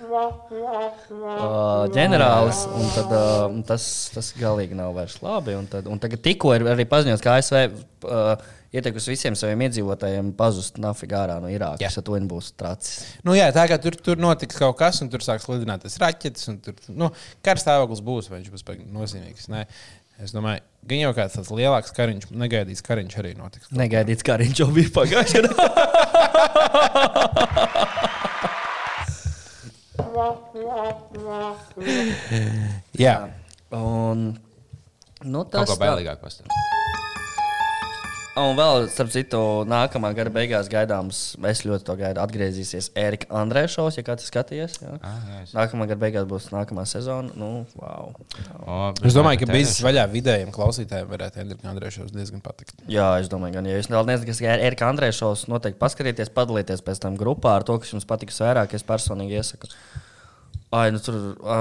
Uh, 0.04 1.87
ģenerālis, 1.94 2.64
un 2.70 2.90
tad, 2.94 3.12
uh, 3.12 3.46
un 3.48 3.62
tas, 3.66 3.87
tas 4.14 4.33
galīgi 4.38 4.76
nav 4.78 4.92
vairs 4.96 5.16
labi. 5.24 5.54
Un, 5.59 5.66
tad, 5.70 5.88
un 5.90 6.00
tagad 6.02 6.22
tikko 6.24 6.52
ir 6.57 6.66
arī 6.74 6.87
paziņots, 6.90 7.22
ka 7.24 7.37
ASV 7.38 7.57
uh, 7.64 8.35
ieteikusi 8.74 9.12
visiem 9.12 9.37
saviem 9.38 9.64
iedzīvotājiem 9.68 10.33
pazust 10.38 10.78
nafigā 10.83 11.24
ārā 11.24 11.37
no 11.42 11.50
Irākas. 11.52 11.98
Ja 11.98 12.04
to 12.04 12.16
viņi 12.16 12.30
būs 12.30 12.52
tracis. 12.59 13.02
Nu, 13.26 13.37
jā, 13.38 13.48
tā 13.54 13.64
kā 13.70 13.76
tur, 13.83 13.94
tur 13.96 14.20
notiks 14.20 14.59
kaut 14.61 14.76
kas, 14.80 15.02
un 15.04 15.11
tur 15.12 15.24
sāks 15.24 15.48
lidināties 15.50 15.98
raķetes, 16.02 16.48
un 16.52 16.57
tur 16.64 16.74
nu, 16.94 17.11
karstāvoklis 17.46 18.02
būs, 18.04 18.30
vai 18.30 18.40
viņš 18.40 18.50
būs 18.54 18.64
nozīmīgs. 18.94 19.50
Nē. 19.54 19.66
Es 20.22 20.30
domāju, 20.30 20.62
ka 20.87 20.94
jau 20.94 21.11
kāds 21.16 21.35
tāds 21.35 21.50
lielāks 21.50 21.90
kariņš, 21.96 22.28
negaidīts 22.38 22.85
kariņš 22.87 23.16
arī 23.18 23.33
notiks. 23.35 23.72
Negaidīts, 23.74 24.22
kā 24.26 24.38
viņš 24.38 24.62
jau 24.62 24.70
bija 24.76 24.94
pagājušajā 24.94 25.42
gadā. 25.48 25.64
Jā, 33.04 33.16
Un, 33.74 34.28
nu, 35.26 35.40
tas 35.50 35.66
kā 35.72 35.80
bailīgāk 35.80 36.20
pastāstīt. 36.22 36.52
Un 38.34 38.56
vēl, 38.58 38.88
starp 38.90 39.12
citu, 39.14 39.38
nākamā 39.70 40.08
gada 40.14 40.30
beigās 40.34 40.66
gaidāms, 40.70 41.18
es 41.46 41.60
ļoti 41.62 41.87
to 41.87 41.94
gaidu, 42.00 42.18
atgriezīsies 42.18 42.88
Erika 42.98 43.28
Andrēšovs, 43.38 43.94
ja 44.00 44.02
kāds 44.08 44.26
ir 44.26 44.30
skatījies. 44.32 44.74
Jā. 44.82 44.94
Ah, 45.06 45.20
jā, 45.30 45.37
es- 45.44 45.52
Nākamā 45.54 45.87
gada 45.87 46.00
beigās 46.02 46.26
būs 46.26 46.48
nākamā 46.50 46.82
sezona. 46.90 47.30
Nu, 47.38 47.62
wow. 47.78 48.10
O, 48.66 48.78
es 49.06 49.14
domāju, 49.14 49.44
ka 49.44 49.52
bijis 49.52 49.76
vaļā 49.87 50.08
vidējiem 50.10 50.50
klausītājiem 50.54 51.12
varētu 51.14 51.44
Endrika 51.44 51.70
Andrēšovs 51.70 52.10
diezgan 52.14 52.42
patikt. 52.42 52.74
Jā, 52.90 53.06
es 53.22 53.30
domāju, 53.30 53.54
gan, 53.60 53.70
ja 53.70 53.78
jūs 53.78 53.90
vēl 53.94 54.10
nezināt, 54.10 54.32
kas 54.32 54.42
ir 54.42 54.66
Erika 54.66 54.90
Andrēšovs, 54.90 55.46
noteikti 55.54 55.78
paskatieties, 55.78 56.34
padalieties 56.34 56.82
pēc 56.82 57.04
tam 57.06 57.14
grupā 57.20 57.54
ar 57.60 57.66
to, 57.70 57.78
kas 57.78 57.94
jums 57.94 58.06
patiks 58.06 58.42
vairāk. 58.42 58.74
Es 58.74 58.82
personīgi 58.82 59.38
iesaku. 59.38 59.70
Ai, 60.74 60.88
nu, 60.94 60.98
tur, 61.04 61.16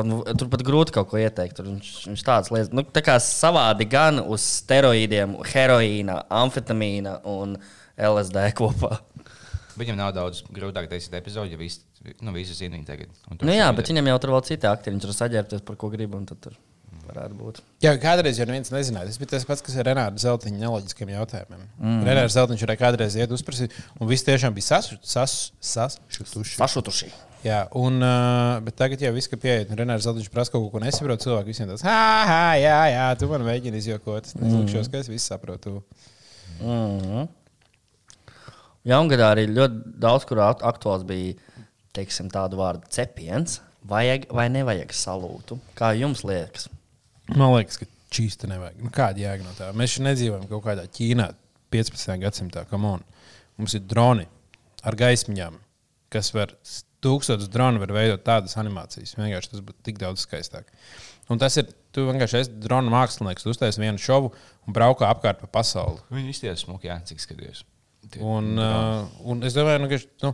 nu, 0.08 0.20
tur 0.40 0.50
pat 0.50 0.64
grūti 0.66 0.94
kaut 0.96 1.10
ko 1.12 1.20
ieteikt. 1.22 1.58
Tur 1.60 1.68
viņš, 1.70 1.90
viņš 2.10 2.24
tāds 2.26 2.52
lietas, 2.54 2.72
nu, 2.74 2.82
tā 2.96 3.04
kā 3.06 3.18
savādi 3.22 3.86
gan 3.92 4.22
uz 4.24 4.42
steroīdiem, 4.64 5.36
heroīna, 5.54 6.22
amfetamīna 6.34 7.20
un 7.30 7.58
LSD 8.00 8.48
kopā. 8.58 8.98
Viņam 9.78 9.98
nav 9.98 10.12
daudz 10.14 10.44
grūtāk 10.54 10.86
taisīt 10.92 11.14
epizodi, 11.18 11.56
ja 11.56 11.60
visi, 11.62 11.82
nu, 12.22 12.34
visi 12.36 12.54
zina 12.58 12.78
viņu 12.78 12.86
tagad. 12.90 13.10
Nu, 13.42 13.50
jā, 13.54 13.72
bet 13.74 13.90
viņam 13.90 14.12
jau 14.12 14.20
tur 14.22 14.34
vēl 14.36 14.46
citi 14.50 14.70
aktieri. 14.70 14.96
Viņš 14.98 15.08
tur 15.08 15.16
saģērbties 15.18 15.64
par 15.66 15.80
ko 15.82 15.90
grib, 15.94 16.14
un 16.18 16.28
tad 16.30 16.42
tur 16.46 16.58
varētu 17.10 17.36
būt. 17.36 17.60
Jā, 17.84 17.96
kādreiz 18.00 18.38
jau 18.40 18.46
neviens 18.48 18.70
nezināja. 18.72 19.10
Tas 19.10 19.18
bija 19.20 19.34
tas 19.34 19.46
pats, 19.50 19.66
kas 19.66 19.76
ir 19.76 19.90
Renāra 19.90 20.14
Zeltiņa 20.22 20.62
neloģiskiem 20.62 21.10
jautājumiem. 21.16 21.66
Mm. 21.82 22.06
Renārs 22.08 22.38
Zeltiņš 22.38 22.64
varēja 22.68 22.82
kādreiz 22.86 23.18
iet 23.20 23.34
uzprasīt, 23.36 23.76
un 24.00 24.08
viss 24.10 24.24
tiešām 24.30 24.54
bija 24.56 24.70
sas- 24.78 24.94
sas- 25.04 25.50
sasšutuši. 25.60 27.12
Jā, 27.44 27.60
un, 27.76 28.00
uh, 28.00 28.62
bet 28.64 28.78
tagad 28.80 29.02
jau 29.04 29.12
viss, 29.12 29.28
ka 29.28 29.36
pieeja, 29.40 29.66
un 29.68 29.80
Renārs 29.80 30.06
Zeltiņš 30.08 30.30
prasa 30.32 30.54
kaut 30.54 30.64
ko, 30.64 30.70
ko 30.78 30.82
nesaprot, 30.84 31.20
cilvēki 31.26 31.52
visiem 31.52 31.68
tāds, 31.68 31.84
ah, 31.84 32.54
jā, 32.56 32.78
jā, 32.94 33.08
tu 33.20 33.28
man 33.28 33.44
mēģini 33.44 33.82
izjokot. 33.82 34.30
Es 34.30 34.38
nesaprotu, 34.40 34.92
ka 34.94 35.02
es 35.02 35.10
visu 35.12 35.26
saprotu. 35.26 35.74
Mm 36.62 37.00
-hmm. 37.04 37.28
Jaungadā 38.88 39.34
arī 39.34 39.48
ļoti 39.52 40.00
daudz, 40.00 40.26
kur 40.28 40.40
aktuāls 40.44 41.04
bija 41.08 41.36
teiksim, 41.96 42.30
tādu 42.32 42.60
vārdu 42.60 42.88
cepiens. 42.90 43.62
Vajag 43.84 44.30
vai 44.32 44.48
nevajag 44.50 44.94
salūtu? 44.96 45.60
Kā 45.76 45.92
jums 46.00 46.24
liekas? 46.24 46.70
Man 47.36 47.54
liekas, 47.58 47.78
ka 47.78 47.86
čīsta 48.12 48.48
nevajag. 48.48 48.80
Nu, 48.84 48.90
kāda 48.90 49.20
jēga 49.20 49.44
no 49.44 49.52
tā? 49.58 49.72
Mēs 49.76 49.96
šeit 49.96 50.06
nedzīvojam 50.08 50.48
kaut 50.48 50.64
kādā 50.64 50.88
Ķīnā 50.88 51.28
15. 51.74 52.20
gadsimtā. 52.24 52.66
Mums 53.58 53.74
ir 53.74 53.82
droni 53.82 54.28
ar 54.84 54.96
gaismiņām, 54.96 55.60
kas 56.10 56.34
var 56.34 56.56
tūkstotis 57.04 57.50
dronu 57.52 57.82
var 57.84 57.92
veidot 57.96 58.24
tādas 58.26 58.56
animācijas. 58.62 59.14
Vienkārši 59.20 59.52
tas 59.54 59.62
būtu 59.68 59.84
tik 59.90 60.00
daudz 60.02 60.24
skaistāk. 60.26 60.72
Un 61.32 61.40
tas 61.40 61.56
ir, 61.62 61.70
tu 61.96 62.08
vienkārši 62.10 62.40
esi 62.42 62.56
drona 62.66 62.92
mākslinieks, 62.92 63.46
tu 63.46 63.52
uztaisīji 63.54 63.86
vienu 63.86 64.02
šovu 64.02 64.34
un 64.68 64.76
braukā 64.76 65.08
apkārt 65.14 65.40
pa 65.44 65.48
pasauli. 65.60 66.02
Viņi 66.12 66.34
izties 66.36 66.66
smuki, 66.66 66.90
jā, 66.92 66.98
cik. 67.08 67.22
Tie- 68.12 68.20
Un, 68.20 68.58
uh, 68.60 69.06
un 69.32 69.40
es 69.48 69.56
domāju, 69.56 69.80
nu, 69.80 69.88
ka 69.88 69.98
nu, 70.28 70.34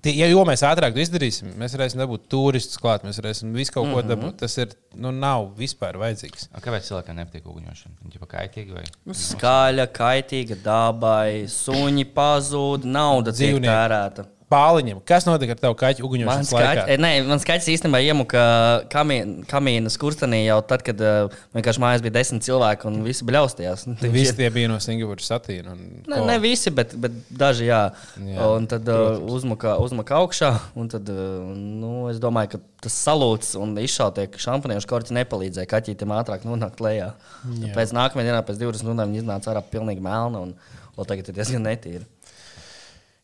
tie, 0.00 0.12
ja, 0.20 0.28
jo 0.30 0.44
mēs 0.46 0.62
ātrāk 0.62 0.94
to 0.94 1.02
izdarīsim, 1.02 1.50
mēs 1.58 1.74
varēsim 1.74 1.98
dabūt 1.98 2.28
turistus 2.30 2.78
klāt, 2.80 3.02
mēs 3.04 3.18
varēsim 3.18 3.50
visu 3.58 3.74
kaut 3.74 3.90
ko 3.90 4.04
dabūt. 4.06 4.36
Tas 4.44 4.54
ir, 4.62 4.70
nu, 4.94 5.10
nav 5.10 5.50
vispār 5.58 5.98
vajadzīgs. 5.98 6.46
A, 6.54 6.62
Kāpēc 6.62 6.86
cilvēkam 6.86 7.18
nepatīk 7.18 7.50
uguņošana? 7.50 7.98
Viņa 8.04 8.20
ir 8.20 8.30
kaitīgi 8.30 8.76
vai? 8.78 8.86
Skaļa, 9.26 9.88
kaitīga 9.98 10.60
dabai, 10.62 11.44
suņi 11.50 12.06
pazūd, 12.14 12.86
nauda 12.86 13.34
tiek 13.34 13.56
Dzīvnieki. 13.58 13.74
tērēta. 13.74 14.28
Pāliņam, 14.48 15.02
kas 15.04 15.26
notika 15.28 15.52
ar 15.52 15.58
tavu 15.60 15.74
kaķu 15.76 16.00
Man 16.00 16.08
uguņošanas 16.08 16.50
laikā? 16.56 16.68
skaits, 16.86 17.00
nē, 17.04 17.10
man 17.28 17.40
skaits 17.42 17.66
īstenībā 17.68 17.98
iemuka 18.00 18.42
kamī- 18.88 19.44
kamīna 19.50 19.90
skurstenī 19.92 20.38
jau 20.46 20.56
tad, 20.64 20.80
kad 20.86 21.02
uh, 21.04 21.34
vienkārši 21.52 21.82
mājās 21.84 22.04
bija 22.06 22.14
desmit 22.16 22.46
cilvēki 22.46 22.88
un 22.88 22.96
visi 23.04 23.26
bļaustījās. 23.28 23.84
Visi 24.18 24.32
tie 24.38 24.48
bija 24.54 24.70
no 24.72 24.78
Singapūras 24.80 25.28
satīna. 25.28 25.74
un 25.76 26.02
Ne, 26.08 26.22
ne 26.24 26.38
visi, 26.40 26.72
bet, 26.72 26.94
bet 26.96 27.12
daži 27.28 27.68
jā. 27.68 27.82
Jā, 28.24 28.48
un 28.56 28.66
tad 28.72 28.88
uh, 28.88 29.20
uzmuka, 29.36 29.76
uzmuka 29.84 30.16
augšā. 30.22 30.50
Un 30.80 30.88
tad, 30.88 31.12
uh, 31.12 31.52
nu, 31.52 31.92
es 32.08 32.16
domāju, 32.22 32.54
ka 32.56 32.62
tas 32.88 32.96
salūts 33.04 33.52
un 33.60 33.76
izšautie 33.84 34.30
šampaniešu 34.40 34.88
korķi 34.88 35.16
nepalīdzēja 35.20 35.68
kaķītam 35.76 36.16
ātrāk 36.16 36.48
nonākt 36.48 36.80
lejā. 36.80 37.12
Jā. 37.60 37.74
Pēc 37.76 37.92
nākamajā 37.92 38.30
dienā, 38.32 38.40
pēc 38.48 38.62
20 38.64 38.86
minūtēm, 38.88 39.12
viņi 39.12 39.26
iznāca 39.26 39.52
ārā 39.52 39.62
pilnīgi 39.76 40.00
melna 40.04 40.46
un 40.46 40.54
vēl 40.96 41.06
tagad 41.10 41.28
ir 41.28 41.36
diezgan 41.42 41.66
netīra. 41.68 42.06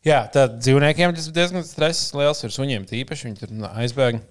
Jā, 0.05 0.21
tad 0.29 0.59
dzīvniekiem 0.61 1.15
tas 1.17 1.27
diezgan 1.33 1.65
stress 1.65 2.13
liels. 2.13 2.43
Ir 2.45 2.53
suņiem 2.53 2.85
tīpaši, 2.89 3.29
viņi 3.29 3.39
tur 3.41 3.53
aizbēga. 3.73 4.21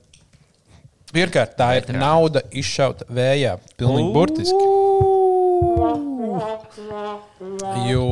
Pirmkārt, 1.15 1.57
tā 1.59 1.69
ir 1.79 1.91
nauda 1.95 2.43
izšauta 2.55 3.07
vējā. 3.11 3.57
Pilnīgi 3.79 4.11
burtiski. 4.15 4.65
Jo 7.91 8.07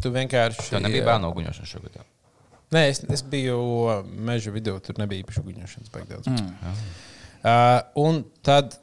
tu 0.00 0.12
vienkārši. 0.12 0.70
Tev 0.72 0.84
nebija 0.84 1.06
bērnu 1.10 1.32
uguņošana 1.32 1.68
šogad. 1.70 2.00
jā? 2.00 2.06
Nē, 2.74 2.82
es, 2.90 3.02
es 3.14 3.22
biju 3.22 3.58
uh, 3.60 4.00
meža 4.04 4.50
vidū, 4.54 4.74
tur 4.82 4.98
nebija 4.98 5.22
īpaši 5.22 5.42
uguņošanas 5.44 5.92
daudz. 6.10 6.26
Mm. 6.32 6.48
Uh, 7.46 7.78
un 8.02 8.24
tad, 8.44 8.74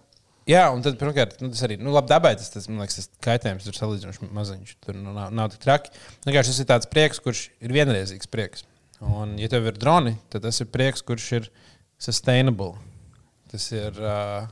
jā, 0.50 0.64
un 0.74 0.84
tad, 0.86 0.98
pirmkārt, 1.00 1.38
nu, 1.44 1.50
tas 1.54 1.64
arī, 1.68 1.78
nu, 1.82 1.94
labi, 1.96 2.12
dabai 2.12 2.34
tas, 2.40 2.52
tas, 2.54 2.68
man 2.70 2.84
liekas, 2.84 3.00
tas 3.00 3.24
kaitējums 3.24 3.68
ir 3.70 3.78
salīdzinoši 3.78 4.30
maziņš. 4.36 4.76
Tur 4.84 4.98
nu, 5.00 5.14
nav, 5.16 5.34
nav 5.36 5.52
tik 5.54 5.64
traki. 5.64 5.94
Vienkārši 6.28 6.54
tas 6.54 6.62
ir 6.64 6.70
tāds 6.70 6.90
prieks, 6.92 7.22
kurš 7.24 7.46
ir 7.64 7.76
vienreizīgs 7.76 8.32
prieks. 8.32 8.68
Un, 9.04 9.36
ja 9.42 9.50
tev 9.52 9.68
ir 9.68 9.80
droni, 9.80 10.16
tad 10.32 10.46
tas 10.46 10.62
ir 10.64 10.70
prieks, 10.72 11.04
kurš 11.06 11.30
ir 11.40 11.50
sustainable. 12.02 12.76
Tas 13.52 13.66
ir 13.76 14.00
uh, 14.00 14.48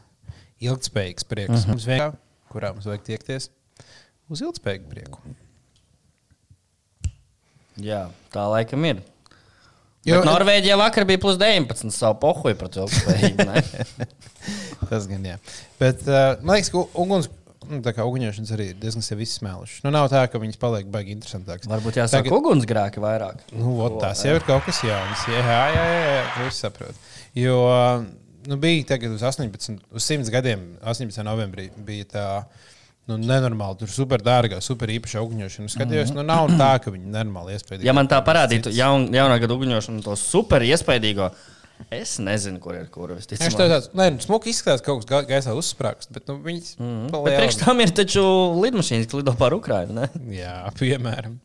ilgspējīgs 0.62 1.28
prieks. 1.28 1.56
Uh 1.56 1.62
-huh. 1.62 1.74
Mums 1.74 1.88
vienkārši, 1.88 2.20
kurā 2.52 2.74
mums 2.76 2.90
vajag 2.90 3.08
tiekties 3.08 3.50
uz 4.32 4.42
ilgspējīgu 4.42 4.92
prieku. 4.92 5.24
Jā, 7.82 8.10
tā 8.34 8.44
laikam 8.52 8.86
ir. 8.86 9.02
Jo- 10.06 10.16
Jo, 10.18 10.22
Norvēģijā 10.26 10.78
vakar 10.82 11.06
bija 11.06 11.20
plus 11.22 11.38
19. 11.38 11.92
savu 11.94 12.16
pohuju 12.24 12.56
par 12.58 12.72
to 12.74 12.88
ilgspējību. 12.88 14.08
Tas 14.90 15.06
gan 15.08 15.28
jā. 15.30 15.36
Bet 15.80 16.02
uh, 16.10 16.40
man 16.42 16.58
liekas, 16.58 16.72
ka 16.74 16.82
uguns. 17.04 17.30
Nu, 17.72 17.78
tā 17.86 17.92
kā 17.94 18.04
uguņošanas 18.10 18.50
arī 18.56 18.66
ir 18.72 18.80
diezgan 18.82 19.04
sevi 19.06 19.22
izsmēlušas. 19.24 19.84
Nu, 19.86 19.92
nav 19.94 20.08
tā, 20.12 20.24
ka 20.28 20.40
viņas 20.42 20.58
paliek 20.60 20.88
baigi 20.92 21.14
interesantākas. 21.14 21.70
Varbūt 21.70 22.00
jāsaka 22.02 22.26
Tagad- 22.26 22.34
ugunsgrēki 22.40 23.00
vairāk. 23.04 23.44
Nu, 23.54 23.76
ot, 23.86 24.00
tas 24.02 24.24
jau 24.26 24.34
ir 24.36 24.44
kaut 24.48 24.66
kas 24.66 24.82
jauns. 24.84 25.22
Jā, 25.30 25.44
jā, 25.46 25.62
jā, 25.78 25.86
jā, 25.86 26.02
jā 26.18 26.26
to 26.40 26.48
es 26.50 26.58
saprotu. 26.66 26.98
Jo 27.38 27.60
nu, 28.50 28.58
bija 28.60 28.90
tagad 28.96 29.14
uz 29.14 29.22
18, 29.24 29.78
uz 29.94 30.04
100 30.10 30.34
gadiem, 30.34 30.66
18. 30.82 31.22
novembrī 31.30 31.70
bija 31.86 32.10
tā. 32.18 32.26
Nu, 33.10 33.18
nenormāli, 33.18 33.80
tur 33.82 33.90
super 33.92 34.22
dārgā, 34.24 34.60
super 34.64 34.92
īpaša 34.94 35.24
uguņošana. 35.26 35.72
Skatījos, 35.74 36.12
nu, 36.16 36.22
nav 36.24 36.52
tā, 36.54 36.70
ka 36.84 36.92
viņi 36.94 37.10
nenormāli 37.12 37.56
iespējams. 37.58 37.84
Ja 37.88 37.96
man 37.98 38.08
tā 38.08 38.20
parādītu 38.24 38.72
jaun, 38.78 39.08
jaunā 39.16 39.40
gada 39.42 39.58
uguņošanu, 39.58 40.04
to 40.06 40.14
super 40.20 40.62
iespaidīgo, 40.64 41.32
es 41.90 42.20
nezinu, 42.22 42.60
kur 42.62 42.78
ir 42.78 42.86
kur. 42.94 43.16
Viņš 43.18 43.58
to 43.58 43.68
tāds- 43.72 43.90
nē, 43.98 44.12
nu, 44.14 44.22
smuki 44.22 44.54
izskatās, 44.54 44.84
kaut 44.86 45.02
kas 45.02 45.10
ga- 45.10 45.26
gaisā 45.28 45.56
uzsprāgst, 45.58 46.12
bet 46.14 46.28
nu, 46.30 46.38
viņas 46.46 46.76
mm 46.78 46.92
Mhm. 47.10 47.24
Bet 47.26 47.40
priekš 47.42 47.58
tam 47.66 47.80
ir 47.82 47.90
taču 47.90 48.22
lidmašīnas, 48.62 49.10
kas 49.10 49.18
lido 49.18 49.34
pār 49.34 49.58
Ukrajinu. 49.58 49.94
ne? 49.94 50.10
Jā, 50.38 50.70
piemēram. 50.78 51.40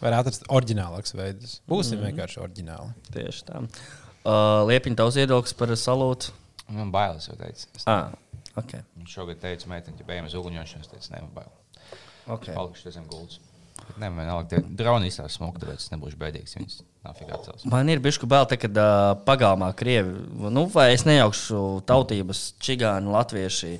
Var 0.00 0.12
atrast 0.12 0.46
oriģinālākus 0.48 1.12
veidus. 1.14 1.60
Būsim 1.68 1.98
mm. 1.98 2.06
vienkārši 2.10 2.38
oriģināli. 2.42 2.94
Tieši 3.14 3.44
tā. 3.50 3.60
Uh, 4.24 4.62
Liepiņa 4.70 4.96
tavs 4.98 5.14
viedoklis 5.18 5.54
par 5.58 5.68
salūtu. 5.68 6.30
Man 6.70 6.90
bailes 6.94 7.26
jau 7.28 7.36
teica. 7.36 7.66
Es 7.76 7.84
Ah, 7.86 8.10
okay. 8.56 8.84
Viņš 8.98 9.16
šogad 9.18 9.40
teica, 9.42 9.70
meitene, 9.70 9.98
ja 10.00 10.08
bijām 10.08 10.28
uz 10.28 10.36
uguņošanas, 10.38 10.90
tad 10.90 11.02
es 11.02 11.10
nevaru 11.14 11.32
bail. 11.36 11.56
Okay. 12.30 12.54
Palikšu 12.54 12.94
zem 12.94 13.08
gultas. 13.10 13.40
Ne, 13.98 14.08
man 14.12 14.28
nāk, 14.28 14.46
tie 14.50 14.60
droni 14.62 15.08
izstāsta 15.10 15.40
smuku, 15.40 15.60
tāpēc 15.62 15.82
es 15.82 15.90
nebūšu 15.92 16.18
bēdīgs. 16.20 16.54
Viņas 16.56 16.76
nav 17.04 17.16
figā 17.18 17.38
cels. 17.44 17.64
Man 17.68 17.90
ir 17.92 18.02
bijusi 18.02 18.28
bail, 18.30 18.46
te, 18.48 18.58
kad 18.60 18.78
uh, 18.78 19.12
pagalmā 19.26 19.72
krievi, 19.76 20.14
nu, 20.54 20.64
vai 20.72 20.92
es 20.94 21.04
nejaukšu 21.08 21.82
tautības, 21.88 22.44
čigāni, 22.62 23.10
latvieši, 23.12 23.72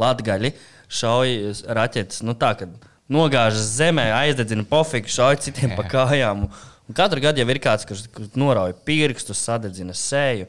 latgaļi, 0.00 0.54
šauj 1.00 1.36
raķetes. 1.76 2.24
Nu, 2.26 2.34
tā, 2.40 2.54
kad 2.62 2.72
nogāžas 3.10 3.74
zemē, 3.76 4.08
aizdedzina 4.22 4.66
pofiku, 4.70 5.12
šauj 5.12 5.42
citiem 5.44 5.76
pa 5.78 5.86
kājām. 5.94 6.48
Un 6.90 6.96
katru 6.96 7.22
gadu 7.22 7.42
jau 7.42 7.50
ir 7.52 7.62
kāds, 7.62 7.86
kurš 7.86 8.08
kurš 8.14 8.34
norauj 8.40 8.74
pirkstus, 8.86 9.42
sadedzina 9.46 9.94
seju. 9.96 10.48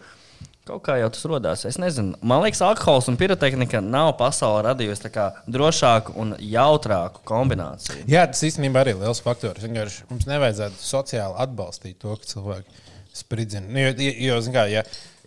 Kaut 0.69 0.83
kā 0.85 0.93
jau 0.99 1.07
tas 1.09 1.23
radās. 1.25 1.63
Es 1.65 1.79
nezinu, 1.81 2.13
man 2.21 2.43
liekas, 2.43 2.59
alkohols 2.61 3.07
un 3.09 3.15
pirotehnika 3.17 3.79
nav 3.81 4.11
pasaulē 4.19 4.67
radījusi 4.67 5.07
tā 5.07 5.09
kā 5.13 5.23
drošāku 5.49 6.13
un 6.21 6.35
jautrāku 6.37 7.23
kombināciju. 7.25 8.03
Jā, 8.11 8.27
tas 8.29 8.43
īstenībā 8.45 8.83
arī 8.83 8.93
ir 8.93 8.99
liels 9.01 9.23
faktors. 9.25 9.65
Vienkārši 9.65 10.05
Mums 10.11 10.27
nevajadzētu 10.29 10.77
sociāli 10.85 11.39
atbalstīt 11.41 11.97
to, 12.03 12.13
ka 12.13 12.29
cilvēki 12.29 12.85
spridzina. 13.17 13.65
Nu, 13.73 13.87
jo, 13.87 14.11
jo 14.27 14.37
kā, 14.53 14.67
ja, 14.69 14.83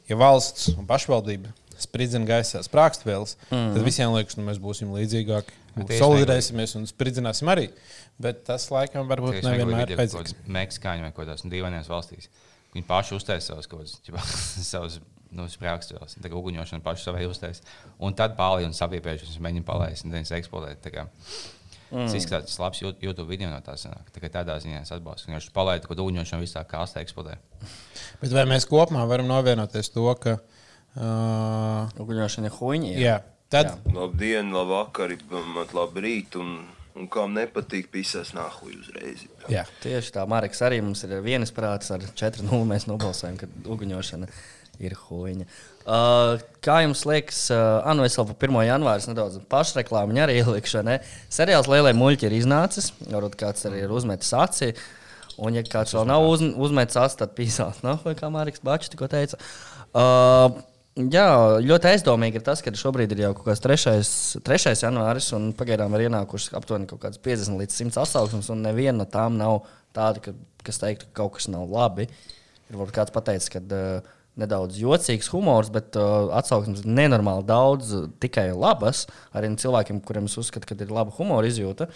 ja 0.07 0.19
valsts 0.21 0.71
un 0.77 0.87
pašvaldība 0.87 1.51
spridzina 1.83 2.29
gaisā 2.29 2.63
sprāgstvēles, 2.63 3.35
mm. 3.49 3.73
tad 3.75 3.87
visiem 3.89 4.15
liekas, 4.15 4.37
ka 4.37 4.41
nu, 4.41 4.47
mēs 4.53 4.63
būsim 4.63 4.95
līdzīgāki. 4.95 5.59
tieši 5.75 5.99
Solidarēsimies 5.99 6.77
un 6.79 6.87
spridzināsim 6.87 7.51
arī. 7.51 7.67
Bet 8.23 8.45
tas 8.47 8.69
laikam 8.71 9.11
varbūt 9.11 9.43
nevienmēr 9.43 9.89
ir 9.89 9.97
ir 9.97 9.99
vajadzīgs. 9.99 10.37
Meksikāņi 10.47 11.09
vai 11.09 11.11
kaut 11.11 11.25
kādās 11.25 11.43
dīvainās 11.43 11.91
valstīs. 11.91 12.31
Viņi 12.75 12.87
paši 12.87 13.19
uztaisīja 13.19 13.59
savus 13.59 13.99
savus 14.73 15.01
nu, 15.37 15.49
sprāgstus, 15.51 16.17
tā 16.21 16.31
kā 16.31 16.39
uguņošana 16.39 16.85
paši 16.85 17.09
savai 17.09 17.27
uztaisīja. 17.31 17.67
Un 18.05 18.15
tad 18.19 18.37
pāri 18.39 18.67
un 18.69 18.77
sapiepējušies, 18.77 19.41
mēģina 19.45 19.67
palaist 19.69 20.07
un 20.07 20.15
viņas 20.17 20.35
eksploatēt. 20.39 20.83
Tā 20.87 20.95
kā 20.95 21.07
Tas 21.95 22.15
izskatās, 22.17 22.49
tas 22.51 22.59
labs 22.59 22.81
Yout- 22.83 23.03
YouTube 23.05 23.29
video 23.29 23.51
no 23.51 23.61
tās 23.63 23.85
sanāk. 23.87 24.09
Tā 24.11 24.29
tādā 24.33 24.57
ziņā 24.59 24.81
es 24.83 24.91
atbalstu. 24.91 25.31
Viņš 25.31 25.51
palaida, 25.55 25.87
ka 25.87 25.95
uguņošana 25.95 26.43
visā 26.43 26.65
kāstā 26.67 27.05
eksplodē. 27.05 27.37
Bet 28.21 28.33
vai 28.35 28.45
mēs 28.51 28.67
kopumā 28.67 29.05
varam 29.07 29.29
novienoties 29.31 29.93
to, 29.95 30.09
ka. 30.19 30.39
Uh, 30.95 31.91
Uguņošana 31.99 32.47
ir 32.51 32.55
huīņa. 32.55 32.91
jā, 33.03 33.17
tad. 33.51 33.67
Jā. 33.67 33.95
Labdien, 33.95 34.53
labvakar, 34.55 35.11
labrīt, 35.75 36.37
un, 36.39 36.69
un 36.95 37.09
kam 37.11 37.35
nepatīk, 37.35 37.89
pisās 37.91 38.31
nahuj 38.35 38.77
uzreiz. 38.79 39.25
Jā. 39.51 39.65
Tieši 39.83 40.15
tā, 40.15 40.27
Marks 40.31 40.63
arī 40.63 40.81
mums 40.87 41.03
ir 41.03 41.17
vienas 41.21 41.51
prātas 41.55 41.91
ar 41.91 42.01
4-0. 42.15 42.47
Mēs 42.71 42.87
nobalsojam, 42.87 43.37
ka 43.43 43.47
uguņošana 43.67 44.31
ir 44.83 44.97
huīņa. 44.99 45.47
Uh, 45.85 46.43
kā 46.65 46.81
jums 46.85 47.05
liekas, 47.09 47.45
uh, 47.53 47.85
Anu, 47.91 48.07
es 48.09 48.17
vēl 48.19 48.31
par 48.31 48.49
1. 48.49 48.61
janvāru 48.71 49.11
nedaudz 49.13 49.41
pašreklāmu 49.53 50.17
arī 50.25 50.39
ielikšu. 50.41 50.83
Ne? 50.87 50.99
Seriāls 51.33 51.69
Lielie 51.71 51.95
muļķi 51.97 52.31
ir 52.31 52.39
iznācis, 52.41 52.93
varbūt 53.05 53.39
kāds 53.41 53.67
arī 53.69 53.85
ir 53.85 53.95
uzmetis 53.95 54.33
aci. 54.39 54.73
Un, 55.35 55.57
ja 55.57 55.65
kāds 55.67 55.97
vēl 55.97 56.07
nav 56.07 56.25
uz, 56.29 56.43
uzmetis 56.43 57.01
aci, 57.01 57.19
tad 57.21 57.35
pīsās, 57.37 57.83
no, 57.87 57.99
vai 58.05 58.15
kā 58.19 58.31
Mārcis 58.31 58.63
Bačs 58.65 58.93
tikko 58.93 59.11
teica. 59.11 59.41
Uh, 59.95 60.63
Jā, 60.95 61.59
ļoti 61.59 61.89
aizdomīgi 61.91 62.39
ir 62.39 62.43
tas, 62.47 62.61
ka 62.63 62.71
šobrīd 62.79 63.11
ir 63.17 63.25
jau 63.25 63.33
kaut 63.35 63.49
kāds 63.49 63.63
3. 63.65 64.43
3. 64.47 64.75
janvāris, 64.79 65.33
un 65.35 65.49
pagaidām 65.59 65.97
ir 65.97 66.05
ienākušas 66.05 66.55
aptuveni 66.55 66.87
kaut 66.87 67.01
kādas 67.03 67.19
50 67.19 67.59
līdz 67.59 67.79
100 67.81 67.99
atsauksmes, 68.05 68.51
un 68.55 68.63
neviena 68.63 69.01
no 69.01 69.07
tām 69.11 69.35
nav 69.41 69.65
tāda, 69.97 70.23
ka, 70.23 70.37
kas 70.63 70.79
teiktu, 70.79 71.09
ka 71.09 71.25
kaut 71.25 71.41
kas 71.41 71.49
nav 71.51 71.67
labi. 71.67 72.07
Ir 72.71 72.79
varbūt 72.79 72.95
kāds 72.95 73.15
pateicis, 73.17 73.51
ka 73.51 73.59
uh, 73.59 74.15
nedaudz 74.41 74.79
jocīgs 74.81 75.31
humors, 75.31 75.71
bet 75.75 75.95
uh, 75.99 76.33
atsauksmes 76.35 76.83
nenormāli 76.87 77.47
daudz, 77.47 77.93
tikai 78.23 78.49
labas. 78.53 79.05
Arī 79.37 79.53
cilvēkiem, 79.61 80.01
kuriem 80.07 80.27
es 80.31 80.39
uzskatu, 80.41 80.67
ka 80.69 80.79
ir 80.79 80.95
laba 80.95 81.15
humora 81.15 81.51
izjūta. 81.51 81.89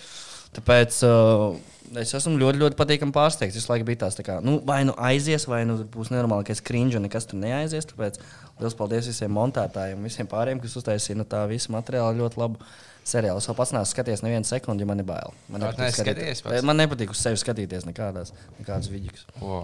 Tāpēc 0.56 1.00
uh, 1.04 1.56
es 2.00 2.14
esmu 2.14 2.38
ļoti, 2.40 2.60
ļoti 2.62 2.78
patīkami 2.78 3.14
pārsteigts. 3.14 3.58
Visu 3.58 3.72
laiku 3.72 3.88
bija 3.88 4.04
tās, 4.04 4.16
tā 4.16 4.24
kā, 4.26 4.38
nu, 4.44 4.58
vai 4.66 4.80
nu 4.86 4.94
aizies, 5.10 5.48
vai 5.50 5.64
nu 5.68 5.80
būs 5.82 6.12
nenormāli, 6.14 6.46
ka 6.46 6.54
es 6.54 6.62
krinžu 6.64 7.00
un 7.00 7.08
nekas 7.08 7.26
tur 7.28 7.40
neaizies. 7.42 7.88
Tāpēc 7.90 8.20
liels 8.62 8.76
paldies 8.78 9.10
visiem 9.10 9.34
montētājiem, 9.34 10.06
visiem 10.06 10.30
pārējiem, 10.30 10.62
kas 10.62 10.78
uztaisīja 10.80 11.18
no 11.18 11.26
tā 11.28 11.42
visa 11.50 11.74
materiāla 11.74 12.16
ļoti 12.20 12.40
labu 12.40 12.70
seriālu. 13.08 13.42
Es 13.42 13.50
vēl 13.50 13.58
pats 13.58 13.74
neesmu 13.74 13.92
skatījies 13.92 14.22
nevienu 14.24 14.48
sekundi, 14.48 14.84
jo 14.84 14.90
man 14.90 15.02
ir 15.02 15.08
bail. 15.08 15.34
Man 15.50 15.64
nepatīk, 15.64 15.98
skatījies 16.00 16.44
pats? 16.44 16.68
man 16.70 16.80
nepatīk 16.80 17.12
uz 17.14 17.24
sevi 17.24 17.40
skatīties 17.40 17.88
nekādās, 17.88 18.34
nekādās 18.60 18.92
vidus. 18.92 19.26
O, 19.40 19.62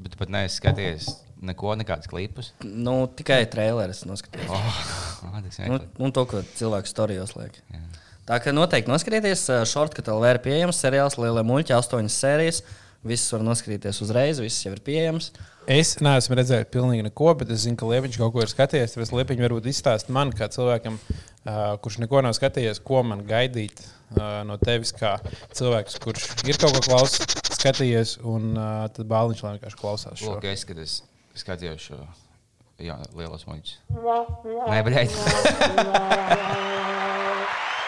bet 0.00 0.16
pat 0.20 0.32
neesi 0.32 0.60
skatījies 0.60 1.12
neko, 1.44 1.74
nekādus 1.78 2.08
klipus. 2.10 2.52
Nu, 2.64 3.04
tikai 3.18 3.42
traileris 3.50 4.04
noskatījos. 4.08 4.48
Oh, 4.50 5.36
tas 5.44 5.60
Nu, 5.68 5.80
un 6.02 6.14
to, 6.14 6.26
ko 6.30 6.42
cilvēku 6.56 6.90
storijos 6.90 7.36
liek. 7.38 7.60
Tā 8.26 8.40
kā 8.42 8.50
noteikti 8.54 8.90
noskatieties, 8.90 9.44
šortkatā 9.70 10.16
vēl 10.16 10.34
ir 10.34 10.42
pieejams 10.42 10.80
seriāls 10.82 11.18
Lielie 11.20 11.44
muļķi, 11.46 11.76
astoņas 11.76 12.22
sērijas. 12.24 12.64
Visas 13.06 13.30
var 13.36 13.44
noskatīties 13.46 14.00
uzreiz, 14.02 14.40
visas 14.42 14.64
jau 14.64 14.72
ir 14.74 14.80
pieejamas. 14.82 15.28
Es 15.70 15.96
neesmu 16.02 16.38
redzējis 16.38 16.68
pilnīgi 16.74 17.04
neko, 17.06 17.32
bet 17.38 17.52
es 17.54 17.64
zinu, 17.66 17.78
ka 17.78 17.86
Liepiņš 17.90 18.18
kaut 18.18 18.34
ko 18.34 18.42
ir 18.42 18.50
skatījies. 18.50 18.96
Tāpēc 18.96 19.12
Liepiņš 19.14 19.44
varbūt 19.46 19.68
izstāst 19.70 20.10
man, 20.14 20.32
kā 20.34 20.48
cilvēkam, 20.50 20.98
uh, 20.98 21.74
kurš 21.82 22.00
neko 22.02 22.22
nav 22.26 22.34
skatījies, 22.38 22.82
ko 22.86 23.02
man 23.06 23.22
gaidīt 23.26 23.82
uh, 23.82 24.42
no 24.46 24.58
tevis, 24.62 24.94
kā 24.96 25.16
cilvēks, 25.54 25.98
kurš 26.02 26.28
ir 26.50 26.58
kaut 26.62 26.74
ko 26.78 26.84
klausījis, 26.86 27.50
skatījies, 27.60 28.16
un 28.26 28.54
uh, 28.54 28.86
tad 28.94 29.10
bāliņš 29.10 29.42
vienkārši 29.46 29.82
klausās. 29.82 30.22
Šo. 30.22 30.36
Lūk, 30.36 30.46
es, 30.50 30.66
kad 30.66 30.82
es 31.36 31.44
skatījos 31.44 31.84
šo 31.90 32.00
jā, 32.82 32.96
lielos 33.16 33.46
muļķus. 33.48 33.74
Nē, 33.92 34.80
bet 34.86 34.92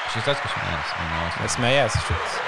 Šis 0.09 0.25
tas, 0.25 0.39
kas 0.41 0.55
manā 0.57 1.25
Es 1.45 1.53
smējos, 1.59 1.97
šis 2.07 2.39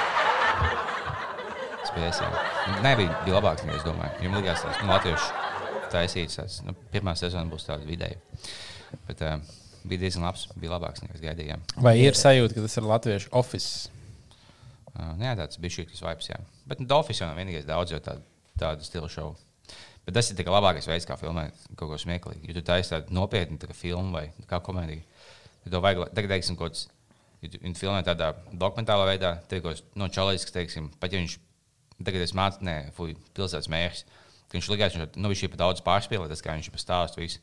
skatījumā. 1.90 2.42
Nē, 2.84 2.92
bija, 2.96 3.12
bija 3.26 3.36
labāk, 3.36 3.64
nekā 3.66 3.76
es 3.80 3.84
domāju. 3.84 4.16
Viņam 4.20 4.36
likās, 4.38 4.62
ka 4.64 4.86
nu, 4.86 4.92
Latviešu 4.94 5.28
taisīts. 5.92 6.38
tās, 6.38 6.60
Nu, 6.66 6.74
pirmā 6.92 7.16
sezona 7.18 7.50
būs 7.50 7.66
tāda 7.68 7.84
vidēja. 7.88 8.20
Bet 9.08 9.22
uh, 9.26 9.36
bija 9.84 10.04
diezgan 10.06 10.24
labs, 10.28 10.46
bija 10.56 10.74
labāks 10.76 11.04
nekā 11.04 11.18
es 11.18 11.24
gaidīju. 11.24 11.58
Vai 11.82 11.96
ir 12.00 12.18
sajūta, 12.18 12.56
ka 12.56 12.64
tas 12.66 12.78
ir 12.78 12.88
latviešu 12.88 13.32
oficiāls? 13.42 13.90
Uh, 14.90 15.12
nē, 15.20 15.34
tāds 15.38 15.60
bija 15.62 15.76
šī 15.78 15.86
vibes, 15.92 16.30
jā. 16.32 16.40
Bet 16.70 16.80
nu, 16.82 16.88
Dolphins 16.90 17.20
jau 17.22 17.28
nav 17.30 17.38
vienīgais 17.38 17.68
daudz, 17.68 17.94
jo 17.94 18.00
tādu, 18.04 18.24
tādu 18.58 18.86
stilu 18.86 19.10
šovu. 19.10 19.36
Bet 20.06 20.16
tas 20.16 20.30
ir 20.30 20.38
tikai 20.38 20.54
labākais 20.54 20.88
veids, 20.88 21.06
kā 21.06 21.16
filmēt 21.20 21.66
kaut 21.76 21.92
ko 21.92 21.98
smieklīgu. 22.00 22.48
Ja 22.48 22.56
tu 22.56 22.64
taisīsi 22.66 22.94
tādu 22.94 23.14
nopietnu 23.14 23.60
tā 23.60 23.68
kā 23.70 23.76
filmu 23.76 24.16
vai 24.16 24.30
kā 24.48 24.62
komēdiju, 24.64 25.04
tad 25.64 25.74
tev 25.74 25.84
vajag, 25.84 26.08
tagad, 26.16 26.32
teiksim, 26.32 26.56
kaut 26.56 26.72
kāds, 26.72 26.88
ja 27.44 27.52
tu 27.52 27.60
filmē 27.76 28.00
tādā 28.06 28.32
dokumentālā 28.50 29.06
veidā, 29.12 29.36
tad 29.50 29.62
kāds 29.66 29.84
no 29.94 30.08
čalais, 30.08 30.46
kas, 30.46 30.56
teiksim, 30.56 30.88
pat 31.00 31.12
ja 31.12 31.20
viņš 31.20 31.38
Tagad 32.00 32.24
es 32.24 32.32
mācos, 32.36 32.62
ne, 32.64 32.76
fuj, 32.96 33.14
pilsētas 33.36 33.68
mērs. 33.68 34.04
Ka 34.48 34.56
Viņš 34.56 34.68
likās, 34.72 34.96
ka 34.96 35.20
nu, 35.20 35.30
viņš 35.30 35.44
ir 35.44 35.52
pat 35.52 35.60
daudz 35.62 35.82
pārspīlēts, 35.86 36.42
kā 36.44 36.56
viņš 36.56 36.70
ir 36.70 36.74
pastāstījis. 36.74 37.36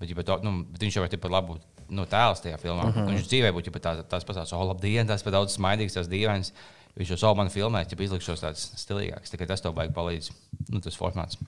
Bet, 0.00 0.10
ja, 0.10 0.16
bet, 0.18 0.32
nu, 0.44 0.64
bet 0.72 0.84
viņš 0.84 0.98
jau 0.98 1.04
ir 1.06 1.22
pat 1.22 1.32
labu 1.32 1.58
nu, 1.90 2.06
tēls 2.10 2.42
tajā 2.42 2.58
filmā. 2.60 2.88
Uh 2.88 2.96
-huh. 2.96 3.08
Viņš 3.10 3.28
dzīvē 3.30 3.52
būtu 3.54 3.70
ja 3.70 3.82
tās, 3.86 4.02
tās 4.10 4.26
pasaules, 4.26 4.52
oh, 4.52 4.66
labdien, 4.66 5.06
tās 5.06 5.22
pat 5.22 5.32
daudz 5.32 5.54
smaidīgas, 5.54 5.94
tās 5.94 6.10
dīvainas. 6.10 6.52
Viņš 6.98 7.10
jau 7.14 7.18
savu 7.22 7.36
manu 7.38 7.50
filmē, 7.50 7.86
ja 7.86 7.96
izlikšos 8.04 8.42
tāds 8.42 8.66
stilīgāks. 8.76 9.30
Tikai 9.30 9.46
tas 9.46 9.60
tev 9.60 9.72
baigi 9.72 9.94
palīdz. 9.94 10.30
Nu, 10.70 10.80
tas 10.80 10.98
formāts. 10.98 11.38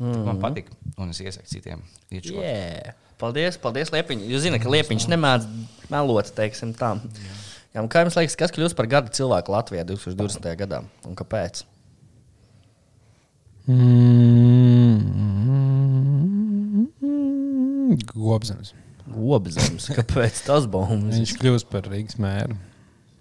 Mm 0.00 0.12
-hmm. 0.12 0.24
Man 0.24 0.40
patīk, 0.40 0.70
un 0.96 1.10
es 1.12 1.20
iesaku 1.20 1.46
citiem. 1.46 1.82
Yeah. 2.10 2.94
Paldies, 3.20 3.58
paldies 3.60 3.92
Liepiņ. 3.92 4.22
Jūs 4.32 4.46
zināt, 4.46 4.62
ka 4.62 4.70
Liepiņš 4.72 5.06
nemēdz 5.12 5.48
melot, 5.92 6.30
teiksim 6.34 6.72
tā. 6.74 6.94
Jā, 7.74 7.84
kā 7.92 8.00
jums 8.00 8.16
liekas, 8.16 8.36
kas 8.36 8.54
kļūs 8.56 8.74
par 8.74 8.88
gadu 8.90 9.12
cilvēku 9.12 9.52
Latvijā 9.52 9.84
2020. 9.84 10.56
gadā 10.56 10.80
un 11.04 11.14
kāpēc? 11.14 11.64
Gobzems. 18.14 18.72
Gobzems, 19.10 19.90
kāpēc 19.98 20.42
tas 20.46 20.66
bombas? 20.70 21.20
Viņš 21.20 21.36
kļūst 21.42 21.70
par 21.70 21.86
Rīgas 21.92 22.18
mēru. 22.22 22.56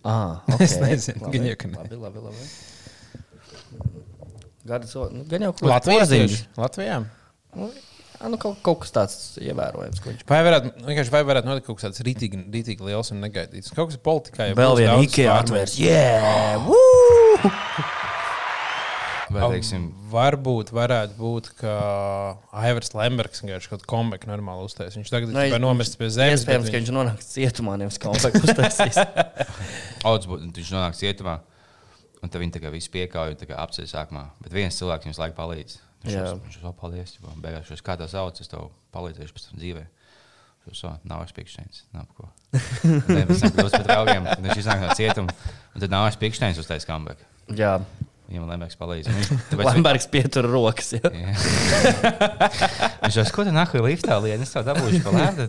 Ah, 0.07 0.39
okay. 0.53 0.65
Es 0.65 0.79
nezinu, 0.79 1.27
ne. 1.27 1.55
Labi, 1.75 1.99
labi, 1.99 2.23
labi. 2.29 2.49
Gada 4.69 4.89
cilvēku. 4.89 5.19
Nu, 5.19 5.27
gan 5.31 5.45
jau 5.47 5.53
kaut 5.57 5.71
Latvijā 5.73 6.03
porziņš. 6.03 6.39
Latvijā. 6.61 6.97
Nu, 7.57 7.69
jā, 7.73 8.29
nu, 8.29 8.37
kaut, 8.41 8.59
kaut 8.65 8.81
kas 8.83 8.91
tāds 8.95 9.17
ievērojams. 9.41 10.01
viņš- 10.05 10.25
Vai 10.29 10.41
varētu, 10.45 10.73
vienkārši 10.85 11.13
vai 11.15 11.23
varētu 11.31 11.49
notikt 11.49 11.65
kaut 11.71 11.79
kas 11.81 11.89
tāds 11.89 12.03
rītīgi, 12.05 12.43
rītīgi 12.53 12.85
liels 12.85 13.09
un 13.15 13.23
negaidīts? 13.25 13.73
Kaut 13.73 13.89
kas 13.89 13.97
politikā 14.05 14.51
jau 14.51 14.59
Vēl 14.59 14.77
viena 14.83 14.99
Ikea 15.07 15.39
atvērs. 15.41 15.79
Yeah! 15.81 16.61
Woo! 16.67 17.51
Vai, 19.29 19.43
teiksim, 19.53 19.83
Varbūt 20.09 20.71
varētu 20.73 21.13
būt, 21.19 21.51
ka 21.59 21.73
Aivars 22.63 22.95
Lembergs 22.97 23.43
vienkārši 23.43 23.69
kaut 23.69 23.83
kādu 23.83 23.89
kombeku 23.91 24.25
normāli 24.25 24.65
uztaisīs. 24.65 24.95
Viņš 24.97 25.11
tagad 25.13 25.29
Nu, 25.35 25.43
ir 25.45 25.53
es- 25.53 25.61
nomests 25.61 25.99
pie 25.99 26.07
zemes. 26.09 26.41
Iespējams, 26.41 26.65
bet 26.65 26.73
ka 26.73 26.79
viņš 26.81 26.89
nonāks 26.95 27.27
cietumā, 27.35 27.75
nevis 27.77 27.99
kompaktu 28.01 28.41
uztaisīs. 28.41 28.97
Auds 30.09 30.25
būtu, 30.25 30.49
viņš 30.57 30.71
nonāk 30.73 30.97
cietumā, 30.97 31.35
un 32.23 32.31
tad 32.31 32.41
viņi 32.43 32.55
tā 32.55 32.61
kā 32.63 32.71
visi 32.73 32.91
piekāpja 32.93 33.37
un 33.47 33.61
apceļ 33.63 33.87
sākumā. 33.91 34.25
Bet 34.43 34.55
viens 34.55 34.77
cilvēks 34.79 35.07
viņam 35.07 35.21
laiku 35.23 35.37
palīdz. 35.39 35.77
Viņš 36.03 36.15
jau 36.15 36.35
viņš 36.39 36.59
jau 36.63 36.73
paldies, 36.79 37.15
beigās 37.43 37.67
šos 37.67 37.81
kā 37.83 37.97
tā 37.99 38.07
sauc, 38.07 38.37
es 38.39 38.47
tev 38.51 38.69
palīdzēšu 38.95 39.35
pēc 39.35 39.47
tam 39.49 39.59
dzīvē. 39.59 39.87
Šo 40.69 40.75
so, 40.75 40.91
nav 41.07 41.23
spīkšņēns, 41.31 41.81
nav 41.95 42.05
ko. 42.15 42.27
Tad 43.07 43.09
mēs 43.31 43.41
kļūstam 43.41 43.73
par 43.73 43.87
draugiem, 43.87 44.27
viņš 44.45 44.61
iznāk 44.61 44.83
no 44.83 44.93
cietuma, 44.95 45.33
un 45.73 45.83
tad 45.83 45.91
nav 45.93 46.05
spīkšņēns 46.13 46.59
uz 46.61 46.69
taisa 46.69 46.87
comeback. 46.91 47.23
Jā, 47.57 47.77
Viņam 48.29 48.45
Lembergs 48.45 48.77
palīdz. 48.77 49.07
un 49.09 49.15
Viņš, 49.17 49.29
viņš- 49.89 50.05
pietur 50.13 50.45
rokas. 50.45 50.91
Jā. 50.93 51.09
Jā. 51.09 51.31
Viņš 53.03 53.17
jau 53.17 53.25
ko 53.33 53.45
tu 53.47 53.53
nākamajā 53.55 53.87
liftā 53.87 54.19
lieni, 54.21 54.45
es 54.45 54.53
tev 54.53 54.67
dabūšu 54.67 55.01
pa 55.01 55.13
lēmu. 55.15 55.47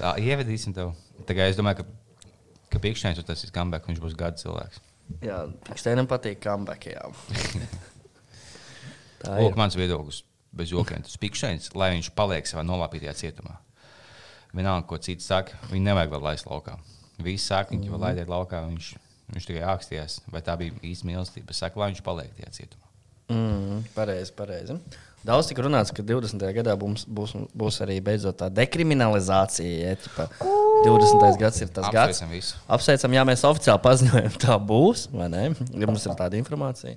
Tā, 0.00 0.16
ievedīsim 0.18 0.74
tev. 0.74 0.90
Tagad 1.28 1.52
es 1.52 1.58
domāju, 1.60 1.84
ka, 1.84 2.32
ka 2.74 2.82
pīkšņēns 2.82 3.22
tas 3.28 3.46
ir 3.46 3.54
comeback, 3.54 3.86
viņš 3.86 4.02
būs 4.02 4.18
gada 4.18 4.40
cilvēks. 4.42 4.82
Jā, 5.24 5.42
Piksteinam 5.66 6.08
patīk 6.10 6.40
comeback. 6.44 6.88
Tā 9.22 9.34
Lūk, 9.34 9.52
ir. 9.52 9.58
mans 9.58 9.76
viedoklis 9.78 10.22
bez 10.58 10.72
jokiem. 10.72 11.02
Tas 11.04 11.18
pīkšņēns, 11.20 11.72
lai 11.78 11.90
viņš 11.96 12.12
paliek 12.18 12.48
savā 12.48 12.64
nolapītajā 12.66 13.14
cietumā. 13.18 13.58
Vienalga, 14.54 14.86
ko 14.88 14.98
cits 15.02 15.26
saka, 15.28 15.58
viņu 15.72 15.90
nevajag 15.90 16.14
vēl 16.14 16.24
laist 16.30 16.48
laukā. 16.48 16.78
Visi 17.20 17.48
saka, 17.50 17.74
viņi 17.74 17.90
vēl 17.92 18.04
laidiet 18.04 18.30
laukā, 18.30 18.62
viņš, 18.70 18.92
viņš 19.34 19.48
tikai 19.50 19.64
ākstījās. 19.74 20.20
Vai 20.32 20.42
tā 20.46 20.54
bija 20.60 20.78
īsta 20.86 21.08
mīlestība? 21.08 21.52
Es 21.52 21.60
saku, 21.64 21.82
lai 21.82 21.90
viņš 21.92 22.04
paliek 22.06 22.30
tajā 22.38 22.54
cietumā. 22.60 22.86
Mm, 23.28 23.82
pareizi, 23.92 24.32
pareizi. 24.38 24.78
Daudz 25.26 25.50
tika 25.50 25.66
runāts, 25.66 25.90
ka 25.92 26.04
20. 26.06 26.46
gadā 26.56 26.76
būs, 26.78 27.04
būs, 27.10 27.34
būs 27.58 27.82
arī 27.84 27.98
beidzot 28.04 28.38
tā 28.40 28.48
dekriminalizācija. 28.54 29.92
Ja, 29.92 30.28
20. 30.84 31.38
gads 31.40 31.60
ir 31.64 31.68
tas 31.74 31.88
gads. 31.92 32.18
Apsveicam 32.20 32.32
visu. 32.34 32.56
Apsveicam, 32.76 33.16
jā, 33.18 33.24
mēs 33.28 33.44
oficiāli 33.48 33.82
paziņojam, 33.84 34.36
tā 34.44 34.56
būs. 34.70 35.06
vai 35.14 35.28
ne? 35.32 35.44
Ja 35.74 35.88
mums 35.90 36.06
ir 36.06 36.14
tāda 36.18 36.38
informācija. 36.38 36.94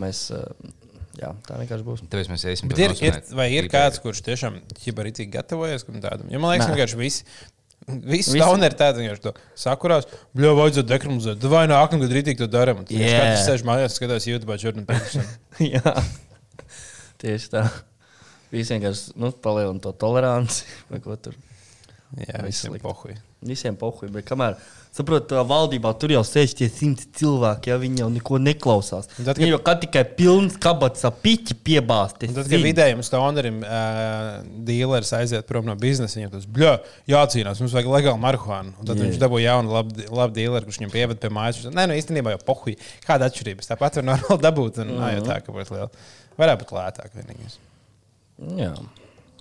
Mēs, 0.00 0.24
eh, 0.34 0.72
jā, 1.20 1.30
tā 1.46 1.60
vienkārši 1.60 1.86
būs. 1.86 2.02
Tāpēc 2.10 2.30
mēs 2.32 2.44
iesim 2.50 2.70
Bet 2.72 2.78
to 2.78 2.84
ir, 2.84 2.90
ir, 2.90 3.14
nosvinēt 3.16 3.32
vai 3.38 3.48
ir 3.54 3.70
kāds, 3.72 4.02
kurš 4.02 4.22
tiešām 4.26 4.60
ķibarītīgi 4.82 5.32
gatavojas 5.34 5.86
kam 5.86 6.00
tādam? 6.02 6.28
Jo 6.32 6.42
man 6.42 6.54
liekas, 6.54 6.68
Nē. 6.68 6.76
vienkārši 6.76 7.00
visi. 7.00 7.24
Visi 7.90 8.34
stāvni 8.36 8.66
ir 8.68 8.74
tādi, 8.78 9.02
vienkārši 9.02 9.22
to 9.24 9.32
sakurās. 9.58 10.04
Bļau, 10.36 10.52
vajadzētu 10.58 10.90
dekriminalizēt. 10.90 11.46
Vai 11.50 11.62
nākamā 11.70 12.04
gada 12.04 12.14
rītīgi 12.18 12.38
to 12.42 12.46
darām? 12.52 12.82
Jā, 12.86 12.98
Yeah. 13.00 13.30
yeah. 13.32 13.40
sēž 13.46 13.64
mājās, 13.66 13.96
skatās 13.96 14.26
YouTube, 14.28 14.58
Jordan 14.62 14.84
Peterson. 14.86 15.24
jā, 15.74 15.94
tieši 17.18 17.50
tā. 17.56 17.64
Visi 18.52 18.74
vienkārši 18.76 19.14
nu, 19.18 19.30
palielina 19.32 19.80
to 19.82 19.92
toleranci. 19.96 20.66
vai 20.90 21.00
ko 21.02 21.16
Tur. 21.16 21.34
Jā, 22.18 22.40
visiem 22.42 22.74
pohuj. 22.82 23.12
Visiem 23.46 23.76
pohuļ, 23.78 24.08
bet 24.12 24.24
kamēr, 24.26 24.56
saprotu, 24.92 25.28
tā 25.30 25.44
valdībā 25.46 25.92
tur 25.96 26.10
jau 26.10 26.20
sēž 26.26 26.56
tie 26.58 26.66
simti 26.68 27.06
cilvēki, 27.20 27.70
ja 27.70 27.76
viņi 27.80 28.02
jau 28.02 28.08
neko 28.10 28.40
neklausās. 28.42 29.06
Un 29.14 29.28
tad, 29.28 29.38
Viņi 29.38 29.46
kad- 29.46 29.52
jau 29.54 29.60
kā 29.68 29.74
tikai 29.84 30.02
pilns 30.18 30.56
kabats 30.60 31.04
ar 31.06 31.14
piķi 31.22 31.54
piebāzti. 31.64 32.28
Tad, 32.34 32.50
kad 32.50 32.64
vidējiem 32.66 33.00
stāvonim 33.06 33.62
uh, 33.62 34.42
dealeris 34.66 35.12
aiziet 35.16 35.46
prom 35.46 35.64
no 35.70 35.76
biznesa, 35.78 36.18
viņam 36.18 36.32
tas 36.34 36.48
bļā, 36.50 36.72
jācīnās, 37.14 37.62
mums 37.62 37.76
vajag 37.78 37.92
legālu 37.94 38.20
marihuānu. 38.26 38.74
Un 38.80 38.90
tad 38.90 38.98
Jā. 38.98 39.06
viņš 39.06 39.20
dabūja 39.22 39.54
jaunu, 39.54 39.72
labu, 39.78 40.06
labu 40.10 40.34
dealeru, 40.34 40.66
kurš 40.66 40.80
viņam 40.82 40.92
pieved 40.96 41.20
pie 41.22 41.30
mājas. 41.30 41.62
Nē, 41.70 41.86
nu 41.86 41.94
īstenībā 41.94 42.34
jau 42.34 42.40
pohuj. 42.50 42.74
Kāda 43.06 43.30
atšķirība? 43.30 43.62
Es 43.62 43.70
Tāpat 43.70 44.00
var 44.02 44.08
normāli 44.10 44.42
dabūt. 44.48 44.82
Un, 44.82 44.96
mm 44.96 45.04
-hmm. 45.04 45.28
Tā 45.30 45.38
kā 45.46 45.54
būtu 45.54 45.78
liela. 45.78 45.90
Varētu 46.36 46.66
būt 46.66 46.74
lētāk 46.74 47.14
vienīgais. 47.14 47.60
Jā. 48.58 48.74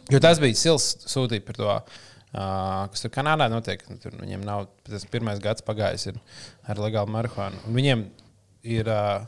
Jo 0.09 0.19
tas 0.19 0.39
bija 0.41 0.55
sils 0.57 0.95
sūtīt 1.05 1.41
par 1.45 1.55
to, 1.55 1.81
uh, 2.33 2.85
kas 2.91 3.05
tur 3.05 3.13
Kanādā 3.13 3.49
notiek. 3.51 3.83
Tur 4.03 4.17
viņiem 4.19 4.45
nav 4.45 4.67
tas 4.87 5.05
pirmais 5.09 5.41
gads 5.43 5.65
pagājis 5.65 6.09
ir 6.11 6.19
ar 6.69 6.81
legālu 6.81 7.11
marihuānu. 7.15 7.63
Un 7.67 7.77
viņiem 7.79 8.05
ir 8.77 8.91
uh, 8.91 9.25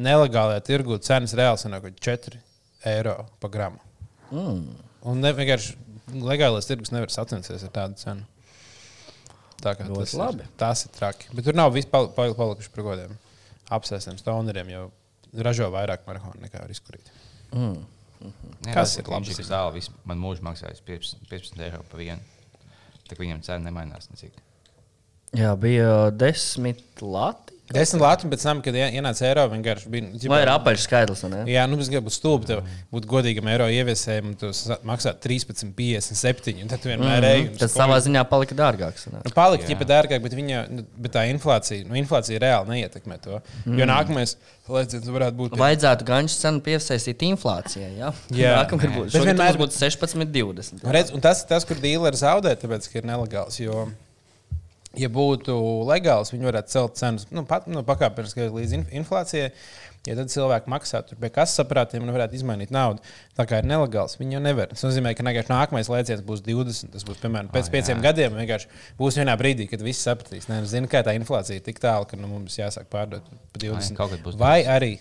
nelegālajā 0.00 0.64
tirgu 0.66 0.98
cenas 1.04 1.36
reāli 1.38 1.60
sanāk 1.60 1.88
4 1.94 2.40
eiro 2.90 3.18
par 3.40 3.52
gramu. 3.54 3.80
Mm. 4.34 4.62
Un 5.04 5.20
ne, 5.20 5.32
vienkārši 5.36 5.76
legālais 6.24 6.66
tirgus 6.68 6.92
nevar 6.94 7.12
sacensties 7.12 7.64
ar 7.66 7.72
tādu 7.74 8.00
cenu. 8.00 8.26
Tā 9.64 9.72
kā 9.78 9.86
Ļoti 9.88 10.04
tas 10.04 10.14
labi. 10.20 10.44
ir, 10.44 10.52
tas 10.60 10.84
ir 10.84 10.92
traki. 10.92 11.30
Bet 11.32 11.46
tur 11.46 11.56
nav 11.56 11.72
viss 11.72 11.88
pal 11.88 12.10
pal 12.12 12.34
palikuši 12.36 12.72
par 12.74 12.84
kādiem 12.90 13.14
apsēstiem 13.72 14.18
stoneriem, 14.20 14.72
jo 14.74 14.88
ražo 15.46 15.70
vairāk 15.72 16.04
marihuānu 16.08 16.44
nekā 16.44 16.60
var 16.60 16.72
izkurīt. 16.74 17.08
Mm. 17.54 17.78
Jā, 18.22 18.72
Kas 18.72 18.94
tas 18.94 18.98
ir 19.02 19.10
labs? 19.10 19.28
Viņš 19.30 19.42
ir 19.42 19.48
zāle, 19.48 19.82
man 20.08 20.20
mūžā 20.22 20.44
maksājis 20.46 20.82
15, 20.86 21.26
15 21.30 21.64
eiro 21.66 21.82
par 21.90 22.00
vienu. 22.00 22.20
Tā 23.04 23.18
viņam 23.18 23.42
cena 23.44 23.66
nemainās 23.66 24.08
necik. 24.12 24.36
Jā, 25.34 25.52
bija 25.60 26.10
desmit 26.14 27.02
lati. 27.02 27.53
Desmit 27.74 28.02
lati 28.02 28.28
pēc 28.30 28.42
tam, 28.46 28.60
kad 28.64 28.74
ie- 28.78 28.90
ienāca 29.00 29.26
eiro, 29.28 29.44
vienkārši 29.52 29.90
bija. 29.92 30.30
Vai 30.32 30.40
ir 30.44 30.50
apaļš 30.54 30.84
skaidrs? 30.86 31.22
vai 31.26 31.30
ne? 31.34 31.40
Jā, 31.52 31.64
nu, 31.70 31.78
es 31.82 31.90
gribu 31.92 32.06
būt 32.08 32.16
stulbi. 32.16 32.46
Tev 32.46 32.62
būtu 32.94 33.10
godīgam 33.10 33.48
eiro 33.50 33.66
ieviesējam, 33.68 34.32
un 34.32 34.34
tu 34.40 34.52
maksā 34.86 35.14
13,57. 35.72 36.62
Un 36.62 36.68
tad 36.70 36.80
tu 36.82 36.88
vienmēr 36.88 37.18
mm 37.18 37.24
-hmm. 37.24 37.30
ej. 37.34 37.48
un 37.50 37.56
Tas 37.58 37.74
savā 37.76 37.98
ziņā 38.04 38.24
palika 38.30 38.54
dārgāks. 38.54 39.06
Nu, 39.12 39.20
Palika 39.34 39.66
ģipa 39.66 39.84
dārgāk, 39.88 40.22
bet, 40.22 40.32
viņa, 40.34 40.64
nu, 40.70 40.84
bet 40.96 41.12
tā 41.16 41.24
inflācija, 41.32 41.86
nu, 41.88 41.94
inflācija 41.98 42.38
reāli 42.40 42.68
neietekmē 42.68 43.18
to. 43.20 43.40
Mm. 43.66 43.78
Jo 43.78 43.86
nākamais 43.90 44.36
lēciens 44.68 45.08
varētu 45.08 45.36
būt. 45.36 45.56
Vajadzētu 45.58 46.04
ganšu 46.04 46.38
cenu 46.40 46.60
piesaistīt 46.60 47.22
inflācijai. 47.22 47.92
Jā, 47.98 48.12
Jā. 48.44 48.66
Bet 48.70 48.80
Šogad 49.12 49.36
vienmēr- 49.36 49.58
būtu 49.58 49.76
16, 49.78 50.30
20. 50.32 50.82
jā. 50.84 50.92
Redz, 50.92 51.12
un 51.12 51.20
tas 51.20 51.42
ir 51.42 51.48
tas, 51.48 51.64
kur 51.64 51.76
dīleri 51.76 52.16
zaudē, 52.16 52.54
tāpēc, 52.56 52.88
ka 52.92 52.98
ir 52.98 53.04
nelegāls. 53.04 53.58
Jo, 53.60 53.88
ja 55.00 55.08
būtu 55.12 55.54
legāls, 55.88 56.30
viņi 56.34 56.48
varētu 56.50 56.72
celt 56.74 56.98
cenas 57.00 57.26
nu, 57.34 57.42
pat, 57.48 57.66
nu, 57.70 57.82
pakāpeniski 57.86 58.50
līdz 58.52 58.72
in- 58.78 58.86
inflācijai. 59.02 59.50
Ja 60.04 60.12
tad 60.18 60.28
cilvēki 60.28 60.68
maksā 60.68 60.98
tur 61.08 61.16
pie 61.16 61.30
kases 61.32 61.56
saprātiem 61.56 62.02
un 62.04 62.10
varētu 62.12 62.36
izmainīt 62.36 62.68
naudu. 62.74 63.00
Tā 63.38 63.46
kā 63.48 63.62
ir 63.62 63.68
nelegāls, 63.70 64.18
viņi 64.20 64.36
jau 64.36 64.40
nevar. 64.44 64.68
Tas 64.74 64.82
nozīmē, 64.84 65.14
ka 65.16 65.24
nākamais 65.24 65.88
lēciens 65.88 66.20
būs 66.26 66.42
20. 66.44 66.90
Tas 66.92 67.06
būs 67.08 67.22
piemēram 67.22 67.48
pēc 67.48 67.70
Ah, 67.70 67.72
pieciem 67.72 67.96
jā. 67.96 68.02
gadiem. 68.10 68.36
Vienkārši 68.36 68.68
būs 68.98 69.16
vienā 69.16 69.32
brīdī, 69.40 69.64
kad 69.70 69.80
viss 69.80 70.04
sapratīs. 70.04 70.44
Nē, 70.50 70.60
nu, 70.60 70.68
zini, 70.68 70.90
kā 70.92 71.00
tā 71.02 71.16
inflācija 71.16 71.56
ir 71.56 71.64
tik 71.64 71.80
tālu, 71.80 72.04
ka 72.10 72.18
nu, 72.20 72.28
mums 72.28 72.58
jāsāk 72.60 72.90
pārdot 72.92 73.24
par 73.24 73.64
20. 73.64 73.96
kaut 73.96 74.12
kad 74.12 74.20
būs 74.26 74.36
Vai 74.36 74.60
arī 74.68 74.98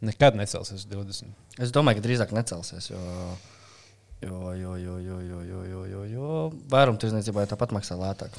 nekad 0.00 0.38
necelsies 0.38 0.84
uz 0.84 0.86
20. 0.94 1.34
Es 1.58 1.74
domāju, 1.74 1.98
ka 1.98 2.06
drīzāk 2.06 2.30
necelsies. 2.36 2.90
Jo... 2.94 3.02
Jo, 4.22 4.54
jo, 4.56 4.76
jo, 4.80 4.94
jo, 4.98 5.18
jo, 5.20 5.40
jo, 5.44 5.64
jo, 5.68 5.82
jo, 5.90 6.04
jo. 6.08 6.28
vairumtirdzniecībā 6.72 7.42
jau 7.44 7.50
tāpat 7.52 7.74
maksā 7.76 7.98
lētāk. 8.00 8.32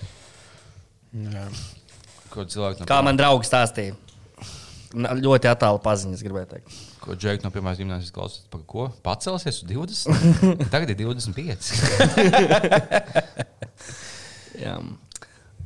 Jā. 1.15 1.47
Ko 2.33 2.43
cilvēki 2.43 2.83
no 2.83 2.89
Kā 2.89 2.99
man 3.05 3.17
draugs 3.19 3.47
stāstīja, 3.49 3.95
ļoti 4.95 5.49
attālu 5.49 5.79
paziņas, 5.83 6.23
gribēju 6.25 6.49
teikt. 6.51 6.77
Ko 7.03 7.15
Džeks 7.15 7.43
no 7.45 7.51
pirmās 7.53 7.79
gimnāzijas 7.79 8.11
klausās? 8.15 8.43
Par 8.51 8.61
ko? 8.67 8.89
Pacelsies 9.05 9.61
uz 9.61 9.67
20? 9.69 10.65
Tagad 10.73 10.91
ir 10.91 10.97
25. 10.99 11.71
Jā. 14.63 14.77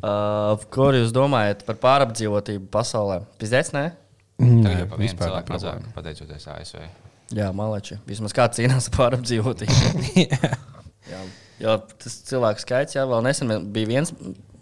Uh, 0.01 0.57
ko 0.73 0.89
jūs 0.95 1.13
domājat 1.13 1.63
par 1.67 1.77
pārapdzīvotību 1.81 2.69
pasaulē? 2.73 3.21
Pizdēts, 3.41 3.73
nē? 3.75 3.85
Tagad 4.41 4.79
jau 4.79 4.87
pa 4.89 4.97
vienu 4.97 5.05
vispār 5.05 5.29
nav 5.29 5.31
cilvēku 5.31 5.55
mazāk, 5.55 5.77
problēma. 5.77 5.95
pateicoties 5.97 6.47
ASV. 6.55 6.85
Jā, 7.37 7.51
maleči. 7.55 7.97
Vismaz 8.09 8.33
kāds 8.35 8.57
cīnās 8.59 8.89
par 8.93 9.15
apdzīvotību. 9.15 9.75
jā. 11.13 11.21
jā, 11.61 11.75
tas 12.01 12.17
cilvēku 12.27 12.65
skaits 12.65 12.97
jau 12.97 13.05
vēl 13.13 13.21
nesen 13.29 13.53
bija 13.71 13.91
viens 13.93 14.13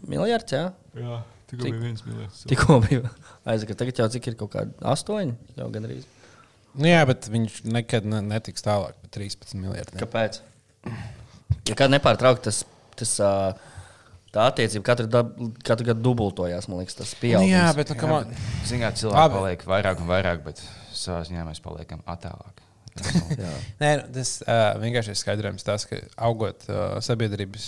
miljards. 0.08 0.52
Jā, 0.56 0.72
Jā, 0.95 1.18
tikko 1.50 1.64
Cik- 1.66 1.74
bija 1.76 1.82
viens 1.84 2.06
miljards. 2.06 2.43
tikko 2.50 2.80
bija 2.86 3.10
aizgājis. 3.45 3.80
Tagad 3.82 4.00
jau 4.04 4.08
cik 4.16 4.28
ir 4.32 4.36
kaut 4.39 4.52
kādi 4.56 4.74
astoņi 4.93 5.36
jau 5.58 5.70
gandrīz. 5.74 6.06
Nu, 6.80 6.86
jā, 6.88 7.02
bet 7.10 7.26
viņš 7.34 7.64
nekad 7.66 8.06
ne, 8.06 8.22
netiks 8.22 8.62
tālāk 8.64 8.93
par 9.02 9.10
13 9.18 9.56
miljardiem. 9.58 10.00
Kāpēc? 10.04 10.39
Ja 11.68 11.76
kāda 11.76 11.95
nepārtraukti 11.97 12.45
tas, 12.45 12.60
tas 12.95 13.14
tā 14.30 14.43
attiecība 14.45 14.86
katru, 14.86 15.08
dab, 15.10 15.32
katru 15.66 15.88
gadu 15.89 16.04
dubultojās, 16.06 16.68
man 16.70 16.84
liekas, 16.84 16.95
tas 17.00 17.14
Nu, 17.16 17.20
pieaugums. 17.24 17.50
jā, 17.52 17.66
bet 17.76 17.89
nu, 17.89 17.97
come 18.00 18.14
on. 18.20 18.34
Zināt, 18.70 19.00
cilvēki 19.02 19.18
Labi. 19.18 19.36
paliek 19.39 19.66
vairāk 19.74 20.02
un 20.04 20.08
vairāk, 20.12 20.43
bet 20.45 20.62
savā 20.93 21.24
ziņā 21.26 21.45
mēs 21.50 21.62
paliekam 21.66 22.04
attālāk. 22.06 22.62
Jā. 23.39 23.50
Nē, 23.82 23.89
nu, 24.02 24.08
tas 24.14 24.36
uh, 24.45 24.76
vienkārši 24.82 25.14
ir 25.14 25.20
skaidrojums 25.20 25.64
tas, 25.66 25.86
ka 25.89 25.97
augot 26.30 26.66
uh, 26.70 26.97
sabiedrības 27.02 27.68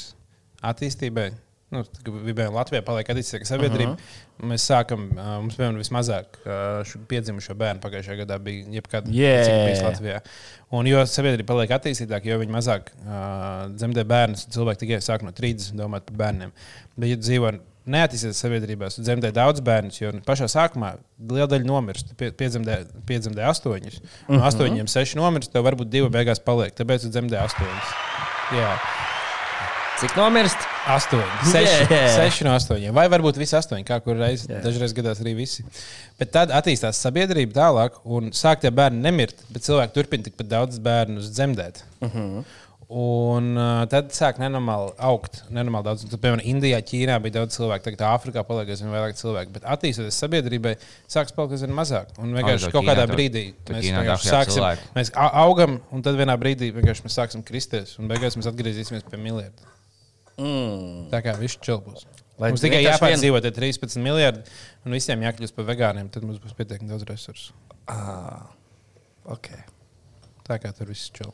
attīstībai. 0.61 1.31
Nu, 1.71 1.85
Gribējām 2.03 2.55
Latvijā 2.57 2.81
paliek 2.83 3.07
attīstīga 3.13 3.47
sabiedrība. 3.47 3.93
Uh 3.93 3.99
-huh. 4.01 4.49
Mēs 4.51 4.65
sākam, 4.67 5.05
uh, 5.13 5.29
mums 5.39 5.55
bija 5.55 5.69
vismazāk 5.77 6.39
uh, 6.41 6.81
šo 6.87 6.99
piedzimušo 7.07 7.55
bērnu 7.55 7.79
pagājušajā 7.83 8.17
gadā 8.25 8.39
bija 8.43 8.65
jebkad 8.75 9.07
Yeah. 9.07 9.67
bijis 9.67 9.83
Latvijā. 9.85 10.19
Un 10.71 10.87
jo 10.87 11.05
sabiedrība 11.05 11.47
paliek 11.53 11.71
attīstītāka, 11.77 12.27
jo 12.27 12.39
viņi 12.41 12.51
mazāk 12.51 12.91
uh, 13.05 13.71
dzemdē 13.75 14.03
bērnus, 14.03 14.47
cilvēki 14.51 14.83
tikai 14.85 14.99
sāk 14.99 15.23
no 15.23 15.31
30 15.31 15.77
domāt 15.79 16.09
par 16.09 16.17
bērniem. 16.25 16.51
Bet, 16.97 17.09
ja 17.09 17.15
dzīvo 17.15 17.53
neattīstītās 17.87 18.41
sabiedrībās, 18.43 18.99
dzemdē 19.01 19.31
daudz 19.33 19.61
bērnus, 19.65 20.01
jo 20.01 20.11
pašā 20.25 20.49
sākumā 20.51 20.95
liela 21.31 21.47
daļa 21.49 21.65
nomirst. 21.65 22.13
Pie, 22.17 22.31
piedzemdē, 22.31 22.81
piedzemdē 23.09 23.47
astoņus. 23.49 24.01
No 24.29 24.43
astoņiem 24.49 24.91
seši 24.91 25.17
nomirst, 25.17 25.53
tev 25.53 25.65
varbūt 25.65 25.89
divi 25.89 26.09
beigās 26.13 26.43
paliek. 26.43 26.75
Tāpēc 26.77 27.07
dzemdē 27.09 27.39
astoņus. 27.41 27.95
Jā, 28.59 28.75
Cik 30.01 30.15
nomirst? 30.17 30.57
astoņi. 30.89 31.43
Seši, 31.51 31.83
Yeah. 31.91 32.07
seši 32.17 32.45
no 32.47 32.55
astoņiem. 32.57 32.93
Vai 32.97 33.03
varbūt 33.11 33.37
visi 33.37 33.53
astoņi, 33.55 33.83
kā 33.85 33.99
kur 34.01 34.17
reizes. 34.17 34.47
Yeah. 34.49 34.63
Dažreiz 34.65 34.95
gadās 34.97 35.21
arī 35.21 35.35
visi. 35.37 35.61
Bet 36.17 36.31
tad 36.33 36.49
attīstās 36.57 36.97
sabiedrība 37.05 37.53
tālāk, 37.53 37.99
un 38.05 38.31
sāk 38.33 38.63
tie 38.65 38.71
bērni 38.73 38.97
nemirt, 39.05 39.35
bet 39.53 39.61
cilvēki 39.67 39.93
turpina 39.93 40.25
tikpat 40.25 40.49
daudz 40.49 40.79
bērnu 40.81 41.21
dzemdēt. 41.21 41.83
Uh 42.01 42.09
-huh. 42.09 42.43
Un 42.91 43.55
uh, 43.55 43.85
tad 43.87 44.09
sāk 44.11 44.35
nenormāli 44.41 44.91
augt. 44.99 45.43
Nenormāli 45.49 45.83
daudz. 45.85 46.03
Tad, 46.09 46.19
piemēram, 46.19 46.41
Indijā, 46.43 46.81
Ķīnā 46.83 47.21
bija 47.23 47.33
daudz 47.39 47.55
cilvēku, 47.55 47.83
tagad 47.85 48.01
Āfrikā 48.09 48.43
paliek 48.43 48.67
aizvien 48.73 48.91
vairāk 48.91 49.15
cilvēku. 49.15 49.51
Bet 49.53 49.63
attīstoties 49.63 50.17
sabiedrībai, 50.19 50.75
sāks 51.07 51.31
palikt 51.31 51.53
aizvien 51.55 51.71
mazāk. 51.71 52.07
Un 52.19 52.33
vienkārši 52.35 52.65
to 52.67 52.71
kaut 52.71 52.83
kādā 52.89 53.05
Ķīnā 53.05 53.07
to- 53.07 53.15
brīdī 53.15 53.53
to 53.63 53.73
mēs 53.73 53.83
Ķīnā 53.85 54.17
sāksim. 54.17 54.53
cilvēku. 54.57 54.81
Mēs 54.95 55.11
augam, 55.15 55.79
un 55.91 56.01
tad 56.01 56.15
vienā 56.15 56.35
brīdī 56.37 56.73
mēs 56.73 57.15
sāksim 57.15 57.43
kristies. 57.45 57.95
Un 57.99 58.09
beigās 58.09 58.35
mēs 58.35 58.51
atgriezīsimies 58.51 59.07
pie 59.09 59.17
miljarda. 59.17 59.70
Mm. 60.39 61.09
Tā 61.11 61.19
kā 61.25 61.35
viss 61.39 61.57
čilpos. 61.61 62.05
Vai 62.41 62.49
Mums 62.53 62.63
tikai 62.63 62.79
jāpārdzīvo 62.81 63.41
tie 63.43 63.51
13 63.53 63.99
miljardi, 64.01 64.41
un 64.87 64.95
visiem 64.95 65.21
jākļūst 65.27 65.53
par 65.57 65.67
vegāniem. 65.67 66.07
Tad 66.13 66.23
mums 66.25 66.39
būs 66.41 66.55
pietiekami 66.57 66.89
daudz 66.89 67.05
resursu. 67.05 67.53
Ah, 67.91 68.47
ok. 69.29 69.51
Tā 70.47 70.57
kā 70.63 70.71
tur 70.73 70.89
viss 70.89 71.11
čil. 71.13 71.29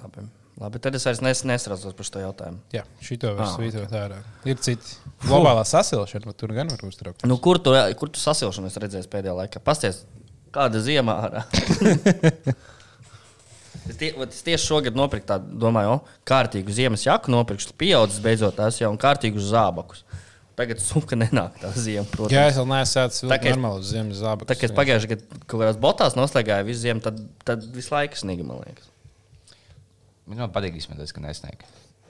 Labi. 0.00 0.24
Labi, 0.58 0.80
tad 0.82 0.96
es 0.98 1.04
vairs 1.06 1.20
nes, 1.22 1.44
nesraucos 1.46 1.94
par 1.94 2.06
šo 2.08 2.24
jautājumu. 2.24 2.58
Jā, 2.74 2.82
šito 3.06 3.30
var 3.36 3.44
Ah, 3.46 3.52
svītrot 3.54 3.92
ārā. 3.94 4.18
Ir 4.50 4.58
citi. 4.58 4.96
Globālā 5.22 5.62
sasilšana, 5.68 6.26
bet 6.32 6.40
tur 6.40 6.50
gan 6.56 6.72
var 6.72 6.82
uztraukt. 6.88 7.22
Nu, 7.30 7.36
kur 7.38 7.60
tu, 7.62 7.76
kur 8.00 8.10
tu 8.10 8.18
sasilšanu 8.18 8.66
esi 8.66 8.82
redzējis 8.82 9.06
pēdējā 9.12 9.36
laikā? 9.38 9.62
Pasties, 9.62 10.00
kāda 10.50 10.82
ziemā 10.82 11.14
ārā. 11.28 11.44
es, 13.88 13.98
tie, 14.00 14.10
es 14.24 14.42
tieši 14.46 14.64
šogad 14.64 14.98
nopirku 14.98 15.26
tādu, 15.30 15.54
domāju, 15.62 15.98
o, 15.98 16.18
kārtīgu 16.28 16.74
ziemas 16.74 17.06
jaku, 17.06 17.32
nopirkšu 17.34 17.74
pieaudzis 17.80 18.22
beidzot 18.24 18.56
tās 18.58 18.80
jau 18.80 18.90
un 18.92 19.00
kārtīgus 19.00 19.50
zābakus. 19.52 20.04
Tagad 20.58 20.80
suka 20.82 21.14
nenāk 21.14 21.54
tā 21.62 21.70
ziema, 21.70 22.02
protams. 22.10 22.34
Jā, 22.34 22.48
es 22.50 22.56
vēl 22.58 22.66
neesmu 22.66 22.90
sācis 22.90 23.22
es- 23.22 23.44
normālu 23.54 23.84
ziemas 23.86 24.18
zābaku. 24.18 24.48
Tā 24.50 24.56
kā 24.58 24.66
es 24.66 24.74
pagājušajā 24.74 25.12
gadā 25.12 25.40
kaut 25.44 25.60
kādās 25.62 25.78
botās 25.84 26.16
noslēgāju 26.18 26.66
visu 26.66 26.82
ziemu, 26.82 27.02
tad, 27.04 27.20
tad 27.46 27.62
visu 27.76 27.94
laiku 27.94 28.18
sniga, 28.18 28.46
man 28.48 28.64
liekas. 28.66 28.88
Man 30.26 30.50
patīk 30.52 30.74
izsmeties, 30.76 31.14
ka 31.14 31.22
nesniegt. 31.22 31.62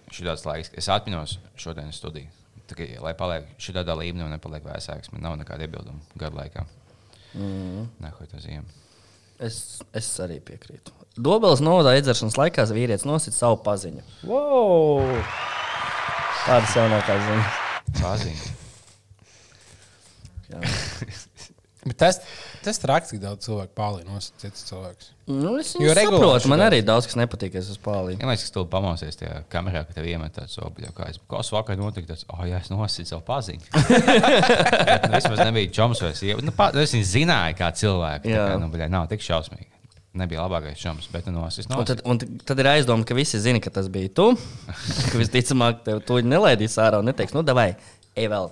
Šī 0.09 0.24
tāds 0.24 0.47
laiks, 0.49 0.72
es 0.81 0.89
atminos 0.89 1.37
šodienas 1.61 2.01
studiju. 2.01 2.33
Tā 2.68 2.87
lai 3.05 3.14
paliek 3.16 3.47
šī 3.61 3.76
tādā 3.76 3.95
līmenī 3.97 4.24
un 4.26 4.33
nepaliek 4.35 4.64
vēsāks, 4.64 5.12
man 5.12 5.22
nav 5.24 5.37
nekāda 5.41 5.64
iebilduma 5.64 6.01
gadu 6.20 6.41
laikā. 6.41 6.64
Mm. 7.37 7.87
Nē, 8.01 8.11
tā 8.33 8.41
ziema. 8.43 8.64
Es, 9.39 9.79
es 9.95 10.09
arī 10.24 10.41
piekrītu. 10.45 10.93
Dobelas 11.19 11.62
novadā 11.64 11.97
iedzeršanas 11.99 12.37
laikā 12.39 12.66
vīrietis 12.71 13.07
nosita 13.09 13.37
savu 13.37 13.59
paziņu. 13.64 14.05
Wow! 14.29 15.03
Tādas 16.47 16.77
jaunākās 16.79 17.25
ziņas. 17.27 18.47
Bet 21.89 21.97
tas, 21.97 22.19
tas 22.64 22.81
traks, 22.83 23.12
cik 23.12 23.21
daudz 23.23 23.47
cilvēku 23.47 23.73
pārlīnos 23.79 24.31
citus 24.41 24.64
cilvēkus. 24.69 25.07
Nu, 25.31 25.55
es 25.61 25.71
Jo 25.79 25.95
saprotu, 25.97 26.51
man 26.51 26.62
arī 26.66 26.81
daudz 26.85 27.07
kas 27.09 27.16
nepatīk, 27.21 27.55
es 27.61 27.71
esmu 27.73 27.85
pārlīdz. 27.87 28.21
Ja 28.21 28.29
mēs 28.29 28.45
tam 28.53 28.69
pamosies 28.73 29.16
tajā 29.21 29.41
kamerā, 29.53 29.85
ka 29.89 29.97
tev 29.97 30.09
iemet 30.11 30.35
tāds 30.37 30.59
obļu, 30.61 30.91
kā 30.97 31.09
es 31.12 31.21
kas 31.31 31.53
vakar 31.55 31.79
notika, 31.81 32.11
tas, 32.12 32.27
oh, 32.35 32.43
jā, 32.49 32.61
es 32.61 32.69
nosīju 32.73 33.09
savu 33.12 33.25
paziņu. 33.29 33.64
Bet, 34.89 35.09
nu, 35.09 35.14
Vismaz 35.14 35.43
nebija 35.47 35.73
čoms 35.81 36.03
vai 36.05 36.12
sieva. 36.19 36.45
Nu, 36.45 36.53
pa- 36.57 36.73
es 36.83 36.93
viņu 36.97 37.09
zināju, 37.14 37.59
kā 37.62 37.71
cilvēku. 37.79 38.29
Tā 38.29 38.37
Jā. 38.37 38.47
kā, 38.53 38.61
nu, 38.61 38.71
bļā, 38.75 38.91
nav 38.93 39.09
tik 39.12 39.25
šausmīgi. 39.25 39.71
Nebija 40.19 40.43
labākais 40.45 40.81
čoms, 40.81 41.07
bet 41.12 41.29
nu, 41.29 41.37
nosis 41.39 41.69
Un 41.69 41.77
no 41.77 41.85
tad, 41.87 42.03
un 42.09 42.19
tad 42.19 42.59
ir 42.59 42.69
aizdomā, 42.73 43.07
ka 43.07 43.16
visi 43.16 43.41
zina, 43.43 43.61
ka 43.62 43.71
tas 43.75 43.89
bija 43.93 44.11
tu. 44.11 44.27
ka 45.11 45.21
visticamāk, 45.21 45.85
tev 45.87 46.03
to 46.09 46.19
nelaidīs 46.25 46.79
ārā 46.83 47.01
un 47.03 47.09
neteiks, 47.11 47.37
nu, 47.37 47.45
vai 47.57 47.71
ej 48.19 48.31
vēl. 48.33 48.51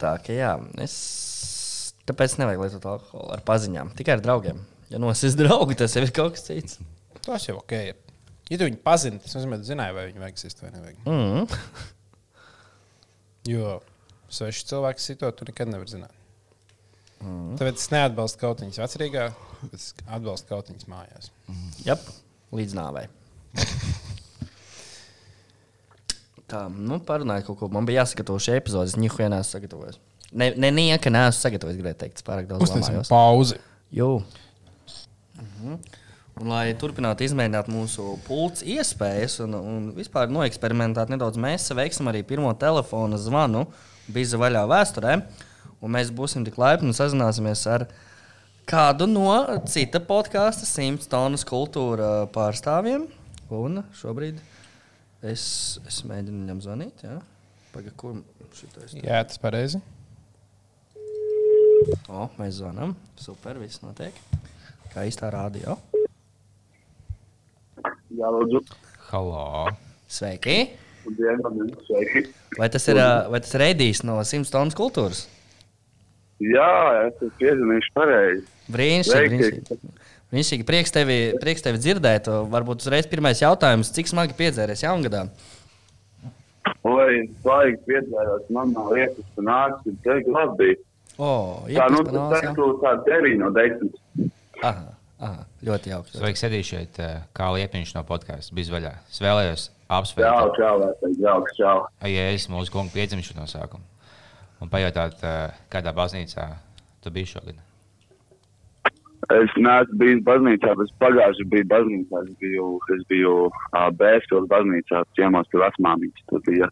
Tā 0.00 0.14
kā 0.24 0.36
jā, 0.36 0.54
es. 0.82 0.94
Tāpēc 2.08 2.38
nevajag 2.40 2.62
lietot 2.64 2.86
alkoholu 2.90 3.34
ar 3.36 3.42
paziņām, 3.46 3.92
tikai 3.98 4.16
ar 4.16 4.22
draugiem. 4.24 4.62
Ja 4.90 4.98
nosis 4.98 5.36
draugi, 5.38 5.76
tas 5.78 5.94
jau 5.94 6.02
ir 6.02 6.10
kaut 6.16 6.34
kas 6.34 6.48
cits. 6.48 6.80
Tas 7.22 7.44
jau 7.46 7.60
ok. 7.60 7.76
ir. 7.92 8.00
Ja 8.50 8.58
tu 8.58 8.66
viņu 8.66 8.80
pazini, 8.82 9.20
tas 9.22 9.36
nozīmē, 9.36 9.60
ka 9.60 9.68
zināji, 9.68 9.94
vai 9.94 10.08
viņi 10.08 10.26
eksistē 10.26 10.66
vai 10.66 10.72
nevajag. 10.74 10.96
Mm. 11.06 11.44
Jo 13.52 13.78
sveši 14.30 14.66
cilvēki 14.70 15.04
situācijā 15.04 15.38
tu 15.38 15.46
nekad 15.48 15.70
nevar 15.70 15.90
zināt. 15.90 16.19
Mm. 17.20 17.56
Tāpēc 17.60 17.80
es 17.82 17.90
neatbalstu 17.92 18.40
kaut 18.40 18.62
viņas 18.64 18.80
vecrīgā, 18.80 19.26
bet 19.60 19.74
es 19.76 19.90
atbalstu 20.06 20.48
kaut 20.48 20.70
viņas 20.72 20.88
mājās. 20.88 21.32
Jā, 21.84 21.96
līdz 22.56 22.76
nāvei. 22.78 23.06
Tā, 26.50 26.64
nu, 26.72 26.98
parunājiet 27.06 27.46
kaut 27.46 27.60
ko. 27.60 27.68
Man 27.70 27.86
bija 27.86 28.02
jāsagatavo 28.02 28.40
šī 28.42 28.56
epizode. 28.58 28.90
Es 28.90 28.98
nieko 28.98 29.22
neesmu 29.22 29.52
sagatavojis. 29.52 30.00
Ne, 30.30 30.50
ne 30.58 30.70
nieka 30.74 31.12
neesmu 31.12 31.38
sagatavojis, 31.38 31.78
gribēju 31.78 31.98
teikt. 32.00 32.22
Pārāk 32.26 32.48
daudz 32.50 32.72
lamājos. 32.72 33.10
pauzi. 33.12 33.60
Jū. 33.94 34.08
Mhm. 35.38 35.76
Un, 36.40 36.48
lai 36.48 36.72
turpinātu 36.80 37.26
izmēģināt 37.26 37.68
mūsu 37.68 38.14
pulca 38.24 38.64
iespējas 38.64 39.42
un, 39.44 39.54
un 39.58 39.88
vispār 39.92 40.30
noeksperimentēt 40.32 41.12
nedaudz, 41.12 41.36
mēs 41.42 41.68
veiksim 41.76 42.08
arī 42.08 42.22
pirmo 42.24 42.52
telefona 42.56 43.18
zvanu 43.20 43.66
Biza 44.10 44.40
vaļā 44.40 44.62
vēsturē. 44.70 45.18
Un 45.80 45.94
mēs 45.96 46.10
būsim 46.12 46.44
tik 46.44 46.58
laipni 46.60 46.90
un 46.90 46.96
sazināsimies 46.96 47.62
ar 47.72 47.86
kādu 48.68 49.06
no 49.08 49.32
cita 49.64 50.00
podkāstu, 50.04 50.68
simts 50.68 51.08
tonnas 51.10 51.46
kultūra 51.48 52.26
pārstāvjiem. 52.34 53.06
Un 53.50 53.80
šobrīd 53.96 54.36
es, 55.24 55.44
es 55.88 56.02
mēģinu 56.06 56.44
viņam 56.44 56.60
zvanīt. 56.66 57.06
Ja? 57.06 57.16
Pagaid, 57.72 57.96
kur 57.98 58.20
šitais? 58.54 58.92
Jā, 59.00 59.22
tas 59.24 59.40
pareizi. 59.40 59.80
O, 62.12 62.28
mēs 62.36 62.60
zvanām. 62.60 62.92
Super, 63.18 63.56
viss 63.62 63.80
notiek. 63.80 64.14
Kā 64.92 65.08
īstā 65.08 65.32
rādio. 65.32 65.78
Jā, 68.12 68.28
lūdzu. 68.36 68.60
Halo! 69.08 69.70
Sveiki! 70.10 70.60
Sveiki. 71.06 72.26
Vai 72.58 72.68
tas 72.68 72.84
ir, 72.90 73.00
vai 73.32 73.40
tas 73.40 73.54
ir 73.56 73.70
Edijs 73.70 74.04
no 74.04 74.20
Simts 74.28 74.52
tonnas 74.52 74.76
kultūras? 74.76 75.24
Jā, 76.40 76.70
es 77.06 77.16
esmu 77.18 77.30
piezīmējis 77.40 77.88
pareizi. 77.96 78.44
Brīnišķīgi! 78.72 79.40
Sveiki. 79.40 79.90
brīnišķīgi. 80.32 80.66
Prieks 80.68 80.94
tevi, 80.94 81.16
prieks 81.42 81.64
tevi 81.66 81.80
dzirdēt. 81.82 82.30
Varbūt 82.52 82.84
uzreiz 82.86 83.08
pirmais 83.10 83.42
jautājums. 83.42 83.90
Cik 83.96 84.08
smagi 84.12 84.36
piedzēries 84.38 84.84
jaungadā? 84.86 85.26
Oi, 86.86 87.26
svaigi 87.42 87.76
piedzīvojos, 87.88 88.46
man 88.54 88.70
nav 88.72 88.88
liekas, 88.94 89.26
ka 89.36 89.44
nāks, 89.44 89.82
ir 89.90 89.96
teik 90.04 90.28
labi. 90.32 90.70
O, 91.20 91.32
Tā, 91.68 91.88
nu, 91.92 92.00
tas 92.06 92.16
jā. 92.16 92.28
teiktu 92.46 92.68
tā 92.80 92.94
9 93.04 93.34
no 93.42 93.50
10. 93.52 93.90
Aha, 94.64 94.86
aha, 95.20 95.42
ļoti 95.66 95.92
jauki. 95.92 96.14
Sveiks, 96.16 96.44
Edijs, 96.48 96.70
šeit 96.72 97.00
eh, 97.04 97.18
kā 97.36 97.50
liepiņš 97.56 97.92
no 97.98 98.04
podkāstu. 98.08 98.56
Bija 98.56 98.72
vaļā. 98.78 98.94
Es 99.12 99.20
vēlējos 99.20 99.66
Čau, 99.68 99.98
apsveikt. 99.98 100.56
čau, 100.56 101.10
jauks, 101.20 101.56
čau. 101.58 101.76
Ja 102.08 102.28
es 102.32 102.46
mūsu 102.52 102.72
kungu 102.72 102.94
piedzimšu 102.94 103.36
no 103.36 103.44
sākuma. 103.50 103.84
Un 104.60 104.70
pajautāt, 104.72 105.24
kādā 105.72 105.92
baznīcā 105.96 106.46
tu 107.04 107.12
biji 107.14 107.34
šogad. 107.34 107.58
Es 109.30 109.52
neesmu 109.56 109.98
bijis 110.00 110.22
baznīcā, 110.26 110.72
bet 110.80 110.94
pagājušajā 111.02 111.48
biju 111.52 111.66
baznīcā. 111.70 112.22
Es 112.26 112.38
biju, 112.40 112.68
es 112.96 113.02
biju 113.12 113.34
Bēstos 114.00 114.48
baznīcā, 114.50 115.04
ciemos 115.18 115.50
pie 115.52 115.60
vecmāmiņas. 115.62 116.24
Tur 116.32 116.42
bija 116.48 116.70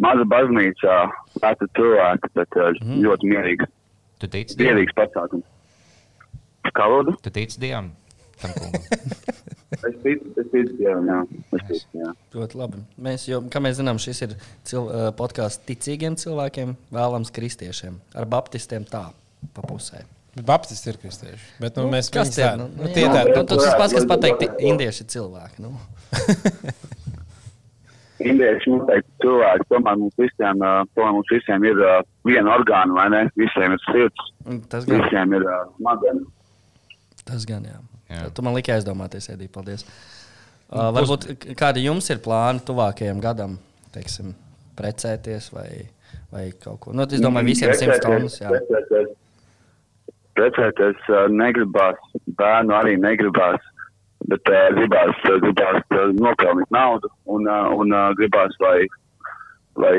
maza 0.00 0.24
baznīca, 0.30 0.96
lēta 1.42 1.68
cilvēki, 1.76 2.32
bet 2.38 2.60
mm. 2.62 3.02
ļoti 3.04 3.32
mierīgs, 3.34 3.70
Tu 4.20 4.28
tici 4.28 4.56
Dievam? 4.56 4.76
mierīgs 4.76 4.96
pasākums. 4.96 5.46
Kā 6.76 6.86
lūdzu? 6.92 7.16
Tu 7.24 7.32
tici 7.32 7.60
Dievam? 7.60 7.90
Tam 8.42 8.56
kungam? 8.58 8.82
Es 9.70 9.94
ticu, 10.02 10.26
es 10.36 10.48
ticu 10.50 10.72
Dievam, 10.80 11.06
jā. 11.06 11.18
Es 11.56 11.62
ticu, 11.68 11.98
jā. 12.00 12.08
Ļoti 12.34 12.56
labi. 12.58 12.80
Mēs, 13.06 13.22
jo, 13.30 13.38
kā 13.54 13.60
mēs 13.62 13.76
zinām, 13.78 14.00
šis 14.02 14.18
ir 14.26 14.32
cil, 14.66 14.88
uh, 14.90 15.04
podkāsts 15.16 15.62
ticīgiem 15.68 16.16
cilvēkiem, 16.20 16.72
vēlams 16.92 17.30
kristiešiem. 17.36 17.94
Ar 18.18 18.26
baptistiem 18.28 18.84
tā, 18.90 19.04
pa 19.54 19.62
pusē. 19.70 20.02
Baptisti 20.46 20.90
ir 20.92 20.98
kristieši. 21.00 21.46
Bet, 21.62 21.78
nu, 21.78 21.86
mēs 21.94 22.10
viņus 22.10 22.32
tie 22.34 22.42
tā- 22.44 22.50
ir? 22.56 22.58
Nu, 22.60 22.66
nu, 22.74 22.82
nu, 22.82 22.90
tie 22.96 23.04
jā, 23.06 23.12
tādi- 23.14 23.36
nu, 23.38 23.44
Tas 23.54 23.78
pats, 23.78 23.94
kas 23.96 24.08
pateikt, 24.10 24.44
indieši 24.72 25.06
ir 25.06 25.08
cilvēki. 25.14 25.62
Nu. 25.64 25.72
Indieši 28.20 28.68
noteikti 28.74 29.14
cilvēki, 29.24 29.64
tomēr 29.70 29.96
mums 30.02 30.16
visiem, 30.20 30.58
tomēr 30.92 31.14
mums 31.16 31.30
visiem 31.32 31.62
ir 31.70 31.78
uh, 31.80 32.02
viena 32.28 32.52
orgāna, 32.58 32.92
vai 32.98 33.06
ne? 33.14 33.22
Visiem 33.40 33.72
ir 33.78 33.80
sirds, 33.86 34.26
Tas 34.68 34.84
gan, 34.84 34.98
visiem 35.06 35.32
ir 35.38 35.46
uh, 35.48 35.62
smadzenes. 35.78 36.26
tas 37.30 37.46
gan 37.48 37.64
jā. 37.70 37.78
Tu 38.10 38.42
man 38.42 38.56
liki 38.56 38.72
aizdomāties, 38.74 39.28
Edī, 39.30 39.46
paldies. 39.52 39.84
Uh, 40.70 40.88
varbūt 40.94 41.26
kādi 41.58 41.84
jums 41.84 42.10
ir 42.12 42.20
plāni 42.22 42.62
tuvākajam 42.66 43.20
gadam, 43.22 43.56
teiksim, 43.94 44.32
precēties 44.78 45.50
vai, 45.54 45.68
vai 46.30 46.44
kaut 46.62 46.78
ko? 46.84 46.94
Nu, 46.94 47.06
es 47.06 47.22
domāju, 47.22 47.50
visiem 47.50 47.74
simt 47.78 47.98
stundas. 47.98 48.38
Jā. 48.42 48.52
Precēties, 48.54 49.12
precēties 50.38 51.10
uh, 51.10 51.26
negribās, 51.34 51.98
bērnu 52.38 52.76
arī 52.78 52.96
negribās, 53.02 53.62
bet 54.30 54.50
uh, 54.50 54.66
gribās, 54.78 55.22
uh, 55.26 55.38
gribās 55.42 55.78
nopelnīt 56.18 56.74
naudu 56.74 57.10
un, 57.26 57.46
uh, 57.46 57.70
un 57.74 57.94
uh, 57.94 58.10
gribās, 58.18 58.54
lai, 58.62 58.86
lai 59.78 59.94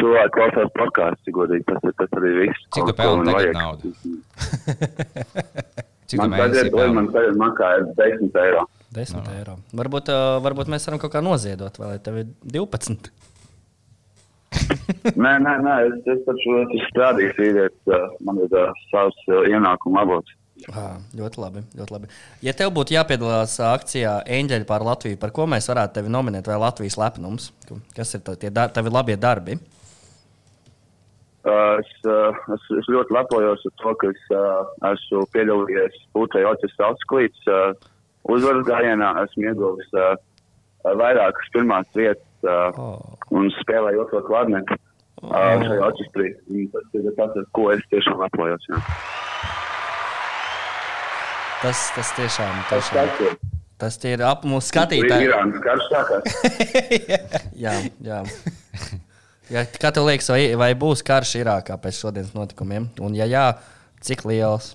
cilvēki 0.00 0.36
klausās 0.36 0.76
podkāstus, 0.76 1.32
godīgi. 1.36 1.68
Tas, 1.68 1.96
tas 2.00 2.20
arī 2.20 2.36
viss. 2.42 2.68
Cik 2.76 2.92
tu 2.92 2.96
pelni 3.00 3.52
naudu? 3.56 3.92
Cik 6.14 6.20
Man 6.22 6.30
tagad, 6.38 6.68
pelni? 6.70 6.94
man 6.94 7.08
tagad 7.10 7.38
maksā 7.40 7.68
10 7.98 8.36
eiro. 8.38 8.60
10 8.94 9.30
eiro. 9.34 9.56
Varbūt, 9.74 10.10
uh, 10.14 10.36
varbūt 10.44 10.70
mēs 10.70 10.86
varam 10.86 11.00
kaut 11.02 11.10
kā 11.10 11.22
noziedot, 11.24 11.80
vai 11.80 11.88
lai 11.90 11.96
tev 11.98 12.20
ir 12.22 12.28
12. 12.54 13.10
Nē, 15.24 15.32
nē, 15.42 15.56
nē, 15.66 15.74
es, 15.88 15.98
es 16.14 16.22
taču 16.28 16.54
esmu 16.60 16.80
strādājis 16.92 17.34
vīrietis, 17.40 17.82
uh, 17.90 18.06
man 18.22 18.38
ir 18.46 18.54
uh, 18.54 18.70
savs 18.92 19.18
uh, 19.26 19.42
ienākuma 19.50 20.06
avots. 20.06 20.38
Ah, 20.70 21.00
ļoti 21.18 21.40
labi, 21.42 21.64
ļoti 21.74 21.96
labi. 21.96 22.08
Ja 22.46 22.54
tev 22.54 22.70
būtu 22.76 22.94
jāpiedalās 22.94 23.58
akcijā 23.66 24.20
Eņģeļi 24.38 24.68
pār 24.68 24.86
Latviju, 24.86 25.18
par 25.18 25.34
ko 25.34 25.48
mēs 25.50 25.66
varētu 25.68 25.98
tevi 25.98 26.14
nominēt, 26.14 26.46
vai 26.46 26.60
Latvijas 26.62 26.94
lepnums? 27.00 27.50
Kas 27.98 28.14
ir 28.14 28.22
tavi, 28.22 28.44
tie 28.46 28.54
dar 28.54 28.70
tavi 28.72 28.94
labie 28.94 29.18
darbi? 29.18 29.58
Uh, 29.58 29.83
es, 31.44 31.90
uh, 32.08 32.32
es, 32.54 32.62
es 32.80 32.86
ļoti 32.88 33.12
lepojos 33.16 33.64
ar 33.68 33.74
to, 33.82 33.94
ka 34.00 34.08
es 34.12 34.22
uh, 34.32 34.62
esmu 34.92 35.24
piedalījies 35.34 35.98
Pūtei 36.16 36.44
Otis 36.48 36.72
Augsklīts 36.86 37.48
uh, 37.52 37.74
uzvaras 38.32 38.64
gājienā. 38.68 39.10
Esmu 39.26 39.44
ieguvis 39.50 39.90
uh, 39.98 40.14
vairākas 40.96 41.50
pirmās 41.56 41.88
vietas 41.96 42.48
uh, 42.48 42.72
Oh. 42.80 42.98
un 43.32 43.46
spēlēju 43.60 44.02
otro 44.06 44.20
klarnetu 44.26 44.76
uh, 44.76 45.32
šajā 45.64 45.80
orķestrī. 45.90 46.32
Tas 46.74 46.98
ir 47.00 47.10
tas, 47.16 47.36
ar 47.40 47.46
ko 47.56 47.70
es 47.72 47.84
tiešām 47.92 48.20
lepojos. 48.24 48.66
jā. 48.72 48.80
Tas, 51.64 51.78
tas 51.96 52.10
tiešām, 52.18 52.56
Tas 52.68 52.90
tiešām 52.90 53.08
tas 53.08 53.20
ir. 53.24 53.36
tas 53.80 53.96
tie 54.02 54.10
ir 54.16 54.22
ap 54.28 54.42
mūsu 54.48 54.68
skatītāji. 54.72 55.28
Irānas 55.30 55.62
karš 55.64 55.86
sākās. 55.92 56.24
Jā, 57.64 57.72
jā. 58.04 58.18
Ja, 59.52 59.64
kā 59.68 59.90
tev 59.92 60.06
liekas, 60.08 60.30
vai, 60.32 60.54
vai 60.56 60.70
būs 60.78 61.04
karš 61.04 61.36
Irākā 61.42 61.76
pēc 61.80 62.00
šodienas 62.00 62.32
notikumiem? 62.36 62.88
Un, 63.04 63.16
ja 63.18 63.26
jā, 63.28 63.44
cik 64.04 64.24
liels? 64.28 64.74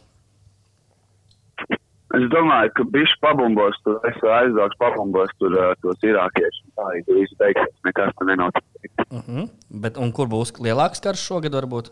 Es 2.17 2.25
domāju, 2.33 2.73
ka 2.77 2.83
bišķi 2.89 3.19
pabumbos, 3.21 3.77
tur 3.85 4.01
es 4.09 4.17
aizbraukšu 4.17 4.79
pabumbos 4.81 5.33
tur 5.37 5.53
uh, 5.53 5.73
tos 5.81 6.05
irākiešus. 6.05 6.69
Tā 6.77 6.91
tur 7.05 7.19
viss 7.21 7.37
beigsies, 7.41 7.73
nekas 7.85 8.13
tur 8.17 8.29
nenotiks. 8.31 8.93
Uh 9.09 9.19
-huh. 9.25 9.49
Bet, 9.69 9.97
kur 10.17 10.27
būs 10.27 10.53
lielāks 10.57 11.01
karš 11.05 11.25
šogad? 11.29 11.53
Varbūt? 11.53 11.91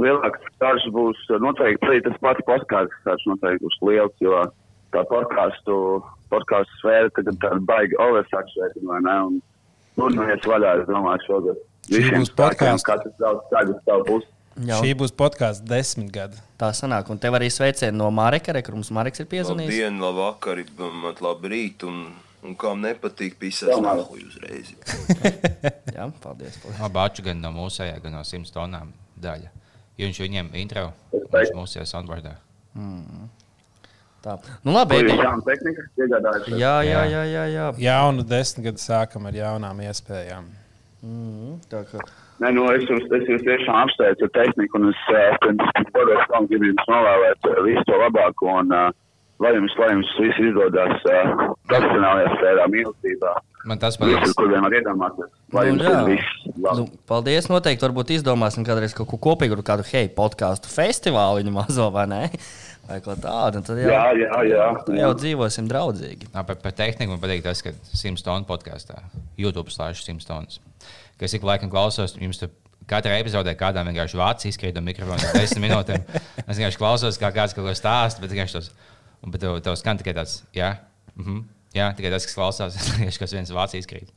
lielāks 0.00 0.42
karš 0.62 0.88
būs 0.94 1.20
noteikti 1.42 1.88
arī 1.88 2.02
tas 2.06 2.18
pats 2.24 2.44
podkāsts. 2.48 2.98
Tas 3.06 3.24
noteikti 3.28 3.64
būs 3.66 3.78
liels, 3.88 4.14
jo 4.24 4.42
tā 4.94 5.04
podkāstu, 5.10 5.76
podkāstu 6.32 6.80
sfēra 6.80 7.12
tagad 7.16 7.40
tāda 7.44 7.60
baigi 7.68 7.98
oversaturēta, 8.00 8.84
vai 8.88 9.00
ne? 9.06 9.16
Un 9.28 9.40
turpināties 9.98 10.48
vaļā, 10.52 10.72
es 10.82 10.88
domāju, 10.90 11.26
šogad. 11.28 11.60
Šī 11.88 11.98
Visiem 11.98 12.22
būs 12.22 12.30
spēkiem. 12.32 12.80
Katrs 12.86 13.16
daudz 13.18 13.44
skaidrs 13.48 13.82
savu 13.88 14.04
pusi. 14.08 14.28
Jā, 14.68 14.76
Šī 14.84 14.90
būs 15.00 15.14
podkāsts 15.16 15.64
desmit 15.64 16.10
gadi. 16.12 16.36
tā 16.60 16.68
sanāk. 16.76 17.08
Un 17.10 17.18
tev 17.18 17.34
arī 17.38 17.48
sveicieni 17.50 17.96
no 17.96 18.10
Mareka, 18.12 18.52
re, 18.52 18.60
kur 18.62 18.74
mums 18.76 18.90
Mareks 18.92 19.22
ir 19.24 19.26
piezvanījis. 19.30 19.70
Labdien, 19.72 19.96
labvakar, 20.02 20.60
man 20.78 21.16
labrīt, 21.24 21.82
un, 21.88 22.02
un 22.44 22.54
kam 22.60 22.82
nepatīk, 22.84 23.38
pisās 23.40 23.80
nahuj 23.80 24.26
uzreiz. 24.28 24.74
Jā, 25.96 26.06
paldies. 26.20 26.60
paldies. 26.60 26.78
No 26.78 26.90
Bāča 26.92 27.24
gan 27.24 27.40
no 27.40 27.50
mūsējā, 27.56 27.96
gan 28.04 28.12
no 28.18 28.22
100 28.28 28.52
tonām 28.52 28.92
daļa. 29.16 29.50
Jo 29.96 30.08
viņš 30.08 30.20
viņiem 30.26 30.52
intro, 30.60 30.90
viņš 31.12 31.30
teiktu. 31.32 31.56
mūsu 31.56 31.80
iesonbordā. 31.82 32.36
Tā. 34.22 34.36
Nu, 34.62 34.70
labi, 34.76 35.00
jūs 35.02 35.18
jaunu 35.18 35.42
tehniku 35.46 35.84
iegādājaties? 35.98 36.58
Jā, 36.60 36.74
jā, 36.86 37.00
jā, 37.10 37.22
jā, 37.26 37.44
jā. 37.50 37.68
Jaunu 37.82 38.22
desmit 38.26 38.68
gadu 38.68 38.82
sākam 38.82 39.26
ar 39.26 39.34
jaunām 39.34 39.80
iespējām. 39.88 40.50
Tā 41.72 41.80
kā 41.90 42.04
Nē, 42.42 42.48
nu, 42.56 42.64
es 42.74 42.82
jums, 42.90 43.04
es 43.14 43.28
jums 43.28 43.42
tiešām 43.46 43.76
apsveicu 43.84 44.26
ar 44.26 44.30
tehniku, 44.34 44.78
un 44.80 44.88
es 44.90 45.02
uh, 45.12 45.34
pirms 45.44 45.68
pagājušajā 45.94 46.30
tam 46.32 46.46
gribu 46.50 46.70
jums 46.72 46.88
novēlēt 46.90 47.48
uh, 47.50 47.58
visu 47.66 47.84
to 47.86 47.98
labāko, 48.00 48.48
un 48.62 48.72
uh, 48.74 48.88
lai 49.42 49.52
jums, 49.54 49.74
lai 49.78 49.90
jums 49.92 50.10
viss 50.18 50.40
izdodas 50.48 51.06
uh, 51.06 51.44
profesionālajā 51.70 52.32
sfērā, 52.34 52.64
mīlestībā, 52.72 53.34
Man 53.70 53.78
tas 53.78 53.94
palīdz. 54.00 54.34
kur 54.34 54.50
vien 54.50 54.64
var 54.64 54.74
iedomāties. 54.74 55.30
Nu, 55.54 55.62
ir. 56.10 56.24
Nu, 56.58 56.88
paldies. 57.06 57.46
Noteikti 57.52 57.86
varbūt 57.86 58.10
izdomāsim 58.16 58.66
kādreiz 58.66 58.96
kaut 58.96 59.12
ko 59.12 59.20
kopīgu, 59.22 59.60
ar 59.60 59.66
kādu 59.68 59.86
hei 59.92 60.08
podkāstu 60.10 60.72
festivālu 60.72 61.44
viņu 61.44 61.54
mazo 61.60 61.86
vai 61.94 62.08
ne? 62.10 62.22
Vai 62.92 62.98
ko 63.00 63.14
tādu. 63.16 63.60
un 63.60 63.64
Tad 63.64 63.78
jau, 63.80 63.88
Jā, 63.88 64.02
jā, 64.20 64.40
jā. 64.50 64.64
tad 64.84 64.96
jau 64.98 65.12
dzīvosim 65.16 65.68
draudzīgi. 65.70 66.28
Nā, 66.34 66.42
par, 66.44 66.58
par 66.60 66.74
tehniku 66.76 67.14
man 67.14 67.22
patīk 67.22 67.44
tas, 67.46 67.62
ka 67.64 67.72
100 67.88 68.20
tonu 68.26 68.44
podkāstā, 68.48 68.98
YouTube 69.40 69.72
slēdz 69.72 70.02
100 70.04 70.28
tonnas. 70.28 70.58
Kad 71.16 71.24
es 71.24 71.36
ik 71.38 71.46
laikam 71.46 71.72
klausos, 71.72 72.18
jums 72.20 72.42
tur 72.42 72.52
katrā 72.90 73.16
epizodē 73.22 73.54
kādām 73.56 73.88
vienkārši 73.88 74.20
vācis 74.20 74.52
izkrīt 74.52 74.76
no 74.76 74.82
mikrofona 74.84 75.32
10 75.38 75.62
minūtēm. 75.64 76.04
Es 76.44 76.58
vienkārši 76.58 76.80
klausos, 76.82 77.20
kā 77.22 77.32
kāds 77.32 77.56
kaut 77.56 77.64
ko 77.70 77.74
stāsta, 77.78 78.20
bet 78.20 78.34
vienkārši 78.34 78.58
tos, 78.58 78.68
un 79.24 79.32
bet 79.32 79.44
tev, 79.44 79.56
tev 79.64 79.78
skan 79.80 80.02
tikai 80.02 80.16
tāds, 80.18 80.42
jā, 80.56 80.74
mm 81.16 81.24
-hmm, 81.24 81.42
jā, 81.78 81.88
tikai 81.96 82.12
tas, 82.12 82.28
kas 82.28 82.36
klausās, 82.36 82.76
kas 83.22 83.32
viens 83.32 83.54
vācis 83.56 83.86
izkrīt. 83.86 84.12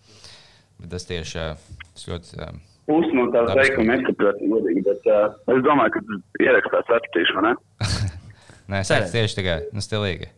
Bet 0.82 0.91
tas 0.91 1.07
tieši 1.07 1.47
tas 1.93 2.07
ļoti. 2.09 2.43
Pusi 2.86 3.15
no 3.15 3.30
tā 3.32 3.47
teikuma 3.55 3.95
nesaprotu, 3.95 4.51
godīgi, 4.51 4.84
bet 4.84 5.07
uh, 5.09 5.32
es 5.55 5.63
domāju, 5.63 5.95
ka 5.95 5.99
ierakstās 6.43 6.91
atskatīšu, 6.99 7.41
ne? 7.41 7.55
Nē, 8.72 8.82
teicu 8.88 9.13
tieši 9.13 9.38
tikai 9.39 9.59
nu, 9.76 9.84
stilīgi. 9.84 10.32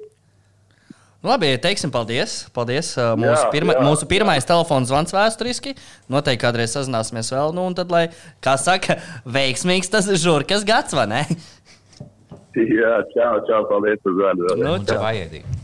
Nu, 1.18 1.32
labi, 1.32 1.50
teiksim 1.60 1.92
paldies. 1.92 2.44
paldies. 2.54 2.92
Uh, 3.00 3.16
Mūsu, 3.18 3.42
Jā, 3.42 3.50
pirma, 3.52 3.74
jā. 3.74 3.84
mūsu 3.88 4.08
pirmais 4.10 4.46
telefons 4.48 4.92
zvans 4.92 5.14
vēsturiski. 5.16 5.74
Noteikti 6.14 6.44
kādreiz 6.44 6.76
sazināsimies 6.76 7.32
vēl. 7.34 7.56
Nu, 7.58 7.66
un 7.68 7.78
tad, 7.78 7.90
lai, 7.92 8.06
kā 8.44 8.54
saka, 8.62 9.00
veiksmīgs 9.38 9.90
tas 9.92 10.10
žurkas 10.22 10.68
gads, 10.68 10.94
vai 10.98 11.08
ne? 11.10 11.24
Jā, 12.78 12.94
čau, 13.14 13.34
čau, 13.50 13.64
paldies 13.70 14.00
par 14.04 14.16
zvanu. 14.18 14.52
Nu, 14.62 14.76
čau. 14.86 15.02
vajadzīgi. 15.04 15.58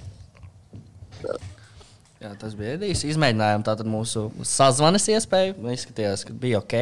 Jā, 2.24 2.32
tas 2.40 2.54
bija 2.56 2.78
Edijs. 2.78 3.02
Izmēģinājām 3.08 3.66
tātad 3.68 3.88
mūsu 3.90 4.30
sazvanes 4.48 5.10
iespēju. 5.12 5.58
Izskatījās, 5.74 6.24
ka 6.28 6.36
bija 6.40 6.62
ok. 6.62 6.76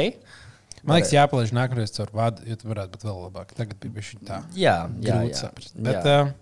Man 0.82 0.98
liekas, 0.98 1.14
jāpalaiž 1.14 1.54
nākamreiz 1.54 1.94
caur 1.94 2.10
vadu, 2.16 2.44
jo 2.50 2.58
tur 2.58 2.74
varētu 2.74 2.96
būt 2.96 3.08
vēl 3.08 3.22
labāk. 3.28 3.54
Tagad 3.58 3.78
bija 3.84 3.96
bijis 4.00 4.16
tā. 4.26 4.42
Jā, 4.58 4.76
jā, 5.06 5.22
jā. 5.30 5.40
saprast. 5.44 5.78
Bet 5.78 6.02
jā. 6.02 6.20
uh, 6.26 6.36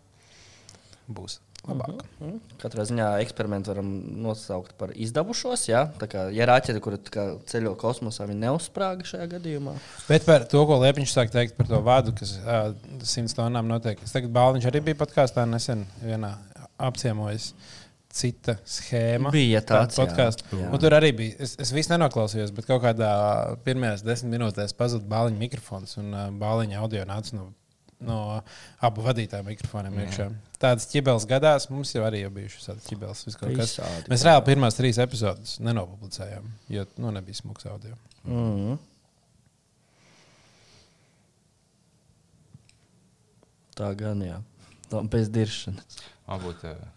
būs 1.12 1.40
labāk. 1.68 2.04
Katrā 2.62 2.86
ziņā 2.88 3.08
eksperimentu 3.24 3.74
varam 3.74 3.90
nosaukt 4.24 4.76
par 4.80 4.94
izdevušos. 4.96 5.66
Jā? 5.70 5.86
Tā 6.00 6.08
kā 6.12 6.26
ja 6.36 6.48
raķete, 6.50 6.82
kur 6.84 6.96
ceļo 7.52 7.76
kosmosā, 7.80 8.28
viņa 8.30 8.46
neuzsprāga 8.46 9.08
šajā 9.08 9.28
gadījumā. 9.36 9.76
Bet 10.08 10.28
par 10.28 10.48
to, 10.50 10.64
ko 10.70 10.80
Liepiņš 10.84 11.16
sāk 11.16 11.34
teikt 11.36 11.58
par 11.60 11.70
to 11.70 11.82
vadu, 11.86 12.16
kas 12.20 12.38
uh, 12.40 12.72
simts 13.04 13.36
tonām 13.38 13.70
notiek. 13.70 14.00
Es 14.06 14.16
tagad 14.16 14.34
Bāliņš 14.36 14.70
arī 14.72 14.84
bija 14.90 15.02
podkāstā 15.04 15.46
nesen 15.50 15.86
vienā 16.04 16.36
apciemojis. 16.80 17.52
Cita 18.14 18.56
schēma. 18.68 19.32
Bija 19.34 19.62
tāds, 19.66 19.98
podkāsts. 20.00 20.46
Tur 20.50 20.96
arī 20.98 21.12
bija. 21.16 21.38
Es, 21.46 21.56
es 21.62 21.72
visu 21.76 21.94
nenoklausījos, 21.94 22.52
bet 22.56 22.68
kaut 22.70 22.82
kādā 22.84 23.12
pirmajās 23.66 24.04
desmit 24.06 24.34
minūtēs 24.38 24.76
pazuda 24.78 25.06
bāliņa 25.10 25.42
mikrofons 25.44 25.98
un 26.02 26.12
uh, 26.16 26.28
bāliņa 26.42 26.82
audio 26.82 27.06
nāca 27.10 27.38
no, 27.38 27.46
no 28.06 28.20
abu 28.86 29.06
vadītāju 29.06 29.46
mikrofoniem 29.52 30.02
iekšā. 30.06 30.30
Tādas 30.60 30.90
ķibeles 30.92 31.30
gadās 31.30 31.70
mums 31.72 31.94
jau 31.96 32.04
arī 32.08 32.24
jau 32.26 32.34
bijušas 32.36 32.72
tādas 32.72 32.90
ķibeles. 32.90 33.26
Visādi. 33.30 34.12
Mēs 34.12 34.28
reāli 34.28 34.48
pirmās 34.50 34.80
trīs 34.80 35.00
epizodes 35.06 35.58
nenopublicējām, 35.64 36.54
jo 36.76 36.86
nu, 36.98 37.14
nebija 37.16 37.38
smags 37.38 37.70
audio. 37.70 37.96
Mm. 38.26 38.80
Tā 43.80 43.94
gan, 43.96 44.26
jā. 44.26 44.42
Tā 44.90 45.06
pēc 45.14 45.30
diršanas. 45.32 46.02
Varbūt 46.28 46.66
uh, 46.68 46.88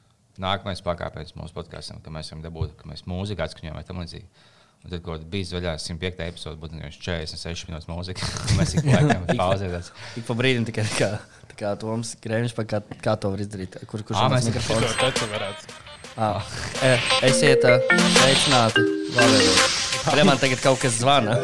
nākamais 0.43 0.83
pakāpienis 0.85 1.37
mūsu 1.39 1.55
podkāstam, 1.57 2.01
ka 2.03 2.13
mēs 2.15 2.33
varam 2.33 2.43
dabūt, 2.47 2.75
ka 2.81 2.91
mēs 2.91 3.07
mūziku 3.11 3.45
atskaņojam 3.47 3.79
vai 3.79 3.85
tam 3.89 4.03
līdzīgi. 4.03 4.49
Un 4.83 4.91
tad, 4.91 5.03
kad 5.07 5.25
bija 5.31 5.47
zvaigžājis 5.47 5.85
105. 5.93 6.25
epizode, 6.27 6.59
būtu 6.59 6.75
nevis 6.81 6.99
46 6.99 7.69
minūtes 7.69 7.87
mūzika. 7.87 8.27
Mēs 8.59 8.73
tik 8.75 8.89
laikam 8.89 9.29
pauzējām. 9.39 9.93
Ik 10.19 10.27
pa 10.27 10.35
brīdim 10.41 10.67
tikai 10.67 10.83
tā 10.89 10.97
kā, 10.99 11.11
tā 11.53 11.59
kā 11.61 11.71
Toms 11.79 12.17
Grēviņš, 12.25 12.57
kā, 12.67 12.83
kā 13.05 13.15
to 13.23 13.31
var 13.31 13.45
izdarīt. 13.45 13.79
Kur, 13.87 14.03
kurš 14.09 14.25
mēs- 14.35 14.51
mikrofons? 14.51 14.99
Tas 14.99 15.31
varētu. 15.37 15.79
Ah, 16.19 16.51
e, 16.83 16.97
esiet 17.31 17.63
sveicināti. 17.63 18.83
Labi. 19.15 20.27
Man 20.27 20.43
tagad 20.43 20.61
kaut 20.65 20.83
kas 20.83 20.99
zvana. 20.99 21.39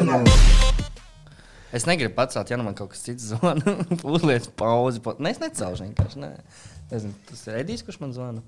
Es 1.69 1.85
negribu 1.85 2.15
pacelt, 2.17 2.49
ja 2.49 2.57
nu 2.57 2.63
man 2.65 2.73
kaut 2.73 2.89
kas 2.95 3.03
cits 3.05 3.27
zvana. 3.29 3.61
Uzliec 4.01 4.47
pauzi. 4.57 5.03
Pa... 5.05 5.13
Nē, 5.21 5.35
es 5.35 5.41
necelšu 5.41 5.85
vienkārši. 5.85 6.21
Nē. 6.23 6.29
Nezinu, 6.89 7.13
tas 7.29 7.43
ir 7.45 7.59
Edijs, 7.59 7.83
kurš 7.85 7.99
man 8.01 8.15
zvana. 8.15 8.41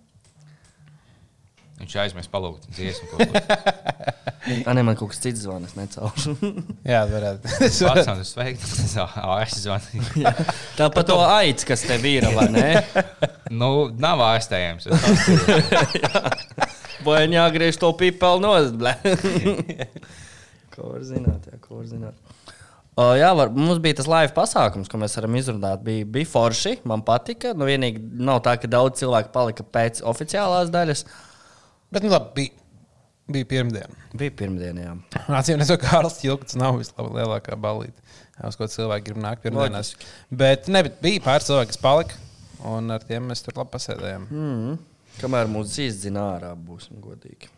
Viņš 1.80 1.96
aizmirst 2.04 2.30
palūgt 2.34 2.68
dziesmu. 2.76 3.26
nē, 4.76 4.84
man 4.84 4.98
kaut 5.00 5.14
kas 5.14 5.22
cits 5.24 5.46
zvana. 5.46 5.70
Es 5.70 5.78
necelšu. 5.78 6.36
Jā, 6.92 7.04
varētu. 7.10 7.48
Pats 7.88 8.10
nav 8.10 8.20
tas 8.22 8.34
veids, 8.38 8.76
es 8.84 9.58
zvanīju. 9.64 10.34
Tāpat 10.78 11.10
to 11.10 11.18
aicis, 11.26 11.68
kas 11.72 11.86
tev 11.88 12.06
ir, 12.10 12.28
vai 12.36 12.48
ne? 12.54 12.68
Nu, 13.50 13.90
nav 14.02 14.22
ārstējams. 14.28 14.90
Vai 17.06 17.24
jāgriež 17.32 17.80
to 17.82 17.90
pipeli 17.98 18.44
nost, 18.44 18.78
blē. 18.78 18.94
ko 20.76 20.94
var 20.94 21.02
zināt, 21.06 21.50
jā, 21.50 21.58
ko 21.64 21.80
var 21.80 21.90
zināt. 21.90 22.18
O, 23.00 23.06
jā, 23.16 23.30
var, 23.38 23.50
mums 23.56 23.80
bija 23.82 23.98
tas 24.02 24.10
live 24.12 24.34
pasākums, 24.36 24.90
ko 24.92 25.00
mēs 25.00 25.16
varam 25.18 25.36
izrunāt. 25.40 25.82
Bija, 25.86 26.06
bija 26.18 26.28
forši, 26.28 26.76
man 26.88 27.02
patika. 27.08 27.56
Nu, 27.58 27.66
vienīgi 27.70 28.04
nav 28.22 28.42
tā, 28.46 28.58
ka 28.60 28.70
daudz 28.70 29.00
cilvēku 29.00 29.32
palika 29.34 29.66
pēc 29.66 30.04
oficiālās 30.12 30.70
daļas. 30.74 31.06
Bet, 31.92 32.06
nu, 32.06 32.12
labi, 32.14 32.32
bija, 32.36 32.52
bija 33.36 33.48
pirmdiena. 33.52 34.10
Bija 34.16 34.34
pirmdiena, 34.40 34.86
jā. 34.86 34.94
Atcīm 35.40 35.60
redzot, 35.60 35.82
ka 35.82 35.92
Kārlis 35.92 36.20
Čilkins 36.22 36.56
nav 36.60 36.80
vislielākā 36.80 37.58
balīte. 37.60 38.00
Uz 38.48 38.58
ko 38.58 38.68
cilvēki 38.72 39.10
grib 39.10 39.20
nākt 39.22 39.44
pirmdienās. 39.44 39.94
Bet, 40.32 40.72
ne, 40.72 40.86
bet 40.88 41.02
bija 41.04 41.24
pāris 41.26 41.50
cilvēki, 41.52 41.74
kas 41.74 41.82
palika. 41.84 42.22
Un 42.72 42.94
ar 42.94 43.04
tiem 43.06 43.28
mēs 43.28 43.44
tur 43.44 43.58
labi 43.58 43.74
pasēdējām. 43.74 44.28
Mm. 44.32 44.78
Kamēr 45.20 45.50
mūsu 45.52 45.84
izdzina 45.88 46.30
ārā, 46.38 46.54
būsim 46.56 47.02
godīgi. 47.04 47.52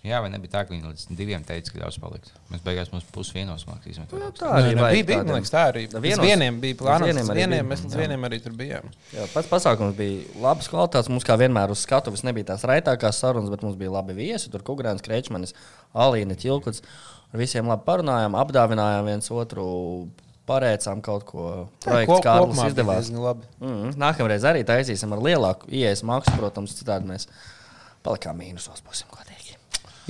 Jā, 0.00 0.16
vai 0.24 0.30
nebija 0.32 0.54
tā, 0.54 0.60
ka 0.64 0.72
viņi 0.72 0.86
līdz 0.88 1.02
diviem 1.12 1.42
teica, 1.44 1.72
ka 1.74 1.80
ļaus 1.82 1.98
palikt. 2.00 2.30
Mēs 2.48 2.62
beigās 2.64 2.88
mums 2.88 3.04
pusvienos 3.12 3.66
mākslinieks. 3.68 3.98
Nu, 4.14 4.30
tā 4.32 4.48
Nē, 4.48 4.60
arī 4.62 4.70
vajag 4.78 4.94
bija, 4.96 5.06
bija, 5.10 5.34
liekas, 5.36 5.50
tā 5.52 5.64
arī. 5.68 5.82
Līdz 5.92 6.00
vienos- 6.06 6.24
vieniem 6.24 6.60
bija 6.62 6.78
plānots. 6.80 7.04
vieniem 7.10 7.28
vieniem 7.36 7.50
bija, 7.58 7.66
mēs 7.68 7.82
līdz 7.84 7.96
vieniem 8.00 8.24
arī 8.30 8.38
tur 8.42 8.52
bijām. 8.56 8.88
Jā, 9.12 9.26
pats 9.34 9.50
pasākums 9.50 9.94
bija 9.98 10.22
labs 10.40 10.68
kvalitātes. 10.72 11.10
Mums 11.12 11.24
kā 11.28 11.36
vienmēr 11.36 11.70
uz 11.74 11.84
skatuves 11.84 12.24
nebija 12.24 12.48
tās 12.54 12.64
raitākās 12.64 13.20
sarunas, 13.20 13.50
bet 13.52 13.60
mums 13.62 13.76
bija 13.76 13.90
labi 13.92 14.16
viesi. 14.16 14.48
Tur 14.50 14.64
Kungrāns, 14.64 15.02
Krečmanis, 15.04 15.52
Alīna 15.94 16.32
Čilkuts. 16.40 16.80
Ar 17.34 17.38
visiem 17.38 17.68
labi 17.68 17.84
parunājām, 17.84 18.32
apdāvinājām 18.40 19.04
viens 19.04 19.28
otru, 19.30 20.08
pareicām 20.48 21.02
kaut 21.04 21.24
ko. 21.28 21.68
Projekts 21.84 22.24
kopumā 22.24 22.72
bija 22.72 22.72
izdevās. 22.72 23.10
Mm, 23.60 23.92
nākamreiz 24.00 24.42
arī 24.48 24.64
taisīsim 24.64 25.12
ar 25.12 25.18
lielāku 25.18 25.68
ieejas 25.68 26.02
maksu, 26.02 26.32
protams, 26.40 26.72
citādi 26.80 27.06
mēs 27.06 27.28
palikām 28.02 28.40
mīnusos, 28.40 28.80
būsim 28.82 29.06
godīgi. 29.12 29.29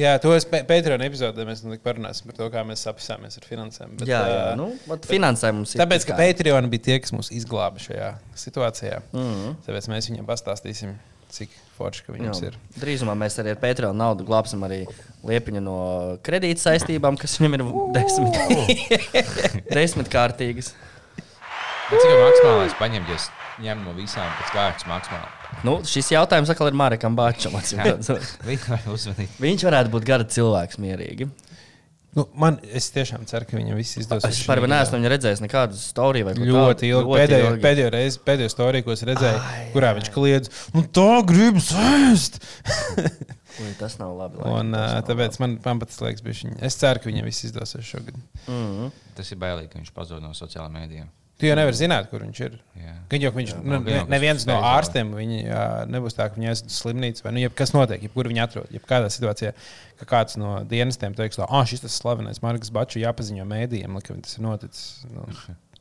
Jā, 0.00 0.14
to 0.22 0.32
es 0.32 0.46
Patreon 0.48 1.02
epizodē 1.04 1.44
mēs 1.48 1.62
nu 1.66 1.76
parunāsim 1.84 2.30
par 2.30 2.38
to, 2.38 2.48
kā 2.52 2.64
mēs 2.66 2.84
sapsāmies 2.86 3.36
ar 3.40 3.46
finansēm. 3.48 3.94
Bet, 4.00 4.08
Jā, 4.08 4.20
jā, 4.30 4.44
nu, 4.58 4.70
bet 4.88 5.08
finansējums 5.10 5.74
ir. 5.76 5.82
Tāpēc, 5.82 6.06
ka 6.08 6.18
Patreon 6.20 6.70
bija 6.72 6.86
tie, 6.88 6.98
kas 7.04 7.12
mūs 7.16 7.32
izglāba 7.36 7.82
šajā 7.82 8.12
situācijā. 8.44 9.00
Mhm. 9.12 9.40
Mm. 9.40 9.56
Tāpēc 9.66 9.90
mēs 9.92 10.10
viņiem 10.10 10.28
pastāstīsim, 10.28 10.94
cik 11.34 11.52
forši 11.78 12.06
ka 12.06 12.14
viņam 12.14 12.38
ir. 12.48 12.56
Drīzumā 12.80 13.16
mēs 13.18 13.38
arī 13.42 13.54
ar 13.54 13.60
Patreon 13.62 13.96
naudu 13.96 14.26
glābsim 14.28 14.62
arī 14.66 14.82
Liepiņu 15.26 15.62
no 15.64 15.80
kredīta 16.26 16.64
saistībām, 16.64 17.18
kas 17.20 17.36
viņam 17.40 17.58
ir 17.58 17.66
desmit, 17.96 18.38
desmitkārtīgas. 19.78 20.72
Cik 21.90 22.16
maksimālais 22.22 22.78
paņem, 22.78 23.08
ja 23.10 23.18
es 23.18 23.28
ņemu 23.60 23.88
no 23.88 23.98
visām 23.98 24.30
pēc 24.38 24.54
kārtas 24.54 24.88
maksimāli? 24.88 25.39
Nu, 25.66 25.76
šis 25.86 26.12
jautājums 26.14 26.50
atkal 26.52 26.70
ir 26.70 26.76
Marekam 26.78 27.16
Bāčam. 27.18 27.56
Viņš 29.44 29.66
varētu 29.68 29.92
būt 29.92 30.08
gara 30.08 30.26
cilvēks, 30.26 30.80
mierīgi. 30.82 31.28
Nu, 32.10 32.24
man, 32.34 32.56
es 32.74 32.88
tiešām 32.90 33.22
ceru, 33.30 33.46
ka 33.46 33.54
viņam 33.54 33.76
viss 33.78 34.00
izdosies. 34.00 34.32
Es 34.32 34.40
vispār 34.40 34.58
šī 34.58 34.70
neesmu 34.72 34.98
viņu 34.98 35.10
redzējis 35.12 35.42
nekādu 35.44 35.76
storiju 35.78 36.26
vai 36.26 36.32
kaut 36.34 36.48
Ļoti 36.48 36.88
kādu. 36.90 37.04
ilgi. 37.04 37.18
Pēdējo, 37.20 37.50
pēdējo 37.62 37.90
reizi, 37.94 38.18
pēdējo 38.26 38.50
storiju, 38.50 38.86
ko 38.88 38.96
es 38.96 39.04
redzēju, 39.06 39.42
Ai, 39.46 39.60
kurā 39.76 39.92
viņš 39.94 40.10
kliedz, 40.16 40.50
nu 40.74 40.82
tā 40.98 41.06
gribas 41.28 41.68
ēst. 41.70 42.40
Ui, 43.62 43.70
tas 43.78 43.94
nav 44.00 44.16
labi. 44.18 44.42
Un, 44.42 44.74
uh, 44.74 44.96
tāpēc 45.06 45.38
man, 45.42 45.54
man 45.62 45.82
pat 45.84 45.92
tas 45.92 46.02
liekas, 46.02 46.24
bišķiņ. 46.26 46.58
es 46.66 46.80
ceru, 46.82 47.02
ka 47.02 47.12
viņam 47.12 47.30
viss 47.30 47.46
izdosies 47.46 47.86
šogad. 47.86 48.18
Mm 48.48 48.90
Tas 49.20 49.30
ir 49.30 49.38
bailīgi, 49.42 49.68
ka 49.70 49.78
viņš 49.78 49.94
pazūd 49.94 50.22
no 50.24 50.30
sociālajiem 50.34 50.78
mēdījiem. 50.80 51.08
Tu 51.40 51.48
jau 51.48 51.54
nevari 51.56 51.76
zināt, 51.78 52.10
kur 52.10 52.20
viņš 52.20 52.40
ir. 52.44 52.56
Jā. 52.76 52.94
Gan 53.10 53.22
jau 53.24 53.30
ka 53.32 53.38
viņš 53.40 53.52
nu, 53.56 53.62
gan 53.64 53.72
jau, 53.80 53.80
ne, 53.88 54.00
ka 54.04 54.12
neviens 54.12 54.44
no 54.46 54.58
ārstiem 54.70 55.10
viņi, 55.16 55.38
jā, 55.46 55.62
nebūs 55.88 56.16
tā, 56.18 56.26
ka 56.28 56.36
viņi 56.36 56.50
aizies 56.50 56.66
uz 56.68 56.76
slimnīcu 56.82 57.24
vai 57.24 57.32
nu, 57.32 57.44
kas 57.56 57.72
notiek, 57.72 58.02
jebkur 58.04 58.28
viņi 58.28 58.42
atrod. 58.44 58.68
Jebkādā 58.76 59.08
situācijā, 59.14 59.54
ka 60.02 60.08
kāds 60.12 60.36
no 60.40 60.58
dienestiem 60.68 61.16
teiks, 61.16 61.40
ah, 61.42 61.64
šis 61.66 61.80
tas 61.86 61.96
slavenais 61.96 62.42
Marks 62.44 62.68
Bačs 62.76 63.00
jāpaziņo 63.00 63.46
mēdījiem, 63.48 63.96
lai, 63.96 64.04
ka 64.04 64.18
tas 64.20 64.36
ir 64.36 64.44
noticis. 64.44 64.84
Nu, 65.10 65.24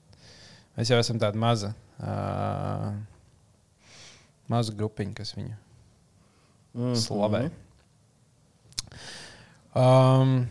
mēs 0.80 0.94
jau 0.94 1.00
esam 1.04 1.20
tāda 1.22 1.36
maza, 1.44 1.74
uh, 2.00 2.94
maza 4.50 4.74
grupiņa, 4.80 5.18
kas 5.20 5.36
viņu 5.38 5.58
Mhm. 6.80 6.96
slavē. 7.02 7.50
Um, 9.76 10.48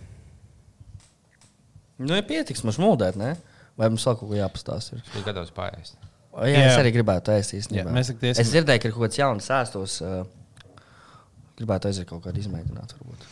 Nu, 1.98 2.14
ir 2.14 2.22
pietiks 2.28 2.62
mums 2.62 2.76
mūdēt, 2.78 3.16
ne? 3.18 3.32
Vai 3.78 3.88
mums 3.92 4.04
vēl 4.08 4.16
kaut 4.18 4.28
ko 4.32 4.34
jāpastāsta? 4.38 4.98
ir? 4.98 5.04
Viņš 5.14 5.26
gatavs 5.28 5.52
pāriest. 5.54 5.96
Jā, 6.38 6.48
jā, 6.54 6.64
es 6.72 6.78
arī 6.78 6.90
gribētu 6.94 7.32
ēst 7.34 7.54
īstenībā. 7.56 7.88
Jā, 7.88 7.94
mēs 7.94 8.10
tik 8.12 8.18
tiešām- 8.22 8.40
Es 8.44 8.50
dzirdēju, 8.52 8.82
ka 8.82 8.88
ir 8.88 8.94
kaut 8.94 9.04
kāds 9.08 9.18
jauns 9.18 9.46
sēstos. 9.48 9.94
Uh, 10.02 10.82
gribētu 11.58 11.88
aiziet 11.90 12.06
kaut 12.10 12.22
kādu 12.26 12.38
izmēģināt. 12.42 12.92
Varbūt. 12.98 13.24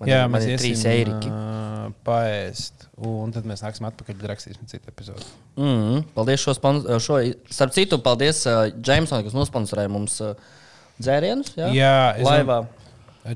Man 0.00 0.08
jā, 0.08 0.18
ir, 0.24 0.30
mēs 0.32 0.46
ir 0.48 0.58
trīs 0.60 0.80
iesim 0.80 0.90
eiriki. 0.90 1.28
uh, 1.28 1.92
paēst, 2.06 2.86
un 3.04 3.32
tad 3.32 3.44
mēs 3.48 3.60
nāksim 3.64 3.84
atpakaļ, 3.88 4.16
kad 4.20 4.28
rakstīsim 4.32 4.68
citu 4.68 4.88
epizodu. 4.92 5.24
Mm, 5.60 6.04
paldies 6.16 6.40
šo 6.44 6.54
sponsor. 6.56 7.00
Šo, 7.04 7.18
starp 7.52 7.72
citu, 7.76 7.98
paldies 8.04 8.42
uh, 8.48 8.70
Jamesonam, 8.80 9.24
kas 9.28 9.36
nosponsorēja 9.36 9.92
mums 9.92 10.18
uh, 10.24 10.34
dzērienus. 11.00 11.52
Jā, 11.56 11.68
Jā, 11.76 11.94
es 12.20 12.24
laivā. 12.28 12.62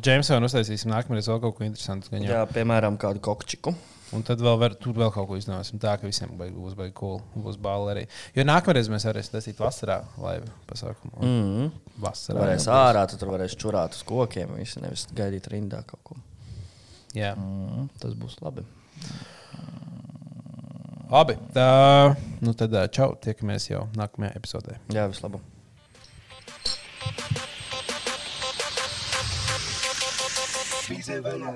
Džeimsonu 0.01 0.49
uztaisīsim 0.49 0.89
nākamreiz 0.93 1.29
vēl 1.29 1.41
kaut 1.43 1.59
ko 1.59 1.65
interesantu. 1.67 2.09
Jā, 2.17 2.47
piemēram, 2.49 2.97
kādu 3.01 3.21
kokčiku. 3.21 3.75
Un 4.15 4.23
tad 4.23 4.39
vēl, 4.45 4.55
var, 4.61 4.75
tur 4.79 4.95
vēl 4.95 5.11
kaut 5.15 5.27
ko 5.27 5.37
izdomāsim. 5.39 5.81
Tā 5.83 5.97
ka 5.99 6.07
visiem 6.07 6.31
baig- 6.39 6.55
būs 6.55 6.77
baigi 6.79 6.95
cool. 7.01 7.19
Būs 7.35 7.57
balva 7.61 7.95
arī. 7.95 8.05
Jo 8.37 8.45
nākamreiz 8.47 8.91
mēs 8.93 9.07
arī 9.11 9.25
taisīsim 9.27 9.59
vasarā 9.59 10.01
laivu 10.23 10.51
pasākumu. 10.71 11.19
Mm. 11.25 11.73
Vasarā. 12.05 12.39
Varēs 12.45 12.67
būs. 12.69 12.71
ārā, 12.77 13.03
tad 13.11 13.19
tur 13.23 13.33
varēs 13.35 13.57
čurāt 13.59 13.97
uz 13.99 14.05
kokiem. 14.07 14.55
Visi 14.61 14.83
nevis 14.85 15.07
gaidīt 15.15 15.49
rindā 15.51 15.83
kaut 15.89 16.03
ko. 16.05 16.17
Jā. 17.15 17.35
Mm, 17.39 17.89
tas 18.03 18.15
būs 18.19 18.39
labi. 18.43 18.63
Labi. 21.11 21.37
Tā, 21.55 21.67
nu 22.43 22.55
tad 22.55 22.75
čau. 22.95 23.13
Tiekamies 23.23 23.69
jau 23.71 23.85
nākamajā 23.99 24.35
epizodē. 24.39 24.79
Jā, 24.95 25.09
vislabāk. 25.11 25.43
Pise 30.89 31.17
vaļā. 31.25 31.55